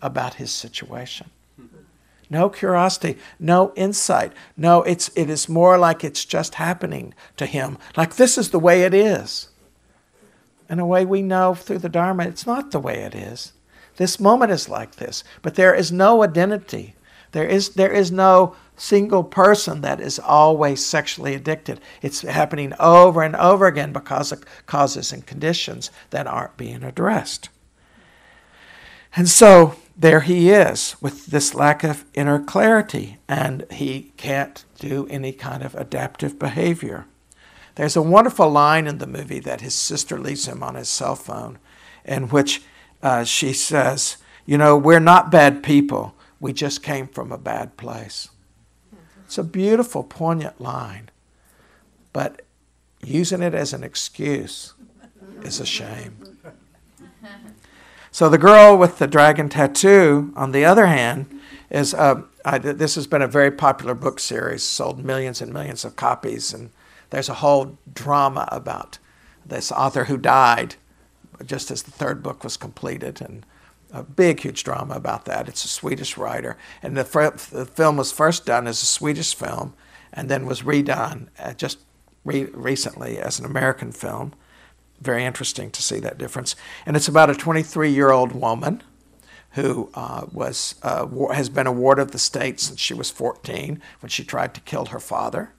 about 0.00 0.36
his 0.36 0.50
situation. 0.50 1.28
No 2.30 2.48
curiosity, 2.48 3.18
no 3.38 3.74
insight. 3.76 4.32
No, 4.56 4.82
it's 4.84 5.10
it 5.14 5.28
is 5.28 5.46
more 5.46 5.76
like 5.76 6.02
it's 6.02 6.24
just 6.24 6.54
happening 6.54 7.12
to 7.36 7.44
him. 7.44 7.76
Like 7.94 8.16
this 8.16 8.38
is 8.38 8.48
the 8.48 8.58
way 8.58 8.84
it 8.84 8.94
is. 8.94 9.50
In 10.70 10.78
a 10.78 10.86
way 10.86 11.04
we 11.04 11.20
know 11.20 11.54
through 11.54 11.80
the 11.80 11.90
Dharma, 11.90 12.24
it's 12.24 12.46
not 12.46 12.70
the 12.70 12.80
way 12.80 13.00
it 13.00 13.14
is. 13.14 13.52
This 13.96 14.18
moment 14.18 14.52
is 14.52 14.70
like 14.70 14.96
this, 14.96 15.22
but 15.42 15.56
there 15.56 15.74
is 15.74 15.92
no 15.92 16.22
identity. 16.22 16.94
There 17.32 17.46
is, 17.46 17.70
there 17.70 17.92
is 17.92 18.10
no 18.10 18.56
single 18.82 19.22
person 19.22 19.80
that 19.80 20.00
is 20.00 20.18
always 20.18 20.84
sexually 20.84 21.34
addicted. 21.34 21.80
It's 22.02 22.22
happening 22.22 22.72
over 22.80 23.22
and 23.22 23.36
over 23.36 23.66
again 23.66 23.92
because 23.92 24.32
of 24.32 24.44
causes 24.66 25.12
and 25.12 25.24
conditions 25.24 25.92
that 26.10 26.26
aren't 26.26 26.56
being 26.56 26.82
addressed. 26.82 27.48
And 29.14 29.28
so 29.28 29.76
there 29.96 30.20
he 30.20 30.50
is 30.50 30.96
with 31.00 31.26
this 31.26 31.54
lack 31.54 31.84
of 31.84 32.04
inner 32.14 32.42
clarity, 32.42 33.18
and 33.28 33.64
he 33.70 34.12
can't 34.16 34.64
do 34.80 35.06
any 35.08 35.32
kind 35.32 35.62
of 35.62 35.76
adaptive 35.76 36.38
behavior. 36.38 37.06
There's 37.76 37.96
a 37.96 38.02
wonderful 38.02 38.50
line 38.50 38.88
in 38.88 38.98
the 38.98 39.06
movie 39.06 39.40
that 39.40 39.60
his 39.60 39.76
sister 39.76 40.18
leaves 40.18 40.48
him 40.48 40.60
on 40.62 40.74
his 40.74 40.88
cell 40.88 41.14
phone, 41.14 41.60
in 42.04 42.30
which 42.30 42.62
uh, 43.00 43.22
she 43.22 43.52
says, 43.52 44.16
You 44.44 44.58
know, 44.58 44.76
we're 44.76 44.98
not 44.98 45.30
bad 45.30 45.62
people. 45.62 46.16
We 46.40 46.52
just 46.52 46.82
came 46.82 47.06
from 47.06 47.30
a 47.30 47.38
bad 47.38 47.76
place. 47.76 48.31
It's 49.32 49.38
a 49.38 49.44
beautiful, 49.44 50.04
poignant 50.04 50.60
line, 50.60 51.08
but 52.12 52.42
using 53.02 53.40
it 53.40 53.54
as 53.54 53.72
an 53.72 53.82
excuse 53.82 54.74
is 55.42 55.58
a 55.58 55.64
shame. 55.64 56.18
So 58.10 58.28
the 58.28 58.36
girl 58.36 58.76
with 58.76 58.98
the 58.98 59.06
dragon 59.06 59.48
tattoo, 59.48 60.34
on 60.36 60.52
the 60.52 60.66
other 60.66 60.84
hand, 60.84 61.40
is 61.70 61.94
uh, 61.94 62.24
I, 62.44 62.58
this 62.58 62.94
has 62.96 63.06
been 63.06 63.22
a 63.22 63.26
very 63.26 63.50
popular 63.50 63.94
book 63.94 64.20
series, 64.20 64.64
sold 64.64 65.02
millions 65.02 65.40
and 65.40 65.50
millions 65.50 65.86
of 65.86 65.96
copies, 65.96 66.52
and 66.52 66.68
there's 67.08 67.30
a 67.30 67.40
whole 67.40 67.78
drama 67.90 68.46
about 68.52 68.98
this 69.46 69.72
author 69.72 70.04
who 70.04 70.18
died 70.18 70.74
just 71.42 71.70
as 71.70 71.84
the 71.84 71.90
third 71.90 72.22
book 72.22 72.44
was 72.44 72.58
completed, 72.58 73.22
and 73.22 73.46
a 73.92 74.02
big, 74.02 74.40
huge 74.40 74.64
drama 74.64 74.94
about 74.94 75.26
that. 75.26 75.48
It's 75.48 75.64
a 75.64 75.68
Swedish 75.68 76.16
writer, 76.16 76.56
and 76.82 76.96
the, 76.96 77.04
fr- 77.04 77.28
the 77.50 77.66
film 77.66 77.96
was 77.96 78.10
first 78.10 78.46
done 78.46 78.66
as 78.66 78.82
a 78.82 78.86
Swedish 78.86 79.34
film, 79.34 79.74
and 80.12 80.28
then 80.28 80.46
was 80.46 80.62
redone 80.62 81.28
uh, 81.38 81.52
just 81.52 81.78
re- 82.24 82.44
recently 82.46 83.18
as 83.18 83.38
an 83.38 83.44
American 83.44 83.92
film. 83.92 84.34
Very 85.00 85.24
interesting 85.24 85.70
to 85.70 85.82
see 85.82 85.98
that 86.00 86.18
difference. 86.18 86.54
And 86.86 86.96
it's 86.96 87.08
about 87.08 87.30
a 87.30 87.34
23 87.34 87.90
year 87.90 88.10
old 88.10 88.32
woman 88.32 88.82
who 89.52 89.90
uh, 89.94 90.26
was, 90.32 90.76
uh, 90.82 91.06
has 91.32 91.48
been 91.48 91.66
a 91.66 91.72
ward 91.72 91.98
of 91.98 92.12
the 92.12 92.18
state 92.18 92.60
since 92.60 92.80
she 92.80 92.94
was 92.94 93.10
14 93.10 93.82
when 94.00 94.08
she 94.08 94.24
tried 94.24 94.54
to 94.54 94.60
kill 94.62 94.86
her 94.86 95.00
father 95.00 95.52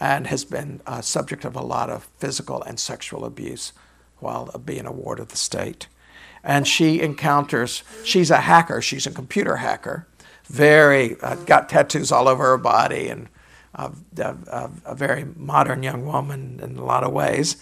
and 0.00 0.28
has 0.28 0.44
been 0.44 0.80
uh, 0.86 1.00
subject 1.00 1.44
of 1.44 1.56
a 1.56 1.62
lot 1.62 1.90
of 1.90 2.08
physical 2.18 2.62
and 2.62 2.78
sexual 2.78 3.24
abuse 3.24 3.72
while 4.18 4.46
being 4.64 4.86
a 4.86 4.92
ward 4.92 5.20
of 5.20 5.28
the 5.28 5.36
state. 5.36 5.88
And 6.48 6.66
she 6.66 7.02
encounters, 7.02 7.82
she's 8.04 8.30
a 8.30 8.38
hacker, 8.38 8.80
she's 8.80 9.06
a 9.06 9.10
computer 9.10 9.56
hacker, 9.56 10.08
very, 10.46 11.20
uh, 11.20 11.34
got 11.34 11.68
tattoos 11.68 12.10
all 12.10 12.26
over 12.26 12.42
her 12.44 12.56
body, 12.56 13.08
and 13.08 13.28
a, 13.74 13.92
a, 14.16 14.70
a, 14.86 14.94
very 14.94 15.26
modern 15.36 15.82
young 15.82 16.06
woman 16.06 16.58
in 16.62 16.78
a 16.78 16.84
lot 16.86 17.04
of 17.04 17.12
ways. 17.12 17.58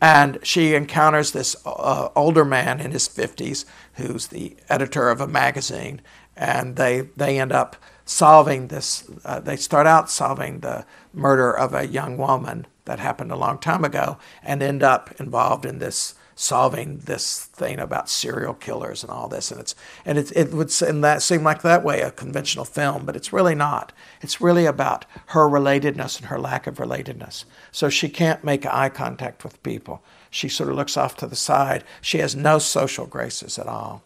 And 0.00 0.38
she 0.42 0.74
encounters 0.74 1.32
this 1.32 1.54
uh, 1.66 2.08
older 2.16 2.46
man 2.46 2.80
in 2.80 2.92
his 2.92 3.06
50s 3.06 3.66
who's 3.96 4.28
the 4.28 4.56
editor 4.70 5.10
of 5.10 5.20
a 5.20 5.28
magazine, 5.28 6.00
and 6.34 6.76
they, 6.76 7.02
they 7.16 7.38
end 7.38 7.52
up 7.52 7.76
solving 8.06 8.68
this. 8.68 9.04
Uh, 9.22 9.40
they 9.40 9.56
start 9.56 9.86
out 9.86 10.10
solving 10.10 10.60
the 10.60 10.86
murder 11.12 11.52
of 11.54 11.74
a 11.74 11.86
young 11.86 12.16
woman 12.16 12.66
that 12.86 13.00
happened 13.00 13.30
a 13.30 13.36
long 13.36 13.58
time 13.58 13.84
ago 13.84 14.16
and 14.42 14.62
end 14.62 14.82
up 14.82 15.12
involved 15.20 15.66
in 15.66 15.78
this 15.78 16.14
solving 16.40 16.96
this 17.00 17.44
thing 17.44 17.78
about 17.78 18.08
serial 18.08 18.54
killers 18.54 19.02
and 19.02 19.12
all 19.12 19.28
this. 19.28 19.50
And 19.50 19.60
it's 19.60 19.74
and 20.06 20.16
it, 20.16 20.32
it 20.34 20.52
would 20.52 20.70
seem 20.70 21.02
that 21.02 21.20
seem 21.20 21.42
like 21.42 21.60
that 21.60 21.84
way 21.84 22.00
a 22.00 22.10
conventional 22.10 22.64
film 22.64 23.04
but 23.04 23.14
it's 23.14 23.32
really 23.32 23.54
not. 23.54 23.92
It's 24.22 24.40
really 24.40 24.64
about 24.64 25.04
her 25.26 25.46
relatedness 25.46 26.18
and 26.18 26.28
her 26.28 26.38
lack 26.40 26.66
of 26.66 26.78
relatedness. 26.78 27.44
So 27.70 27.90
she 27.90 28.08
can't 28.08 28.42
make 28.42 28.64
eye 28.64 28.88
contact 28.88 29.44
with 29.44 29.62
people. 29.62 30.02
She 30.30 30.48
sort 30.48 30.70
of 30.70 30.76
looks 30.76 30.96
off 30.96 31.14
to 31.16 31.26
the 31.26 31.36
side. 31.36 31.84
She 32.00 32.18
has 32.18 32.34
no 32.34 32.58
social 32.58 33.04
graces 33.04 33.58
at 33.58 33.66
all. 33.66 34.02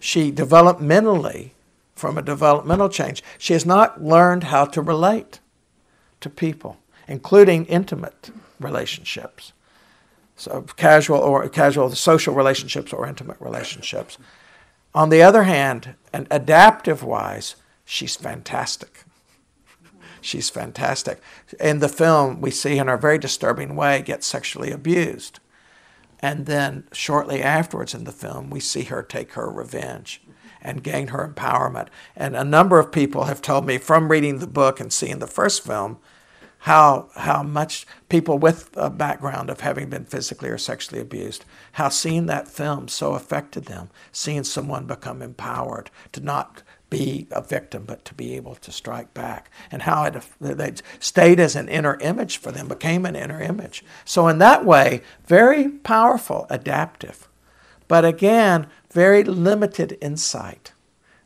She 0.00 0.32
developmentally 0.32 1.50
from 1.94 2.18
a 2.18 2.22
developmental 2.22 2.88
change. 2.88 3.22
She 3.38 3.52
has 3.52 3.64
not 3.64 4.02
learned 4.02 4.44
how 4.44 4.64
to 4.64 4.82
relate 4.82 5.38
to 6.20 6.28
people, 6.28 6.78
including 7.06 7.66
intimate 7.66 8.30
relationships. 8.58 9.52
So 10.36 10.62
casual 10.76 11.18
or 11.18 11.48
casual 11.48 11.90
social 11.90 12.34
relationships 12.34 12.92
or 12.92 13.06
intimate 13.06 13.38
relationships. 13.40 14.18
On 14.94 15.08
the 15.08 15.22
other 15.22 15.44
hand, 15.44 15.94
and 16.12 16.26
adaptive 16.30 17.02
wise, 17.02 17.56
she's 17.84 18.16
fantastic. 18.16 19.04
She's 20.20 20.50
fantastic. 20.50 21.20
In 21.60 21.78
the 21.78 21.88
film, 21.88 22.40
we 22.40 22.50
see 22.50 22.76
her 22.76 22.82
in 22.82 22.88
a 22.88 22.96
very 22.96 23.18
disturbing 23.18 23.76
way 23.76 24.02
get 24.02 24.24
sexually 24.24 24.72
abused. 24.72 25.40
And 26.20 26.46
then 26.46 26.84
shortly 26.92 27.42
afterwards 27.42 27.94
in 27.94 28.04
the 28.04 28.12
film, 28.12 28.50
we 28.50 28.60
see 28.60 28.84
her 28.84 29.02
take 29.02 29.32
her 29.34 29.50
revenge 29.50 30.22
and 30.62 30.82
gain 30.82 31.08
her 31.08 31.26
empowerment. 31.26 31.88
And 32.16 32.34
a 32.34 32.44
number 32.44 32.78
of 32.78 32.90
people 32.90 33.24
have 33.24 33.40
told 33.40 33.66
me 33.66 33.78
from 33.78 34.10
reading 34.10 34.38
the 34.38 34.46
book 34.46 34.80
and 34.80 34.92
seeing 34.92 35.18
the 35.18 35.26
first 35.26 35.64
film 35.64 35.98
how, 36.66 37.08
how 37.14 37.44
much 37.44 37.86
people 38.08 38.38
with 38.38 38.70
a 38.76 38.90
background 38.90 39.50
of 39.50 39.60
having 39.60 39.88
been 39.88 40.04
physically 40.04 40.48
or 40.48 40.58
sexually 40.58 41.00
abused, 41.00 41.44
how 41.74 41.88
seeing 41.88 42.26
that 42.26 42.48
film 42.48 42.88
so 42.88 43.12
affected 43.12 43.66
them, 43.66 43.88
seeing 44.10 44.42
someone 44.42 44.84
become 44.84 45.22
empowered 45.22 45.90
to 46.10 46.20
not 46.20 46.64
be 46.90 47.28
a 47.30 47.40
victim, 47.40 47.84
but 47.86 48.04
to 48.04 48.14
be 48.14 48.34
able 48.34 48.56
to 48.56 48.72
strike 48.72 49.14
back, 49.14 49.48
and 49.70 49.82
how 49.82 50.02
it 50.06 50.20
they 50.40 50.72
stayed 50.98 51.38
as 51.38 51.54
an 51.54 51.68
inner 51.68 51.98
image 52.00 52.38
for 52.38 52.50
them, 52.50 52.66
became 52.66 53.06
an 53.06 53.14
inner 53.14 53.40
image. 53.40 53.84
So 54.04 54.26
in 54.26 54.38
that 54.38 54.64
way, 54.64 55.02
very 55.24 55.68
powerful, 55.68 56.48
adaptive. 56.50 57.28
But 57.86 58.04
again, 58.04 58.66
very 58.90 59.22
limited 59.22 59.96
insight, 60.00 60.72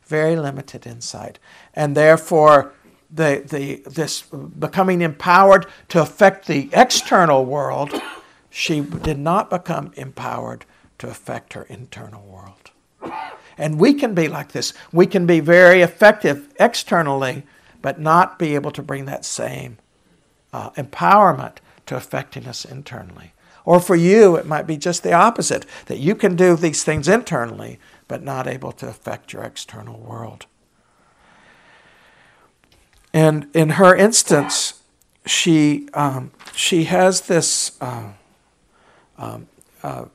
very 0.05 0.35
limited 0.35 0.85
insight. 0.85 1.39
And 1.73 1.97
therefore, 1.97 2.73
the, 3.13 3.43
the, 3.45 3.89
this 3.89 4.21
becoming 4.21 5.01
empowered 5.01 5.65
to 5.89 6.01
affect 6.01 6.47
the 6.47 6.69
external 6.73 7.45
world, 7.45 7.93
she 8.49 8.81
did 8.81 9.19
not 9.19 9.49
become 9.49 9.91
empowered 9.95 10.65
to 10.99 11.09
affect 11.09 11.53
her 11.53 11.63
internal 11.63 12.23
world. 12.23 12.71
And 13.57 13.79
we 13.79 13.93
can 13.93 14.13
be 14.13 14.27
like 14.27 14.53
this. 14.53 14.73
We 14.91 15.05
can 15.05 15.25
be 15.25 15.39
very 15.39 15.81
effective 15.81 16.53
externally, 16.59 17.43
but 17.81 17.99
not 17.99 18.39
be 18.39 18.55
able 18.55 18.71
to 18.71 18.81
bring 18.81 19.05
that 19.05 19.25
same 19.25 19.77
uh, 20.53 20.71
empowerment 20.71 21.57
to 21.87 21.95
affecting 21.95 22.47
us 22.47 22.65
internally. 22.65 23.33
Or 23.65 23.79
for 23.79 23.95
you, 23.95 24.35
it 24.35 24.47
might 24.47 24.67
be 24.67 24.77
just 24.77 25.03
the 25.03 25.13
opposite 25.13 25.65
that 25.85 25.99
you 25.99 26.15
can 26.15 26.35
do 26.35 26.55
these 26.55 26.83
things 26.83 27.07
internally, 27.07 27.79
but 28.07 28.23
not 28.23 28.47
able 28.47 28.71
to 28.73 28.87
affect 28.87 29.33
your 29.33 29.43
external 29.43 29.99
world. 29.99 30.45
And 33.13 33.47
in 33.53 33.71
her 33.71 33.95
instance, 33.95 34.81
she, 35.25 35.87
um, 35.93 36.31
she 36.55 36.85
has 36.85 37.21
this, 37.21 37.77
uh, 37.81 38.11
um, 39.17 39.47
uh, 39.83 40.05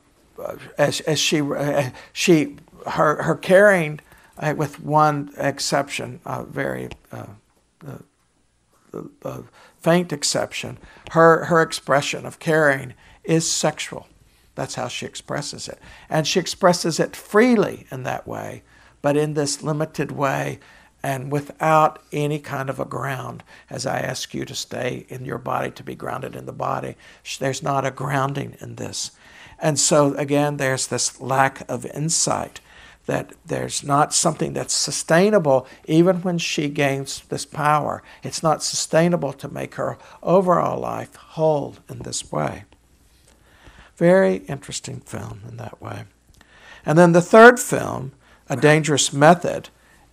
as, 0.77 1.01
as 1.01 1.19
she, 1.19 1.41
uh, 1.41 1.89
she 2.13 2.57
her, 2.85 3.23
her 3.23 3.35
caring, 3.35 3.99
uh, 4.37 4.53
with 4.57 4.79
one 4.79 5.31
exception, 5.37 6.19
a 6.25 6.43
very 6.43 6.89
uh, 7.11 7.25
faint 9.79 10.11
exception, 10.11 10.77
her, 11.11 11.45
her 11.45 11.61
expression 11.61 12.25
of 12.25 12.39
caring 12.39 12.93
is 13.23 13.49
sexual. 13.49 14.07
That's 14.55 14.75
how 14.75 14.87
she 14.87 15.05
expresses 15.05 15.67
it. 15.67 15.79
And 16.09 16.27
she 16.27 16.39
expresses 16.39 16.99
it 16.99 17.15
freely 17.15 17.85
in 17.91 18.03
that 18.03 18.27
way, 18.27 18.63
but 19.01 19.15
in 19.15 19.33
this 19.33 19.61
limited 19.61 20.11
way 20.11 20.59
and 21.03 21.31
without 21.31 22.01
any 22.11 22.39
kind 22.39 22.69
of 22.69 22.79
a 22.79 22.85
ground. 22.85 23.43
As 23.69 23.85
I 23.85 23.99
ask 23.99 24.33
you 24.33 24.45
to 24.45 24.55
stay 24.55 25.05
in 25.09 25.25
your 25.25 25.37
body, 25.37 25.71
to 25.71 25.83
be 25.83 25.95
grounded 25.95 26.35
in 26.35 26.45
the 26.45 26.51
body, 26.51 26.95
there's 27.39 27.63
not 27.63 27.85
a 27.85 27.91
grounding 27.91 28.57
in 28.59 28.75
this. 28.75 29.11
And 29.59 29.79
so, 29.79 30.13
again, 30.15 30.57
there's 30.57 30.87
this 30.87 31.19
lack 31.19 31.67
of 31.69 31.85
insight 31.85 32.59
that 33.07 33.33
there's 33.45 33.83
not 33.83 34.13
something 34.13 34.53
that's 34.53 34.73
sustainable 34.73 35.65
even 35.85 36.21
when 36.21 36.37
she 36.37 36.67
gains 36.67 37.21
this 37.29 37.45
power. 37.45 38.03
It's 38.21 38.43
not 38.43 38.61
sustainable 38.61 39.33
to 39.33 39.47
make 39.47 39.75
her 39.75 39.97
overall 40.21 40.79
life 40.79 41.15
whole 41.15 41.77
in 41.89 41.99
this 41.99 42.31
way. 42.31 42.65
Very 43.95 44.37
interesting 44.47 44.99
film 44.99 45.41
in 45.47 45.57
that 45.57 45.81
way. 45.81 46.03
And 46.85 46.97
then 46.97 47.13
the 47.13 47.21
third 47.21 47.59
film, 47.59 48.11
A 48.49 48.55
Dangerous 48.55 49.11
Method, 49.11 49.69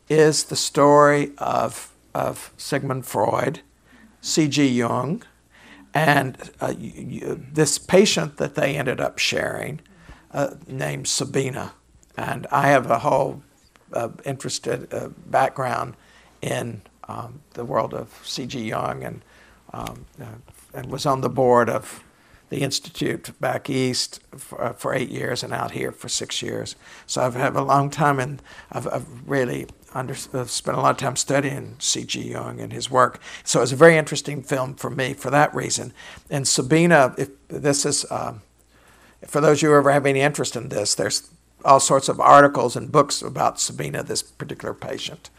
is 0.09 0.44
the 0.44 0.57
story 0.57 1.32
of, 1.38 1.92
of 2.14 2.52
Sigmund 2.57 3.07
Freud, 3.07 3.61
C.G. 4.20 4.66
Jung, 4.66 5.22
and 5.92 6.50
uh, 6.61 6.74
this 6.76 7.78
patient 7.78 8.36
that 8.38 8.55
they 8.55 8.76
ended 8.76 9.00
up 9.00 9.18
sharing 9.18 9.80
uh, 10.32 10.55
named 10.66 11.07
Sabina. 11.07 11.72
And 12.16 12.46
I 12.50 12.68
have 12.68 12.90
a 12.90 13.00
whole 13.00 13.42
uh, 13.92 14.11
interested 14.24 14.92
uh, 14.92 15.09
background 15.26 15.94
in 16.42 16.82
um, 17.09 17.40
the 17.55 17.64
world 17.64 17.94
of 17.94 18.20
C.G. 18.24 18.61
Jung 18.61 19.05
and, 19.05 19.22
um, 19.72 20.07
uh, 20.20 20.26
and 20.74 20.90
was 20.90 21.07
on 21.07 21.20
the 21.20 21.28
board 21.28 21.70
of 21.70 22.02
the 22.50 22.61
institute 22.61 23.30
back 23.40 23.70
east 23.70 24.20
for, 24.36 24.62
uh, 24.62 24.72
for, 24.72 24.94
eight 24.94 25.11
years 25.11 25.42
and 25.42 25.52
out 25.52 25.72
here 25.72 25.90
for 25.90 26.09
six 26.09 26.42
years. 26.42 26.76
So 27.07 27.22
I've 27.22 27.34
had 27.34 27.57
a 27.57 27.62
long 27.62 27.90
time, 27.90 28.20
and 28.20 28.40
I've, 28.70 28.86
I've 28.86 29.28
really 29.28 29.66
under, 29.95 30.14
I've 30.34 30.51
spent 30.51 30.76
a 30.76 30.80
lot 30.80 30.90
of 30.90 30.97
time 30.97 31.16
studying 31.16 31.76
C.G. 31.78 32.32
Jung 32.32 32.61
and 32.61 32.72
his 32.72 32.90
work. 32.90 33.20
So 33.45 33.62
it's 33.62 33.72
a 33.72 33.76
very 33.76 33.97
interesting 33.97 34.42
film 34.42 34.74
for 34.74 34.90
me 34.90 35.14
for 35.14 35.30
that 35.30 35.55
reason. 35.55 35.92
And 36.28 36.47
Sabina, 36.47 37.14
if 37.16 37.30
this 37.49 37.86
is, 37.86 38.05
um, 38.11 38.42
for 39.26 39.40
those 39.40 39.59
of 39.59 39.62
you 39.62 39.68
who 39.70 39.76
ever 39.76 39.92
have 39.92 40.07
any 40.07 40.20
interest 40.20 40.57
in 40.57 40.68
this, 40.68 40.95
there's 40.95 41.30
all 41.64 41.80
sorts 41.80 42.09
of 42.09 42.20
articles 42.20 42.76
and 42.76 42.92
books 42.92 43.22
about 43.22 43.61
Sabina, 43.61 44.03
this 44.03 44.22
particular 44.22 44.74
patient. 44.74 45.30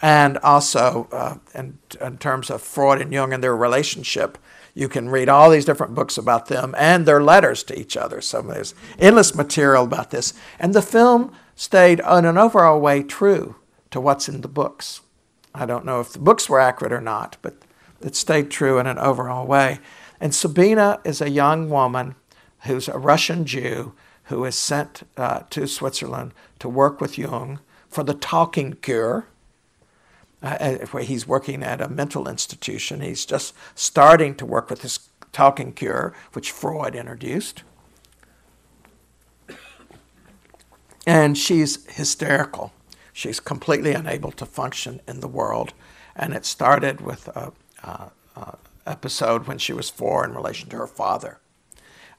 And 0.00 0.38
also, 0.38 1.08
uh, 1.12 1.36
in, 1.54 1.78
in 2.00 2.18
terms 2.18 2.50
of 2.50 2.60
Freud 2.60 3.00
and 3.00 3.12
Jung 3.12 3.32
and 3.32 3.42
their 3.42 3.56
relationship, 3.56 4.36
you 4.74 4.88
can 4.88 5.08
read 5.08 5.28
all 5.28 5.50
these 5.50 5.64
different 5.64 5.94
books 5.94 6.18
about 6.18 6.46
them 6.46 6.74
and 6.78 7.06
their 7.06 7.22
letters 7.22 7.62
to 7.64 7.78
each 7.78 7.96
other. 7.96 8.20
So 8.20 8.42
there's 8.42 8.74
endless 8.98 9.34
material 9.34 9.84
about 9.84 10.10
this. 10.10 10.34
And 10.58 10.74
the 10.74 10.82
film 10.82 11.32
stayed, 11.56 12.00
in 12.00 12.24
an 12.24 12.38
overall 12.38 12.80
way, 12.80 13.02
true 13.02 13.56
to 13.92 14.00
what's 14.00 14.28
in 14.28 14.40
the 14.40 14.48
books. 14.48 15.00
I 15.54 15.66
don't 15.66 15.84
know 15.84 16.00
if 16.00 16.12
the 16.12 16.18
books 16.18 16.48
were 16.48 16.60
accurate 16.60 16.92
or 16.92 17.00
not, 17.00 17.36
but 17.42 17.54
it 18.00 18.16
stayed 18.16 18.50
true 18.50 18.78
in 18.78 18.86
an 18.86 18.98
overall 18.98 19.46
way. 19.46 19.78
And 20.20 20.34
Sabina 20.34 21.00
is 21.04 21.20
a 21.20 21.30
young 21.30 21.70
woman 21.70 22.16
who's 22.62 22.88
a 22.88 22.98
Russian 22.98 23.44
Jew 23.44 23.92
who 24.24 24.44
is 24.44 24.56
sent 24.56 25.02
uh, 25.16 25.40
to 25.50 25.66
Switzerland 25.66 26.32
to 26.58 26.68
work 26.68 27.00
with 27.00 27.18
Jung 27.18 27.60
for 27.88 28.02
the 28.02 28.14
talking 28.14 28.74
cure. 28.74 29.28
Uh, 30.42 30.56
uh, 30.58 30.86
where 30.86 31.04
he's 31.04 31.24
working 31.24 31.62
at 31.62 31.80
a 31.80 31.88
mental 31.88 32.28
institution. 32.28 33.00
He's 33.00 33.24
just 33.24 33.54
starting 33.76 34.34
to 34.34 34.44
work 34.44 34.70
with 34.70 34.82
this 34.82 35.08
talking 35.30 35.72
cure, 35.72 36.12
which 36.32 36.50
Freud 36.50 36.96
introduced. 36.96 37.62
And 41.06 41.38
she's 41.38 41.88
hysterical. 41.92 42.72
She's 43.12 43.40
completely 43.40 43.92
unable 43.92 44.32
to 44.32 44.46
function 44.46 45.00
in 45.06 45.20
the 45.20 45.28
world. 45.28 45.74
And 46.16 46.32
it 46.32 46.44
started 46.44 47.00
with 47.00 47.28
a, 47.28 47.52
a, 47.82 48.10
a 48.36 48.56
episode 48.86 49.46
when 49.46 49.58
she 49.58 49.72
was 49.72 49.90
four 49.90 50.24
in 50.24 50.34
relation 50.34 50.68
to 50.70 50.76
her 50.76 50.86
father. 50.86 51.38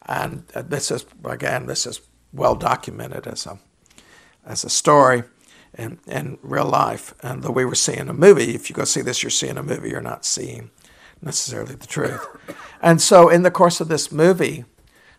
And 0.05 0.45
uh, 0.53 0.61
this 0.63 0.91
is, 0.91 1.05
again, 1.23 1.65
this 1.65 1.85
is 1.85 2.01
well 2.31 2.55
documented 2.55 3.27
as 3.27 3.45
a, 3.45 3.59
as 4.45 4.63
a 4.63 4.69
story 4.69 5.23
in, 5.77 5.99
in 6.07 6.37
real 6.41 6.65
life. 6.65 7.13
And 7.21 7.43
though 7.43 7.51
we 7.51 7.65
were 7.65 7.75
seeing 7.75 8.09
a 8.09 8.13
movie, 8.13 8.55
if 8.55 8.69
you 8.69 8.75
go 8.75 8.83
see 8.83 9.01
this, 9.01 9.23
you're 9.23 9.29
seeing 9.29 9.57
a 9.57 9.63
movie, 9.63 9.89
you're 9.89 10.01
not 10.01 10.25
seeing 10.25 10.71
necessarily 11.21 11.75
the 11.75 11.87
truth. 11.87 12.25
And 12.81 13.01
so, 13.01 13.29
in 13.29 13.43
the 13.43 13.51
course 13.51 13.79
of 13.79 13.87
this 13.87 14.11
movie, 14.11 14.65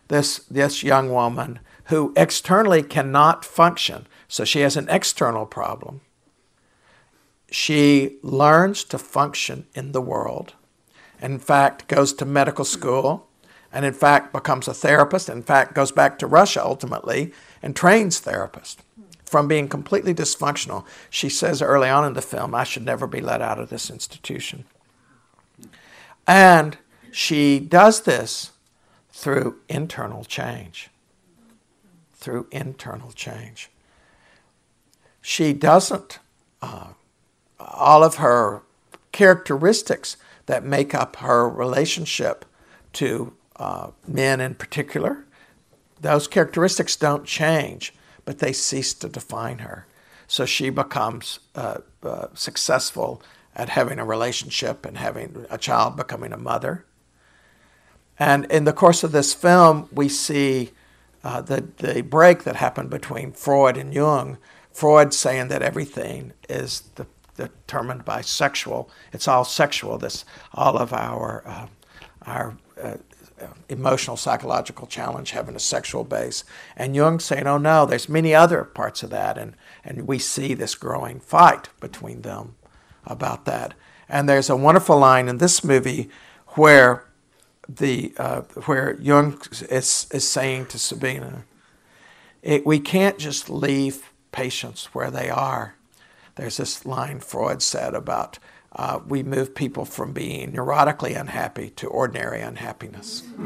this, 0.07 0.39
this 0.39 0.83
young 0.83 1.09
woman 1.09 1.59
who 1.85 2.13
externally 2.15 2.83
cannot 2.83 3.43
function, 3.43 4.07
so 4.27 4.43
she 4.43 4.61
has 4.61 4.75
an 4.77 4.87
external 4.89 5.45
problem, 5.45 6.01
she 7.51 8.17
learns 8.21 8.83
to 8.85 8.97
function 8.97 9.67
in 9.73 9.91
the 9.91 10.01
world. 10.01 10.53
In 11.21 11.39
fact, 11.39 11.87
goes 11.87 12.13
to 12.13 12.25
medical 12.25 12.65
school 12.65 13.27
and 13.71 13.85
in 13.85 13.93
fact 13.93 14.33
becomes 14.33 14.67
a 14.67 14.73
therapist, 14.73 15.29
in 15.29 15.43
fact 15.43 15.73
goes 15.73 15.91
back 15.91 16.17
to 16.19 16.27
Russia 16.27 16.63
ultimately 16.63 17.33
and 17.61 17.75
trains 17.75 18.21
therapists 18.21 18.77
from 19.25 19.47
being 19.47 19.67
completely 19.67 20.13
dysfunctional. 20.13 20.85
She 21.09 21.29
says 21.29 21.61
early 21.61 21.89
on 21.89 22.05
in 22.05 22.13
the 22.13 22.21
film, 22.21 22.55
I 22.55 22.63
should 22.63 22.85
never 22.85 23.07
be 23.07 23.21
let 23.21 23.41
out 23.41 23.59
of 23.59 23.69
this 23.69 23.89
institution. 23.89 24.65
And 26.27 26.77
she 27.11 27.59
does 27.59 28.01
this 28.01 28.51
through 29.11 29.59
internal 29.67 30.23
change. 30.23 30.89
Through 32.13 32.47
internal 32.51 33.11
change. 33.11 33.69
She 35.27 35.53
doesn't, 35.53 36.19
uh, 36.61 36.89
all 37.59 38.03
of 38.03 38.15
her 38.15 38.61
characteristics 39.11 40.17
that 40.45 40.63
make 40.63 40.93
up 40.93 41.15
her 41.17 41.49
relationship 41.49 42.45
to 42.93 43.33
uh, 43.55 43.91
men 44.07 44.39
in 44.39 44.55
particular, 44.55 45.25
those 45.99 46.27
characteristics 46.27 46.95
don't 46.95 47.25
change 47.25 47.93
but 48.25 48.39
they 48.39 48.51
cease 48.51 48.93
to 48.95 49.07
define 49.07 49.59
her. 49.59 49.85
So 50.27 50.45
she 50.45 50.71
becomes 50.71 51.39
uh, 51.53 51.77
uh, 52.03 52.27
successful 52.33 53.21
at 53.55 53.69
having 53.69 53.99
a 53.99 54.05
relationship 54.05 54.85
and 54.85 54.97
having 54.97 55.45
a 55.49 55.57
child 55.57 55.95
becoming 55.95 56.33
a 56.33 56.37
mother. 56.37 56.83
And 58.17 58.45
in 58.45 58.65
the 58.65 58.73
course 58.73 59.03
of 59.03 59.11
this 59.11 59.33
film, 59.33 59.87
we 59.91 60.09
see 60.09 60.71
uh, 61.23 61.41
the, 61.41 61.67
the 61.77 62.01
break 62.01 62.43
that 62.43 62.55
happened 62.55 62.89
between 62.89 63.31
Freud 63.31 63.77
and 63.77 63.93
Jung. 63.93 64.37
Freud 64.75 65.13
saying 65.13 65.47
that 65.47 65.61
everything 65.61 66.33
is 66.49 66.81
the, 66.95 67.07
determined 67.37 68.03
by 68.03 68.19
sexual, 68.19 68.89
it's 69.13 69.25
all 69.25 69.45
sexual, 69.45 69.97
this, 69.97 70.25
all 70.53 70.77
of 70.77 70.91
our, 70.91 71.43
uh, 71.47 71.67
our 72.25 72.57
uh, 72.83 72.97
emotional 73.69 74.17
psychological 74.17 74.85
challenge 74.85 75.31
having 75.31 75.55
a 75.55 75.59
sexual 75.59 76.03
base. 76.03 76.43
And 76.75 76.93
jung 76.93 77.21
saying 77.21 77.47
oh 77.47 77.57
no 77.57 77.85
there's 77.85 78.09
many 78.09 78.35
other 78.35 78.65
parts 78.65 79.01
of 79.01 79.11
that 79.11 79.37
and, 79.37 79.55
and 79.85 80.07
we 80.07 80.19
see 80.19 80.53
this 80.53 80.75
growing 80.75 81.21
fight 81.21 81.69
between 81.79 82.23
them 82.23 82.55
about 83.05 83.45
that. 83.45 83.75
And 84.09 84.27
there's 84.27 84.49
a 84.49 84.57
wonderful 84.57 84.97
line 84.97 85.29
in 85.29 85.37
this 85.37 85.63
movie 85.63 86.09
where 86.49 87.05
the 87.69 88.13
uh, 88.17 88.41
where 88.65 88.97
jung 88.99 89.41
is, 89.69 90.07
is 90.11 90.27
saying 90.27 90.65
to 90.67 90.77
sabina 90.77 91.45
it, 92.43 92.65
we 92.65 92.79
can't 92.79 93.17
just 93.17 93.49
leave 93.49 94.11
patients 94.35 94.89
where 94.93 95.09
they 95.09 95.29
are 95.29 95.75
there's 96.35 96.57
this 96.57 96.85
line 96.85 97.19
freud 97.19 97.61
said 97.61 97.93
about 97.93 98.39
uh, 98.77 98.99
we 99.07 99.23
move 99.23 99.55
people 99.55 99.85
from 99.85 100.11
being 100.11 100.51
neurotically 100.51 101.17
unhappy 101.17 101.69
to 101.69 101.87
ordinary 101.87 102.41
unhappiness. 102.41 103.23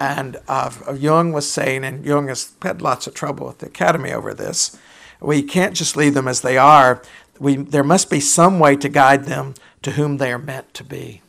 and 0.00 0.36
uh, 0.48 0.70
Jung 0.94 1.32
was 1.32 1.50
saying, 1.50 1.82
and 1.82 2.04
Jung 2.04 2.28
has 2.28 2.52
had 2.60 2.82
lots 2.82 3.06
of 3.06 3.14
trouble 3.14 3.46
with 3.46 3.58
the 3.58 3.66
Academy 3.66 4.12
over 4.12 4.34
this, 4.34 4.76
we 5.20 5.42
can't 5.42 5.74
just 5.74 5.96
leave 5.96 6.12
them 6.12 6.28
as 6.28 6.42
they 6.42 6.58
are. 6.58 7.02
We, 7.40 7.56
there 7.56 7.82
must 7.82 8.10
be 8.10 8.20
some 8.20 8.58
way 8.58 8.76
to 8.76 8.88
guide 8.90 9.24
them 9.24 9.54
to 9.80 9.92
whom 9.92 10.18
they 10.18 10.30
are 10.30 10.38
meant 10.38 10.74
to 10.74 10.84
be. 10.84 11.22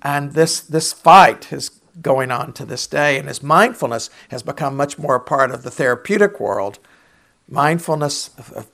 And 0.00 0.32
this, 0.32 0.60
this 0.60 0.94
fight 0.94 1.52
is 1.52 1.79
going 2.00 2.30
on 2.30 2.52
to 2.54 2.64
this 2.64 2.86
day, 2.86 3.18
and 3.18 3.28
as 3.28 3.42
mindfulness 3.42 4.10
has 4.28 4.42
become 4.42 4.76
much 4.76 4.98
more 4.98 5.16
a 5.16 5.20
part 5.20 5.50
of 5.50 5.62
the 5.62 5.70
therapeutic 5.70 6.40
world. 6.40 6.78
Mindfulness, 7.48 8.28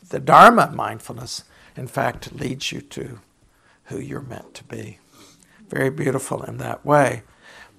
the 0.08 0.20
Dharma 0.20 0.70
mindfulness, 0.74 1.44
in 1.76 1.86
fact, 1.86 2.32
leads 2.32 2.72
you 2.72 2.80
to 2.80 3.20
who 3.84 3.98
you're 3.98 4.20
meant 4.20 4.54
to 4.54 4.64
be. 4.64 4.98
Very 5.68 5.90
beautiful 5.90 6.42
in 6.42 6.58
that 6.58 6.84
way. 6.84 7.22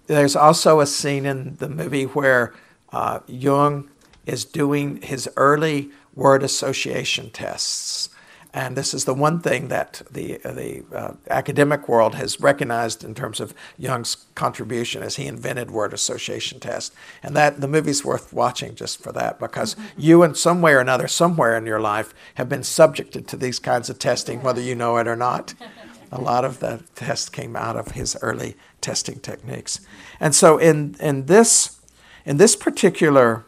There's 0.08 0.36
also 0.36 0.80
a 0.80 0.88
scene 0.88 1.26
in 1.26 1.58
the 1.58 1.70
movie 1.70 2.06
where 2.06 2.54
uh, 2.92 3.20
Jung 3.28 3.90
is 4.26 4.46
doing 4.46 5.02
his 5.02 5.30
early 5.36 5.92
word 6.16 6.44
association 6.44 7.30
tests. 7.30 8.10
And 8.54 8.76
this 8.76 8.94
is 8.94 9.06
the 9.06 9.14
one 9.14 9.40
thing 9.40 9.68
that 9.68 10.02
the, 10.10 10.38
the 10.38 10.84
uh, 10.94 11.14
academic 11.30 11.88
world 11.88 12.16
has 12.16 12.40
recognized 12.40 13.04
in 13.04 13.14
terms 13.14 13.40
of 13.40 13.54
Jung's 13.78 14.26
contribution 14.36 15.04
as 15.04 15.18
he 15.18 15.28
invented 15.28 15.70
word 15.70 15.94
association 15.94 16.60
test. 16.60 16.94
And 17.22 17.36
that 17.36 17.62
the 17.62 17.68
movie's 17.68 18.06
worth 18.06 18.32
watching 18.32 18.76
just 18.76 19.02
for 19.02 19.12
that 19.12 19.40
because 19.40 19.76
you, 19.98 20.24
in 20.24 20.34
some 20.34 20.62
way 20.62 20.74
or 20.74 20.80
another, 20.80 21.08
somewhere 21.08 21.58
in 21.58 21.66
your 21.66 21.80
life, 21.80 22.14
have 22.36 22.50
been 22.50 22.64
subjected 22.64 23.28
to 23.28 23.38
these 23.38 23.60
kinds 23.60 23.90
of 23.90 24.00
testing, 24.00 24.42
whether 24.42 24.62
you 24.62 24.76
know 24.76 24.98
it 24.98 25.08
or 25.08 25.16
not. 25.16 25.54
A 26.12 26.22
lot 26.22 26.46
of 26.46 26.60
the 26.60 26.84
tests 26.96 27.28
came 27.28 27.56
out 27.58 27.76
of 27.76 27.92
his 27.92 28.18
early 28.22 28.56
testing 28.80 29.20
techniques. 29.20 29.82
And 30.22 30.34
so 30.34 30.58
in, 30.58 30.96
in, 31.02 31.26
this, 31.26 31.82
in 32.26 32.38
this 32.38 32.56
particular 32.56 33.46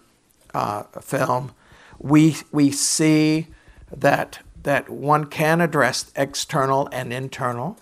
uh, 0.53 0.83
film, 1.01 1.53
we, 1.99 2.35
we 2.51 2.71
see 2.71 3.47
that 3.95 4.39
that 4.63 4.89
one 4.89 5.25
can 5.25 5.61
address 5.61 6.11
external 6.15 6.89
and 6.91 7.13
internal, 7.13 7.77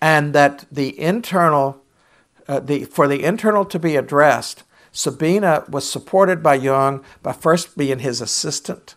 and 0.00 0.34
that 0.34 0.64
the 0.70 0.98
internal, 0.98 1.82
uh, 2.48 2.60
the, 2.60 2.84
for 2.84 3.06
the 3.06 3.22
internal 3.24 3.64
to 3.64 3.78
be 3.78 3.96
addressed, 3.96 4.64
Sabina 4.90 5.64
was 5.68 5.90
supported 5.90 6.42
by 6.42 6.54
Jung 6.54 7.02
by 7.22 7.32
first 7.32 7.76
being 7.76 8.00
his 8.00 8.20
assistant, 8.20 8.94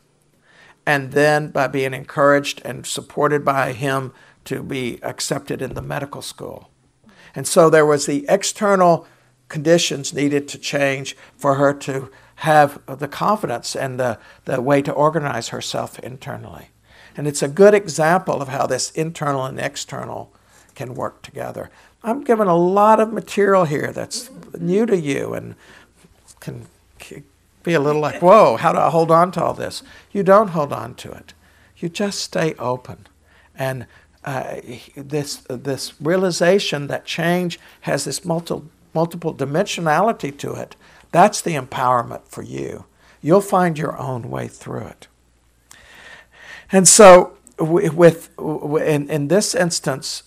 and 0.85 1.13
then 1.13 1.49
by 1.49 1.67
being 1.67 1.93
encouraged 1.93 2.61
and 2.65 2.85
supported 2.85 3.45
by 3.45 3.73
him 3.73 4.13
to 4.45 4.61
be 4.61 4.99
accepted 5.03 5.61
in 5.61 5.73
the 5.73 5.81
medical 5.81 6.21
school. 6.21 6.69
And 7.33 7.47
so 7.47 7.69
there 7.69 7.85
was 7.85 8.05
the 8.05 8.25
external 8.29 9.07
conditions 9.47 10.13
needed 10.13 10.47
to 10.49 10.57
change 10.57 11.15
for 11.37 11.55
her 11.55 11.73
to 11.73 12.09
have 12.35 12.81
the 12.87 13.07
confidence 13.07 13.75
and 13.75 13.99
the, 13.99 14.19
the 14.45 14.61
way 14.61 14.81
to 14.81 14.91
organize 14.91 15.49
herself 15.49 15.99
internally. 15.99 16.69
And 17.17 17.27
it's 17.27 17.41
a 17.41 17.47
good 17.47 17.73
example 17.73 18.41
of 18.41 18.49
how 18.49 18.67
this 18.67 18.91
internal 18.91 19.45
and 19.45 19.59
external 19.59 20.31
can 20.75 20.95
work 20.95 21.21
together. 21.21 21.69
I'm 22.03 22.23
giving 22.23 22.47
a 22.47 22.57
lot 22.57 22.99
of 22.99 23.13
material 23.13 23.65
here 23.65 23.91
that's 23.91 24.29
new 24.59 24.85
to 24.85 24.97
you 24.97 25.33
and 25.33 25.55
can 26.39 26.67
be 27.63 27.73
a 27.73 27.79
little 27.79 28.01
like, 28.01 28.21
whoa, 28.21 28.57
how 28.57 28.71
do 28.71 28.79
I 28.79 28.89
hold 28.89 29.11
on 29.11 29.31
to 29.33 29.43
all 29.43 29.53
this? 29.53 29.81
You 30.11 30.23
don't 30.23 30.49
hold 30.49 30.71
on 30.71 30.93
to 30.95 31.11
it. 31.11 31.33
You 31.77 31.89
just 31.89 32.19
stay 32.19 32.53
open. 32.55 33.07
And 33.55 33.87
uh, 34.23 34.57
this, 34.95 35.37
this 35.49 35.99
realization 35.99 36.87
that 36.87 37.05
change 37.05 37.59
has 37.81 38.05
this 38.05 38.23
multiple, 38.23 38.65
multiple 38.93 39.33
dimensionality 39.33 40.37
to 40.37 40.53
it, 40.53 40.75
that's 41.11 41.41
the 41.41 41.55
empowerment 41.55 42.27
for 42.27 42.43
you. 42.43 42.85
You'll 43.21 43.41
find 43.41 43.77
your 43.77 43.97
own 43.97 44.29
way 44.29 44.47
through 44.47 44.85
it. 44.87 45.07
And 46.75 46.89
so, 46.89 47.37
with, 47.57 48.37
in, 48.37 49.09
in 49.09 49.29
this 49.29 49.55
instance, 49.55 50.23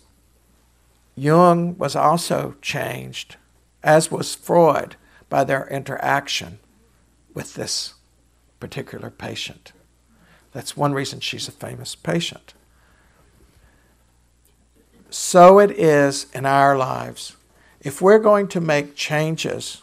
Jung 1.15 1.77
was 1.77 1.95
also 1.95 2.55
changed, 2.63 3.37
as 3.83 4.11
was 4.11 4.35
Freud, 4.35 4.97
by 5.29 5.45
their 5.45 5.69
interaction 5.69 6.59
with 7.35 7.53
this 7.53 7.93
particular 8.61 9.11
patient. 9.11 9.73
That's 10.53 10.75
one 10.75 10.95
reason 10.95 11.21
she's 11.21 11.49
a 11.49 11.53
famous 11.53 11.95
patient. 11.95 12.55
So 15.11 15.59
it 15.59 15.73
is 15.73 16.29
in 16.33 16.47
our 16.47 16.79
lives. 16.79 17.37
If 17.83 18.01
we're 18.01 18.19
going 18.19 18.49
to 18.49 18.61
make 18.63 18.97
changes, 18.97 19.83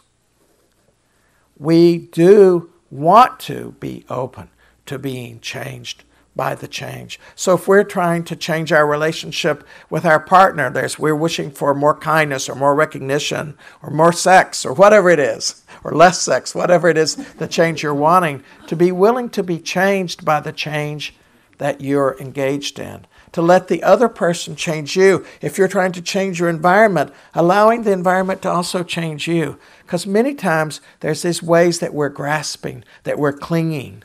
we 1.56 1.96
do 1.96 2.72
want 2.90 3.38
to 3.42 3.76
be 3.78 4.04
open 4.10 4.50
to 4.86 4.98
being 4.98 5.38
changed 5.38 6.02
by 6.36 6.54
the 6.54 6.68
change. 6.68 7.18
So 7.34 7.54
if 7.54 7.66
we're 7.66 7.82
trying 7.82 8.22
to 8.24 8.36
change 8.36 8.70
our 8.70 8.86
relationship 8.86 9.66
with 9.88 10.04
our 10.04 10.20
partner, 10.20 10.70
there's 10.70 10.98
we're 10.98 11.16
wishing 11.16 11.50
for 11.50 11.74
more 11.74 11.98
kindness 11.98 12.48
or 12.48 12.54
more 12.54 12.74
recognition 12.74 13.56
or 13.82 13.90
more 13.90 14.12
sex 14.12 14.64
or 14.66 14.74
whatever 14.74 15.08
it 15.08 15.18
is, 15.18 15.64
or 15.82 15.92
less 15.92 16.20
sex, 16.20 16.54
whatever 16.54 16.88
it 16.88 16.98
is 16.98 17.16
the 17.34 17.48
change 17.48 17.82
you're 17.82 17.94
wanting, 17.94 18.44
to 18.66 18.76
be 18.76 18.92
willing 18.92 19.30
to 19.30 19.42
be 19.42 19.58
changed 19.58 20.24
by 20.24 20.38
the 20.38 20.52
change 20.52 21.14
that 21.58 21.80
you're 21.80 22.16
engaged 22.20 22.78
in. 22.78 23.06
To 23.32 23.42
let 23.42 23.68
the 23.68 23.82
other 23.82 24.08
person 24.08 24.56
change 24.56 24.96
you. 24.96 25.24
If 25.42 25.58
you're 25.58 25.68
trying 25.68 25.92
to 25.92 26.02
change 26.02 26.38
your 26.38 26.48
environment, 26.48 27.12
allowing 27.34 27.82
the 27.82 27.92
environment 27.92 28.42
to 28.42 28.50
also 28.50 28.82
change 28.82 29.26
you. 29.26 29.58
Because 29.82 30.06
many 30.06 30.34
times 30.34 30.80
there's 31.00 31.22
these 31.22 31.42
ways 31.42 31.80
that 31.80 31.92
we're 31.92 32.08
grasping, 32.08 32.82
that 33.04 33.18
we're 33.18 33.32
clinging, 33.32 34.02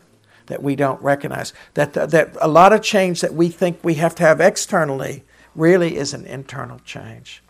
that 0.51 0.61
we 0.61 0.75
don't 0.75 1.01
recognize. 1.01 1.53
That, 1.75 1.93
that 1.93 2.35
a 2.41 2.47
lot 2.49 2.73
of 2.73 2.81
change 2.81 3.21
that 3.21 3.33
we 3.33 3.47
think 3.47 3.79
we 3.81 3.93
have 3.93 4.13
to 4.15 4.23
have 4.23 4.41
externally 4.41 5.23
really 5.55 5.95
is 5.95 6.13
an 6.13 6.25
internal 6.25 6.79
change. 6.79 7.41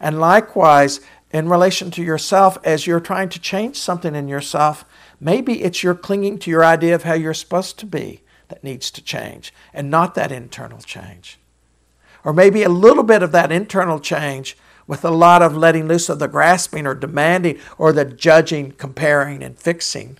And 0.00 0.18
likewise, 0.18 1.00
in 1.32 1.48
relation 1.48 1.92
to 1.92 2.02
yourself, 2.02 2.58
as 2.64 2.88
you're 2.88 2.98
trying 2.98 3.28
to 3.28 3.40
change 3.40 3.76
something 3.76 4.16
in 4.16 4.26
yourself, 4.26 4.84
maybe 5.20 5.62
it's 5.62 5.84
your 5.84 5.94
clinging 5.94 6.40
to 6.40 6.50
your 6.50 6.64
idea 6.64 6.96
of 6.96 7.04
how 7.04 7.14
you're 7.14 7.34
supposed 7.34 7.78
to 7.78 7.86
be 7.86 8.22
that 8.48 8.64
needs 8.64 8.90
to 8.90 9.00
change 9.00 9.54
and 9.72 9.88
not 9.88 10.16
that 10.16 10.32
internal 10.32 10.80
change. 10.80 11.38
Or 12.24 12.32
maybe 12.32 12.64
a 12.64 12.68
little 12.68 13.04
bit 13.04 13.22
of 13.22 13.30
that 13.30 13.52
internal 13.52 14.00
change 14.00 14.56
with 14.88 15.04
a 15.04 15.10
lot 15.10 15.40
of 15.40 15.56
letting 15.56 15.86
loose 15.86 16.08
of 16.08 16.18
the 16.18 16.26
grasping 16.26 16.84
or 16.84 16.96
demanding 16.96 17.60
or 17.78 17.92
the 17.92 18.04
judging, 18.04 18.72
comparing, 18.72 19.40
and 19.44 19.56
fixing 19.56 20.18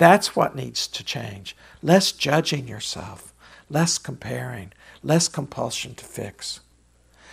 that's 0.00 0.34
what 0.34 0.56
needs 0.56 0.88
to 0.88 1.04
change. 1.04 1.54
Less 1.82 2.10
judging 2.10 2.66
yourself, 2.66 3.34
less 3.68 3.98
comparing, 3.98 4.72
less 5.02 5.28
compulsion 5.28 5.94
to 5.96 6.04
fix. 6.06 6.60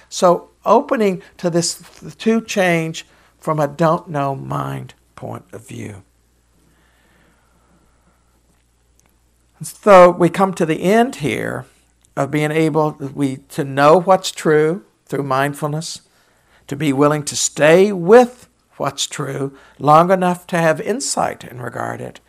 So, 0.09 0.49
opening 0.65 1.21
to 1.37 1.49
this 1.49 1.81
to 2.17 2.41
change 2.41 3.05
from 3.39 3.61
a 3.61 3.69
don't 3.69 4.09
know 4.09 4.35
mind 4.35 4.95
point 5.15 5.45
of 5.53 5.65
view. 5.65 6.03
So 9.61 10.11
we 10.11 10.29
come 10.29 10.53
to 10.55 10.65
the 10.65 10.83
end 10.83 11.15
here 11.15 11.65
of 12.17 12.29
being 12.29 12.51
able 12.51 12.91
we 12.91 13.37
to 13.49 13.63
know 13.63 13.97
what's 13.97 14.31
true 14.31 14.83
through 15.05 15.23
mindfulness, 15.23 16.01
to 16.67 16.75
be 16.75 16.91
willing 16.91 17.23
to 17.23 17.35
stay 17.37 17.93
with 17.93 18.49
what's 18.75 19.07
true 19.07 19.57
long 19.79 20.11
enough 20.11 20.45
to 20.47 20.57
have 20.57 20.81
insight 20.81 21.45
in 21.45 21.61
regard 21.61 22.01
it, 22.01 22.19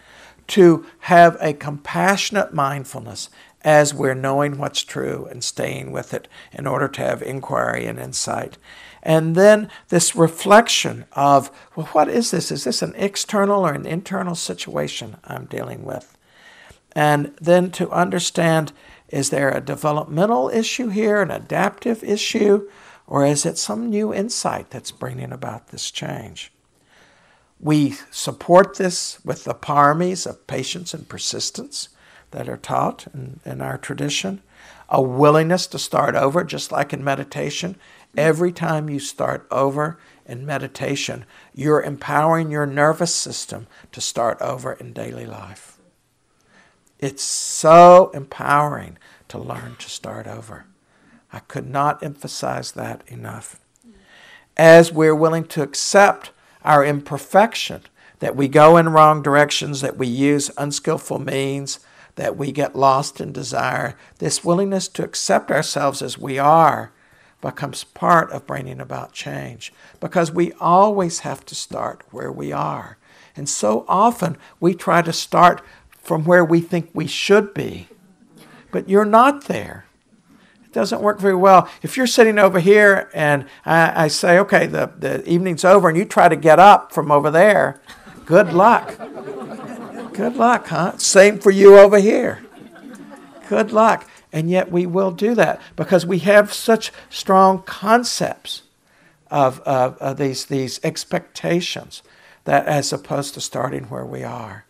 to 0.49 0.85
have 1.01 1.37
a 1.41 1.53
compassionate 1.53 2.53
mindfulness 2.53 3.31
as 3.63 3.93
we're 3.93 4.15
knowing 4.15 4.59
what's 4.59 4.83
true 4.83 5.27
and 5.31 5.43
staying 5.43 5.93
with 5.93 6.15
it 6.15 6.29
in 6.53 6.67
order 6.67 6.89
to 6.89 7.01
have 7.03 7.23
inquiry 7.23 7.87
and 7.87 7.99
insight. 7.99 8.57
And 9.03 9.35
then 9.35 9.71
this 9.89 10.17
reflection 10.17 11.05
of, 11.13 11.51
well, 11.75 11.87
what 11.87 12.09
is 12.09 12.31
this? 12.31 12.51
Is 12.51 12.65
this 12.65 12.83
an 12.83 12.95
external 12.97 13.67
or 13.67 13.73
an 13.73 13.87
internal 13.87 14.35
situation 14.35 15.17
I'm 15.25 15.47
dealing 15.47 15.85
with? 15.85 16.17
And 16.93 17.35
then 17.41 17.71
to 17.73 17.91
understand 17.91 18.73
is 19.09 19.31
there 19.31 19.51
a 19.51 19.61
developmental 19.61 20.51
issue 20.51 20.89
here, 20.89 21.23
an 21.23 21.31
adaptive 21.31 22.05
issue, 22.05 22.69
or 23.07 23.25
is 23.25 23.47
it 23.47 23.57
some 23.57 23.89
new 23.89 24.13
insight 24.13 24.71
that's 24.71 24.91
bringing 24.91 25.33
about 25.33 25.69
this 25.69 25.91
change? 25.91 26.53
We 27.61 27.97
support 28.11 28.77
this 28.77 29.19
with 29.25 29.45
the 29.45 29.55
paramis 29.55 30.27
of 30.27 30.47
patience 30.47 30.95
and 30.95 31.09
persistence 31.09 31.89
that 32.31 32.49
are 32.49 32.57
taught 32.57 33.07
in, 33.13 33.41
in 33.45 33.61
our 33.61 33.79
tradition. 33.79 34.43
A 34.89 35.03
willingness 35.03 35.67
to 35.69 35.79
start 35.79 36.15
over, 36.15 36.45
just 36.45 36.73
like 36.73 36.93
in 36.93 37.03
meditation. 37.05 37.77
Every 38.17 38.53
time 38.53 38.89
you 38.89 39.01
start 39.01 39.47
over 39.51 39.99
in 40.25 40.47
meditation, 40.47 41.25
you're 41.55 41.83
empowering 41.83 42.51
your 42.51 42.67
nervous 42.67 43.15
system 43.15 43.67
to 43.93 44.01
start 44.01 44.41
over 44.41 44.73
in 44.73 44.93
daily 44.93 45.27
life. 45.27 45.79
It's 46.99 47.23
so 47.23 48.11
empowering 48.15 48.99
to 49.29 49.39
learn 49.39 49.77
to 49.79 49.91
start 49.91 50.27
over. 50.27 50.67
I 51.33 51.41
could 51.41 51.69
not 51.69 52.03
emphasize 52.03 52.73
that 52.73 53.03
enough. 53.07 53.61
As 54.57 54.93
we're 54.93 55.15
willing 55.15 55.45
to 55.49 55.63
accept 55.63 56.31
our 56.65 56.85
imperfection, 56.85 57.83
that 58.19 58.37
we 58.37 58.49
go 58.49 58.77
in 58.77 58.89
wrong 58.89 59.23
directions, 59.23 59.81
that 59.81 59.97
we 59.97 60.07
use 60.07 60.51
unskillful 60.57 61.19
means, 61.19 61.81
that 62.17 62.37
we 62.37 62.51
get 62.51 62.75
lost 62.75 63.21
in 63.21 63.33
desire. 63.33 63.97
This 64.19 64.45
willingness 64.45 64.89
to 64.89 65.05
accept 65.05 65.51
ourselves 65.51 66.03
as 66.03 66.19
we 66.19 66.39
are 66.39 66.93
becomes 67.41 67.85
part 67.85 68.31
of 68.33 68.47
bringing 68.47 68.81
about 68.81 69.13
change 69.13 69.73
because 70.01 70.33
we 70.33 70.53
always 70.55 71.21
have 71.21 71.47
to 71.47 71.55
start 71.55 72.03
where 72.11 72.33
we 72.33 72.51
are. 72.53 72.99
And 73.37 73.49
so 73.49 73.85
often 73.87 74.37
we 74.59 74.75
try 74.75 75.03
to 75.03 75.13
start 75.13 75.63
from 75.91 76.25
where 76.25 76.45
we 76.45 76.61
think 76.61 76.91
we 76.93 77.07
should 77.07 77.55
be, 77.55 77.89
but 78.73 78.89
you're 78.89 79.05
not 79.05 79.45
there. 79.45 79.85
It 80.69 80.75
doesn't 80.75 81.01
work 81.01 81.19
very 81.19 81.35
well. 81.35 81.67
If 81.81 81.97
you're 81.97 82.07
sitting 82.07 82.39
over 82.39 82.61
here 82.61 83.09
and 83.15 83.47
I, 83.65 84.05
I 84.05 84.09
say, 84.09 84.39
okay, 84.41 84.67
the, 84.67 84.93
the 84.99 85.27
evening's 85.27 85.65
over, 85.65 85.89
and 85.89 85.97
you 85.97 86.05
try 86.05 86.29
to 86.29 86.37
get 86.37 86.59
up 86.59 86.93
from 86.93 87.11
over 87.11 87.31
there, 87.31 87.81
good 88.27 88.53
luck. 88.53 88.99
Good 90.13 90.37
luck, 90.37 90.67
huh? 90.67 90.99
Same 90.99 91.39
for 91.39 91.51
you 91.51 91.79
over 91.79 91.99
here. 91.99 92.45
Good 93.49 93.73
luck. 93.73 94.07
And 94.31 94.51
yet 94.51 94.71
we 94.71 94.85
will 94.85 95.11
do 95.11 95.35
that 95.37 95.59
because 95.75 96.05
we 96.05 96.19
have 96.19 96.53
such 96.53 96.93
strong 97.09 97.63
concepts 97.63 98.65
of, 99.31 99.61
of, 99.61 99.97
of, 99.97 100.19
these, 100.19 100.45
these 100.45 100.81
expectations 100.85 102.03
that 102.45 102.67
as 102.67 102.93
opposed 102.93 103.33
to 103.35 103.41
starting 103.41 103.85
where 103.85 104.05
we 104.05 104.23
are. 104.23 104.67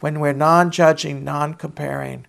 When 0.00 0.20
we're 0.20 0.34
non 0.34 0.70
judging, 0.70 1.24
non 1.24 1.54
comparing, 1.54 2.26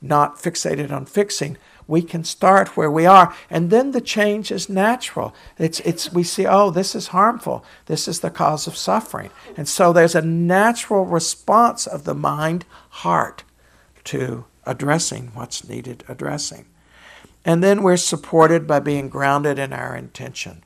not 0.00 0.36
fixated 0.36 0.92
on 0.92 1.04
fixing, 1.04 1.56
we 1.90 2.00
can 2.02 2.22
start 2.22 2.76
where 2.76 2.90
we 2.90 3.04
are. 3.04 3.34
And 3.50 3.68
then 3.68 3.90
the 3.90 4.00
change 4.00 4.52
is 4.52 4.68
natural. 4.68 5.34
It's, 5.58 5.80
it's 5.80 6.12
we 6.12 6.22
see 6.22 6.46
oh 6.46 6.70
this 6.70 6.94
is 6.94 7.08
harmful. 7.08 7.64
This 7.86 8.06
is 8.06 8.20
the 8.20 8.30
cause 8.30 8.66
of 8.66 8.76
suffering. 8.76 9.30
And 9.56 9.68
so 9.68 9.92
there's 9.92 10.14
a 10.14 10.22
natural 10.22 11.04
response 11.04 11.86
of 11.88 12.04
the 12.04 12.14
mind 12.14 12.64
heart 12.90 13.42
to 14.04 14.44
addressing 14.64 15.32
what's 15.34 15.68
needed 15.68 16.04
addressing. 16.08 16.66
And 17.44 17.62
then 17.62 17.82
we're 17.82 17.96
supported 17.96 18.66
by 18.66 18.80
being 18.80 19.08
grounded 19.08 19.58
in 19.58 19.72
our 19.72 19.96
intention. 19.96 20.62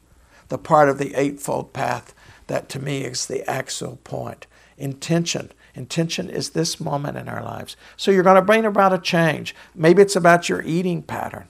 The 0.49 0.59
part 0.59 0.91
of 0.91 0.99
the 0.99 1.15
eightfold 1.15 1.73
path 1.73 2.15
that 2.49 2.69
to 2.71 2.79
me 2.79 3.05
is 3.05 3.27
the 3.27 3.49
axial 3.49 3.97
point. 4.05 4.47
Intention 4.77 5.53
Intention 5.75 6.31
is 6.31 6.51
this 6.51 6.81
moment 6.81 7.19
in 7.19 7.29
our 7.29 7.43
lives. 7.43 7.77
So 7.97 8.11
you're 8.11 8.23
going 8.23 8.37
to 8.37 8.43
bring 8.43 8.65
about 8.65 8.93
a 8.93 8.99
change. 8.99 9.55
Maybe 9.75 10.03
it's 10.03 10.17
about 10.17 10.49
your 10.49 10.63
eating 10.63 11.03
pattern. 11.03 11.49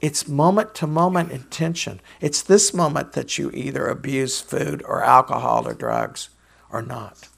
It's 0.00 0.26
moment 0.26 0.74
to 0.76 0.86
moment 0.86 1.30
intention. 1.30 2.00
It's 2.22 2.40
this 2.40 2.72
moment 2.72 3.12
that 3.12 3.36
you 3.36 3.50
either 3.52 3.86
abuse 3.86 4.40
food 4.40 4.82
or 4.86 5.04
alcohol 5.04 5.68
or 5.68 5.74
drugs 5.74 6.30
or 6.72 6.80
not. 6.80 7.28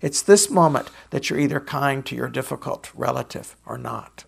It's 0.00 0.20
this 0.20 0.50
moment 0.50 0.90
that 1.10 1.30
you're 1.30 1.38
either 1.38 1.60
kind 1.60 2.04
to 2.06 2.16
your 2.16 2.28
difficult 2.28 2.90
relative 2.94 3.56
or 3.64 3.78
not. 3.78 4.24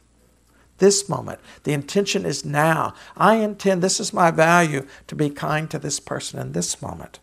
this 0.78 1.08
moment. 1.08 1.40
The 1.64 1.72
intention 1.72 2.24
is 2.24 2.44
now. 2.44 2.94
I 3.16 3.36
intend, 3.36 3.82
this 3.82 4.00
is 4.00 4.12
my 4.12 4.30
value, 4.30 4.86
to 5.06 5.14
be 5.14 5.30
kind 5.30 5.70
to 5.70 5.78
this 5.78 6.00
person 6.00 6.40
in 6.40 6.52
this 6.52 6.80
moment. 6.82 7.18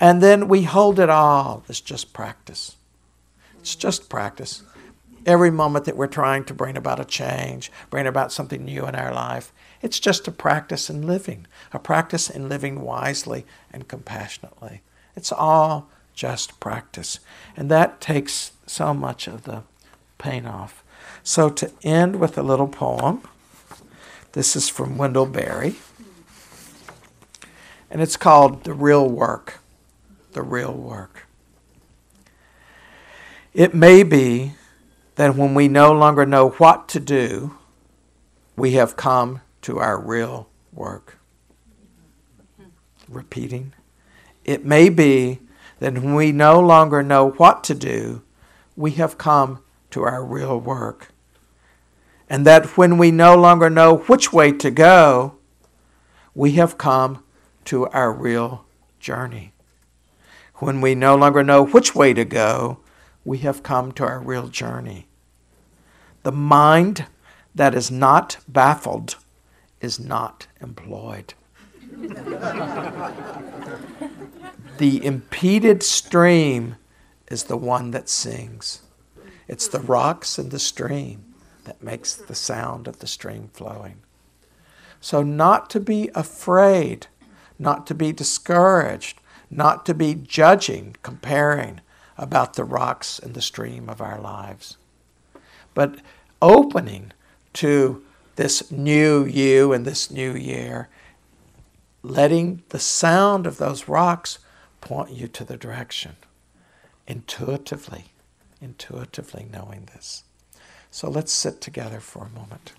And 0.00 0.22
then 0.22 0.48
we 0.48 0.64
hold 0.64 0.98
it 0.98 1.08
all 1.08 1.62
It's 1.68 1.80
just 1.80 2.12
practice. 2.12 2.76
It's 3.58 3.74
just 3.74 4.08
practice. 4.08 4.62
Every 5.24 5.50
moment 5.50 5.86
that 5.86 5.96
we're 5.96 6.06
trying 6.06 6.44
to 6.44 6.54
bring 6.54 6.76
about 6.76 7.00
a 7.00 7.04
change, 7.04 7.72
bring 7.88 8.06
about 8.06 8.32
something 8.32 8.64
new 8.64 8.86
in 8.86 8.94
our 8.94 9.12
life, 9.14 9.52
it's 9.80 9.98
just 9.98 10.28
a 10.28 10.32
practice 10.32 10.90
in 10.90 11.06
living, 11.06 11.46
a 11.72 11.78
practice 11.78 12.28
in 12.28 12.48
living 12.48 12.82
wisely 12.82 13.46
and 13.72 13.88
compassionately. 13.88 14.82
It's 15.16 15.32
all 15.32 15.88
just 16.14 16.60
practice. 16.60 17.20
And 17.56 17.70
that 17.70 18.00
takes 18.00 18.52
so 18.66 18.92
much 18.94 19.26
of 19.26 19.44
the 19.44 19.62
pain 20.18 20.46
off. 20.46 20.82
So, 21.22 21.50
to 21.50 21.70
end 21.82 22.16
with 22.16 22.36
a 22.38 22.42
little 22.42 22.68
poem, 22.68 23.22
this 24.32 24.56
is 24.56 24.68
from 24.68 24.98
Wendell 24.98 25.26
Berry, 25.26 25.76
and 27.90 28.02
it's 28.02 28.16
called 28.16 28.64
The 28.64 28.74
Real 28.74 29.08
Work. 29.08 29.60
The 30.34 30.42
Real 30.42 30.72
Work. 30.72 31.26
It 33.52 33.74
may 33.74 34.02
be 34.02 34.52
that 35.14 35.36
when 35.36 35.54
we 35.54 35.68
no 35.68 35.92
longer 35.92 36.26
know 36.26 36.50
what 36.50 36.88
to 36.90 37.00
do, 37.00 37.56
we 38.56 38.72
have 38.72 38.96
come 38.96 39.40
to 39.62 39.78
our 39.78 39.98
real 39.98 40.48
work. 40.72 41.18
Repeating. 43.08 43.72
It 44.44 44.64
may 44.64 44.88
be 44.88 45.40
that 45.78 45.94
when 45.94 46.14
we 46.14 46.32
no 46.32 46.60
longer 46.60 47.02
know 47.02 47.30
what 47.30 47.64
to 47.64 47.74
do, 47.74 48.22
we 48.76 48.92
have 48.92 49.16
come 49.16 49.62
to 49.90 50.02
our 50.02 50.24
real 50.24 50.60
work 50.60 51.14
and 52.28 52.46
that 52.46 52.76
when 52.76 52.98
we 52.98 53.10
no 53.10 53.36
longer 53.36 53.70
know 53.70 53.98
which 53.98 54.32
way 54.32 54.50
to 54.50 54.70
go, 54.70 55.36
we 56.34 56.52
have 56.52 56.78
come 56.78 57.22
to 57.64 57.86
our 57.88 58.12
real 58.12 58.64
journey. 58.98 59.53
When 60.56 60.80
we 60.80 60.94
no 60.94 61.16
longer 61.16 61.42
know 61.42 61.64
which 61.64 61.94
way 61.94 62.14
to 62.14 62.24
go, 62.24 62.78
we 63.24 63.38
have 63.38 63.62
come 63.62 63.90
to 63.92 64.04
our 64.04 64.20
real 64.20 64.48
journey. 64.48 65.08
The 66.22 66.32
mind 66.32 67.06
that 67.54 67.74
is 67.74 67.90
not 67.90 68.38
baffled 68.46 69.16
is 69.80 69.98
not 69.98 70.46
employed. 70.60 71.34
the 74.78 75.04
impeded 75.04 75.82
stream 75.82 76.76
is 77.28 77.44
the 77.44 77.56
one 77.56 77.90
that 77.90 78.08
sings. 78.08 78.82
It's 79.48 79.68
the 79.68 79.80
rocks 79.80 80.38
and 80.38 80.50
the 80.50 80.58
stream 80.58 81.34
that 81.64 81.82
makes 81.82 82.14
the 82.14 82.34
sound 82.34 82.86
of 82.88 83.00
the 83.00 83.06
stream 83.06 83.50
flowing. 83.52 83.96
So, 85.00 85.22
not 85.22 85.68
to 85.70 85.80
be 85.80 86.10
afraid, 86.14 87.08
not 87.58 87.86
to 87.88 87.94
be 87.94 88.12
discouraged, 88.12 89.20
not 89.54 89.86
to 89.86 89.94
be 89.94 90.14
judging, 90.14 90.96
comparing 91.02 91.80
about 92.18 92.54
the 92.54 92.64
rocks 92.64 93.18
and 93.18 93.34
the 93.34 93.42
stream 93.42 93.88
of 93.88 94.00
our 94.00 94.20
lives, 94.20 94.76
but 95.74 96.00
opening 96.42 97.12
to 97.52 98.04
this 98.36 98.70
new 98.70 99.24
you 99.24 99.72
and 99.72 99.84
this 99.84 100.10
new 100.10 100.34
year, 100.34 100.88
letting 102.02 102.62
the 102.70 102.78
sound 102.78 103.46
of 103.46 103.58
those 103.58 103.88
rocks 103.88 104.38
point 104.80 105.10
you 105.10 105.28
to 105.28 105.44
the 105.44 105.56
direction, 105.56 106.16
intuitively, 107.06 108.06
intuitively 108.60 109.46
knowing 109.52 109.88
this. 109.94 110.24
So 110.90 111.08
let's 111.08 111.32
sit 111.32 111.60
together 111.60 112.00
for 112.00 112.26
a 112.26 112.38
moment. 112.38 112.72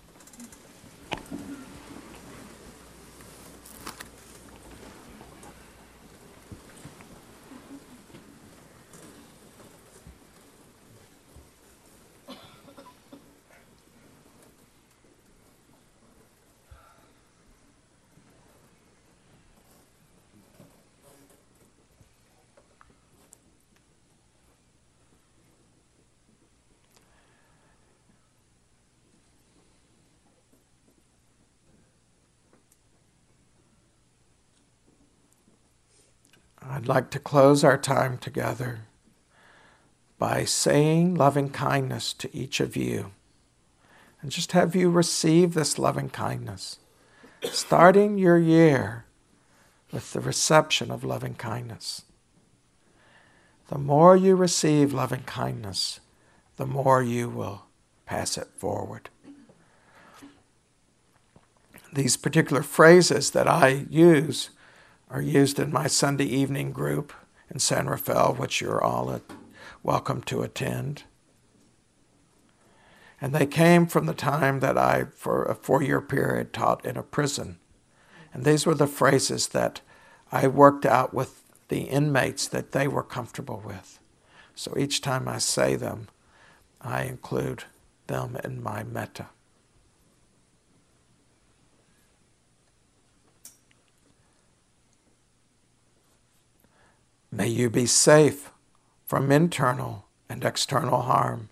I'd 36.86 36.94
like 36.94 37.10
to 37.10 37.18
close 37.18 37.64
our 37.64 37.76
time 37.76 38.16
together 38.16 38.82
by 40.20 40.44
saying 40.44 41.16
loving 41.16 41.50
kindness 41.50 42.12
to 42.12 42.32
each 42.32 42.60
of 42.60 42.76
you 42.76 43.10
and 44.22 44.30
just 44.30 44.52
have 44.52 44.76
you 44.76 44.88
receive 44.88 45.54
this 45.54 45.80
loving 45.80 46.08
kindness, 46.08 46.78
starting 47.42 48.18
your 48.18 48.38
year 48.38 49.04
with 49.90 50.12
the 50.12 50.20
reception 50.20 50.92
of 50.92 51.02
loving 51.02 51.34
kindness. 51.34 52.02
The 53.66 53.78
more 53.78 54.16
you 54.16 54.36
receive 54.36 54.92
loving 54.92 55.24
kindness, 55.24 55.98
the 56.56 56.66
more 56.66 57.02
you 57.02 57.28
will 57.28 57.64
pass 58.04 58.38
it 58.38 58.46
forward. 58.56 59.08
These 61.92 62.16
particular 62.16 62.62
phrases 62.62 63.32
that 63.32 63.48
I 63.48 63.86
use 63.90 64.50
are 65.08 65.22
used 65.22 65.58
in 65.58 65.72
my 65.72 65.86
Sunday 65.86 66.24
evening 66.24 66.72
group 66.72 67.12
in 67.50 67.58
San 67.58 67.86
Rafael, 67.86 68.34
which 68.34 68.60
you're 68.60 68.82
all 68.82 69.20
welcome 69.82 70.22
to 70.22 70.42
attend. 70.42 71.04
And 73.20 73.34
they 73.34 73.46
came 73.46 73.86
from 73.86 74.06
the 74.06 74.14
time 74.14 74.60
that 74.60 74.76
I, 74.76 75.04
for 75.04 75.44
a 75.44 75.54
four 75.54 75.82
year 75.82 76.00
period, 76.00 76.52
taught 76.52 76.84
in 76.84 76.96
a 76.96 77.02
prison. 77.02 77.58
And 78.32 78.44
these 78.44 78.66
were 78.66 78.74
the 78.74 78.86
phrases 78.86 79.48
that 79.48 79.80
I 80.30 80.48
worked 80.48 80.84
out 80.84 81.14
with 81.14 81.42
the 81.68 81.82
inmates 81.82 82.46
that 82.48 82.72
they 82.72 82.86
were 82.88 83.02
comfortable 83.02 83.62
with. 83.64 83.98
So 84.54 84.76
each 84.76 85.00
time 85.00 85.28
I 85.28 85.38
say 85.38 85.76
them, 85.76 86.08
I 86.80 87.04
include 87.04 87.64
them 88.06 88.36
in 88.44 88.62
my 88.62 88.82
metta. 88.82 89.28
May 97.36 97.48
you 97.48 97.68
be 97.68 97.84
safe 97.84 98.50
from 99.04 99.30
internal 99.30 100.06
and 100.26 100.42
external 100.42 101.02
harm. 101.02 101.50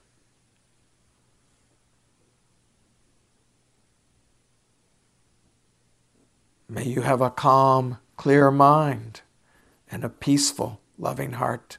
May 6.71 6.85
you 6.85 7.03
have 7.03 7.21
a 7.21 7.29
calm, 7.29 7.99
clear 8.17 8.51
mind 8.51 9.21
and 9.91 10.05
a 10.05 10.09
peaceful, 10.09 10.81
loving 10.99 11.33
heart. 11.33 11.77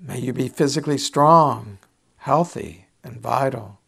May 0.00 0.18
you 0.18 0.32
be 0.32 0.48
physically 0.48 0.98
strong, 0.98 1.78
healthy, 2.16 2.86
and 3.04 3.20
vital. 3.20 3.79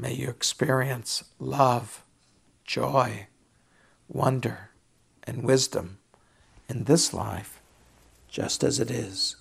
May 0.00 0.12
you 0.14 0.28
experience 0.28 1.24
love, 1.38 2.04
joy, 2.64 3.28
wonder, 4.08 4.70
and 5.22 5.44
wisdom 5.44 5.98
in 6.68 6.84
this 6.84 7.14
life 7.14 7.60
just 8.28 8.64
as 8.64 8.80
it 8.80 8.90
is. 8.90 9.36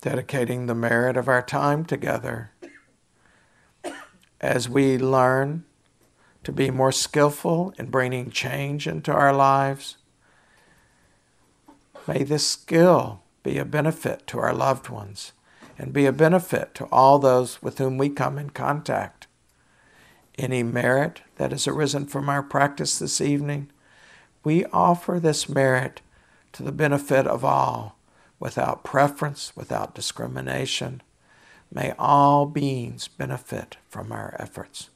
Dedicating 0.00 0.66
the 0.66 0.74
merit 0.74 1.16
of 1.16 1.28
our 1.28 1.42
time 1.42 1.84
together 1.84 2.52
as 4.40 4.68
we 4.68 4.96
learn 4.96 5.64
to 6.44 6.52
be 6.52 6.70
more 6.70 6.92
skillful 6.92 7.74
in 7.78 7.86
bringing 7.86 8.30
change 8.30 8.86
into 8.86 9.10
our 9.10 9.32
lives 9.32 9.96
May 12.06 12.22
this 12.22 12.46
skill 12.46 13.22
be 13.42 13.56
a 13.58 13.64
benefit 13.64 14.26
to 14.26 14.38
our 14.38 14.52
loved 14.52 14.88
ones 14.88 15.32
and 15.78 15.92
be 15.92 16.06
a 16.06 16.12
benefit 16.12 16.74
to 16.74 16.84
all 16.86 17.18
those 17.18 17.62
with 17.62 17.78
whom 17.78 17.96
we 17.96 18.10
come 18.10 18.38
in 18.38 18.50
contact. 18.50 19.26
Any 20.36 20.62
merit 20.62 21.22
that 21.36 21.52
has 21.52 21.66
arisen 21.66 22.06
from 22.06 22.28
our 22.28 22.42
practice 22.42 22.98
this 22.98 23.20
evening, 23.20 23.70
we 24.42 24.64
offer 24.66 25.18
this 25.18 25.48
merit 25.48 26.02
to 26.52 26.62
the 26.62 26.72
benefit 26.72 27.26
of 27.26 27.44
all 27.44 27.96
without 28.38 28.84
preference, 28.84 29.56
without 29.56 29.94
discrimination. 29.94 31.02
May 31.72 31.92
all 31.98 32.46
beings 32.46 33.08
benefit 33.08 33.78
from 33.88 34.12
our 34.12 34.36
efforts. 34.38 34.90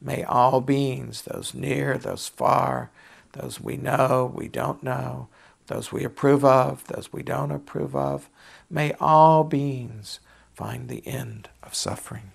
May 0.00 0.22
all 0.22 0.60
beings, 0.60 1.22
those 1.22 1.54
near, 1.54 1.98
those 1.98 2.28
far, 2.28 2.90
those 3.32 3.60
we 3.60 3.76
know, 3.76 4.30
we 4.32 4.48
don't 4.48 4.82
know, 4.82 5.28
those 5.66 5.92
we 5.92 6.04
approve 6.04 6.44
of, 6.44 6.86
those 6.88 7.12
we 7.12 7.22
don't 7.22 7.50
approve 7.50 7.94
of, 7.96 8.28
may 8.70 8.92
all 9.00 9.44
beings 9.44 10.20
find 10.54 10.88
the 10.88 11.06
end 11.06 11.48
of 11.62 11.74
suffering. 11.74 12.32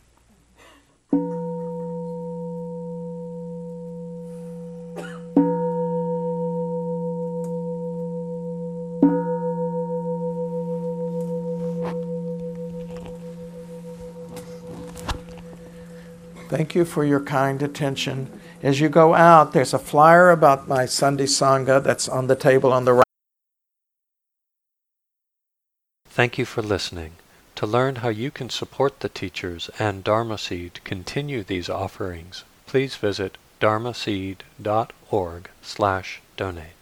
Thank 16.49 16.75
you 16.75 16.85
for 16.85 17.03
your 17.03 17.19
kind 17.19 17.61
attention. 17.61 18.31
As 18.63 18.79
you 18.79 18.89
go 18.89 19.13
out, 19.13 19.53
there's 19.53 19.73
a 19.73 19.79
flyer 19.79 20.31
about 20.31 20.67
my 20.67 20.85
Sunday 20.85 21.25
Sangha 21.25 21.83
that's 21.83 22.07
on 22.07 22.27
the 22.27 22.35
table 22.35 22.71
on 22.71 22.85
the 22.85 22.93
right. 22.93 23.06
Thank 26.17 26.39
you 26.39 26.45
for 26.45 26.63
listening. 26.63 27.11
To 27.57 27.67
learn 27.67 27.97
how 27.97 28.09
you 28.09 28.31
can 28.31 28.49
support 28.49 29.01
the 29.01 29.07
teachers 29.07 29.69
and 29.77 30.03
Dharma 30.03 30.39
Seed 30.39 30.83
continue 30.83 31.43
these 31.43 31.69
offerings, 31.69 32.43
please 32.65 32.95
visit 32.95 33.37
dharma 33.59 33.91
dharmaseed.org 33.91 35.49
slash 35.61 36.21
donate. 36.35 36.76